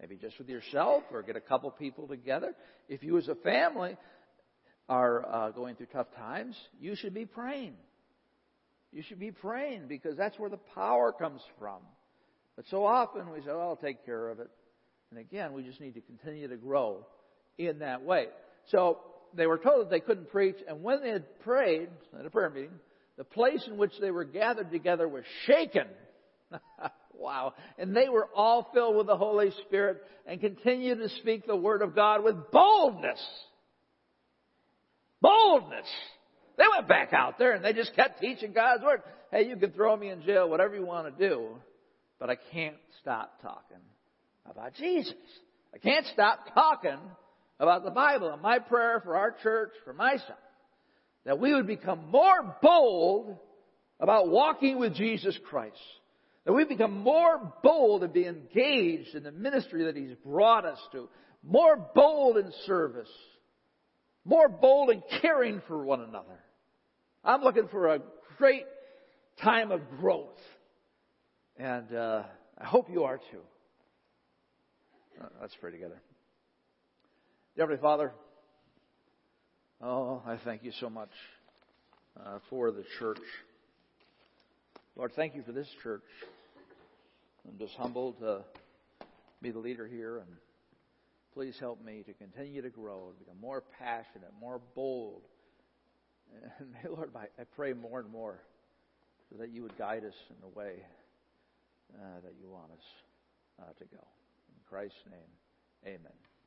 Maybe 0.00 0.16
just 0.16 0.38
with 0.38 0.48
yourself 0.48 1.04
or 1.12 1.22
get 1.22 1.36
a 1.36 1.40
couple 1.40 1.70
people 1.70 2.08
together. 2.08 2.54
If 2.88 3.02
you 3.02 3.18
as 3.18 3.28
a 3.28 3.34
family 3.36 3.96
are 4.88 5.26
uh, 5.26 5.50
going 5.50 5.76
through 5.76 5.86
tough 5.92 6.08
times, 6.16 6.56
you 6.80 6.96
should 6.96 7.14
be 7.14 7.24
praying. 7.24 7.74
You 8.92 9.02
should 9.02 9.18
be 9.18 9.30
praying 9.30 9.86
because 9.88 10.16
that's 10.16 10.38
where 10.38 10.50
the 10.50 10.60
power 10.74 11.12
comes 11.12 11.40
from. 11.58 11.78
But 12.56 12.66
so 12.70 12.84
often 12.84 13.30
we 13.30 13.40
say, 13.40 13.50
oh, 13.50 13.60
I'll 13.60 13.76
take 13.76 14.04
care 14.04 14.28
of 14.28 14.38
it. 14.38 14.50
And 15.10 15.18
again, 15.18 15.52
we 15.54 15.62
just 15.62 15.80
need 15.80 15.94
to 15.94 16.00
continue 16.00 16.48
to 16.48 16.56
grow 16.56 17.06
in 17.58 17.78
that 17.80 18.02
way. 18.02 18.26
So 18.70 18.98
they 19.34 19.46
were 19.46 19.58
told 19.58 19.80
that 19.80 19.90
they 19.90 20.00
couldn't 20.00 20.30
preach, 20.30 20.56
and 20.68 20.82
when 20.82 21.02
they 21.02 21.10
had 21.10 21.40
prayed 21.40 21.88
at 22.18 22.26
a 22.26 22.30
prayer 22.30 22.50
meeting, 22.50 22.78
the 23.16 23.24
place 23.24 23.62
in 23.66 23.76
which 23.76 23.92
they 24.00 24.10
were 24.10 24.24
gathered 24.24 24.70
together 24.70 25.08
was 25.08 25.24
shaken. 25.46 25.86
wow. 27.14 27.54
And 27.78 27.96
they 27.96 28.08
were 28.08 28.28
all 28.34 28.70
filled 28.74 28.96
with 28.96 29.06
the 29.06 29.16
Holy 29.16 29.50
Spirit 29.66 30.02
and 30.26 30.40
continued 30.40 30.98
to 30.98 31.08
speak 31.20 31.46
the 31.46 31.56
Word 31.56 31.82
of 31.82 31.94
God 31.94 32.24
with 32.24 32.50
boldness. 32.50 33.20
Boldness. 35.20 35.86
They 36.62 36.68
went 36.76 36.86
back 36.86 37.12
out 37.12 37.40
there 37.40 37.54
and 37.54 37.64
they 37.64 37.72
just 37.72 37.92
kept 37.96 38.20
teaching 38.20 38.52
God's 38.52 38.84
Word. 38.84 39.02
Hey, 39.32 39.48
you 39.48 39.56
can 39.56 39.72
throw 39.72 39.96
me 39.96 40.10
in 40.10 40.22
jail, 40.22 40.48
whatever 40.48 40.76
you 40.76 40.86
want 40.86 41.18
to 41.18 41.28
do, 41.28 41.48
but 42.20 42.30
I 42.30 42.36
can't 42.52 42.76
stop 43.00 43.42
talking 43.42 43.82
about 44.48 44.74
Jesus. 44.74 45.14
I 45.74 45.78
can't 45.78 46.06
stop 46.12 46.54
talking 46.54 46.98
about 47.58 47.82
the 47.82 47.90
Bible. 47.90 48.30
And 48.30 48.40
my 48.40 48.60
prayer 48.60 49.00
for 49.02 49.16
our 49.16 49.34
church, 49.42 49.72
for 49.84 49.92
myself, 49.92 50.38
that 51.24 51.40
we 51.40 51.52
would 51.52 51.66
become 51.66 52.12
more 52.12 52.56
bold 52.62 53.36
about 53.98 54.28
walking 54.28 54.78
with 54.78 54.94
Jesus 54.94 55.36
Christ. 55.50 55.74
That 56.44 56.52
we 56.52 56.64
become 56.64 57.00
more 57.00 57.54
bold 57.64 58.04
and 58.04 58.12
be 58.12 58.24
engaged 58.24 59.16
in 59.16 59.24
the 59.24 59.32
ministry 59.32 59.86
that 59.86 59.96
He's 59.96 60.14
brought 60.24 60.64
us 60.64 60.78
to. 60.92 61.08
More 61.42 61.90
bold 61.92 62.36
in 62.36 62.52
service 62.66 63.10
more 64.24 64.48
bold 64.48 64.90
in 64.90 65.02
caring 65.20 65.62
for 65.66 65.82
one 65.84 66.00
another. 66.00 66.38
I'm 67.24 67.42
looking 67.42 67.68
for 67.68 67.94
a 67.94 68.00
great 68.36 68.64
time 69.40 69.70
of 69.70 69.80
growth. 70.00 70.38
And 71.56 71.94
uh, 71.94 72.24
I 72.58 72.64
hope 72.64 72.90
you 72.90 73.04
are 73.04 73.18
too. 73.18 73.40
Uh, 75.20 75.26
let's 75.40 75.54
pray 75.60 75.70
together. 75.70 76.00
Heavenly 77.56 77.80
Father, 77.80 78.12
oh, 79.80 80.22
I 80.26 80.36
thank 80.44 80.64
you 80.64 80.72
so 80.80 80.90
much 80.90 81.10
uh, 82.18 82.38
for 82.50 82.72
the 82.72 82.84
church. 82.98 83.20
Lord, 84.96 85.12
thank 85.14 85.36
you 85.36 85.42
for 85.42 85.52
this 85.52 85.68
church. 85.82 86.02
I'm 87.48 87.58
just 87.58 87.74
humbled 87.74 88.18
to 88.18 88.40
be 89.40 89.50
the 89.50 89.58
leader 89.58 89.86
here, 89.86 90.18
and 90.18 90.28
please 91.34 91.54
help 91.60 91.84
me 91.84 92.02
to 92.06 92.12
continue 92.14 92.62
to 92.62 92.70
grow, 92.70 93.12
to 93.12 93.18
become 93.24 93.40
more 93.40 93.62
passionate, 93.78 94.32
more 94.40 94.60
bold. 94.74 95.22
And 96.58 96.72
may, 96.72 96.88
Lord, 96.88 97.10
I 97.16 97.44
pray 97.56 97.72
more 97.72 98.00
and 98.00 98.10
more 98.10 98.40
so 99.30 99.36
that 99.38 99.50
you 99.50 99.62
would 99.62 99.76
guide 99.76 100.04
us 100.04 100.14
in 100.30 100.36
the 100.40 100.48
way 100.58 100.84
uh, 101.94 102.20
that 102.24 102.34
you 102.40 102.50
want 102.50 102.72
us 102.72 102.84
uh, 103.60 103.72
to 103.78 103.84
go. 103.84 104.02
In 104.48 104.60
Christ's 104.68 105.04
name, 105.10 105.30
amen. 105.86 106.31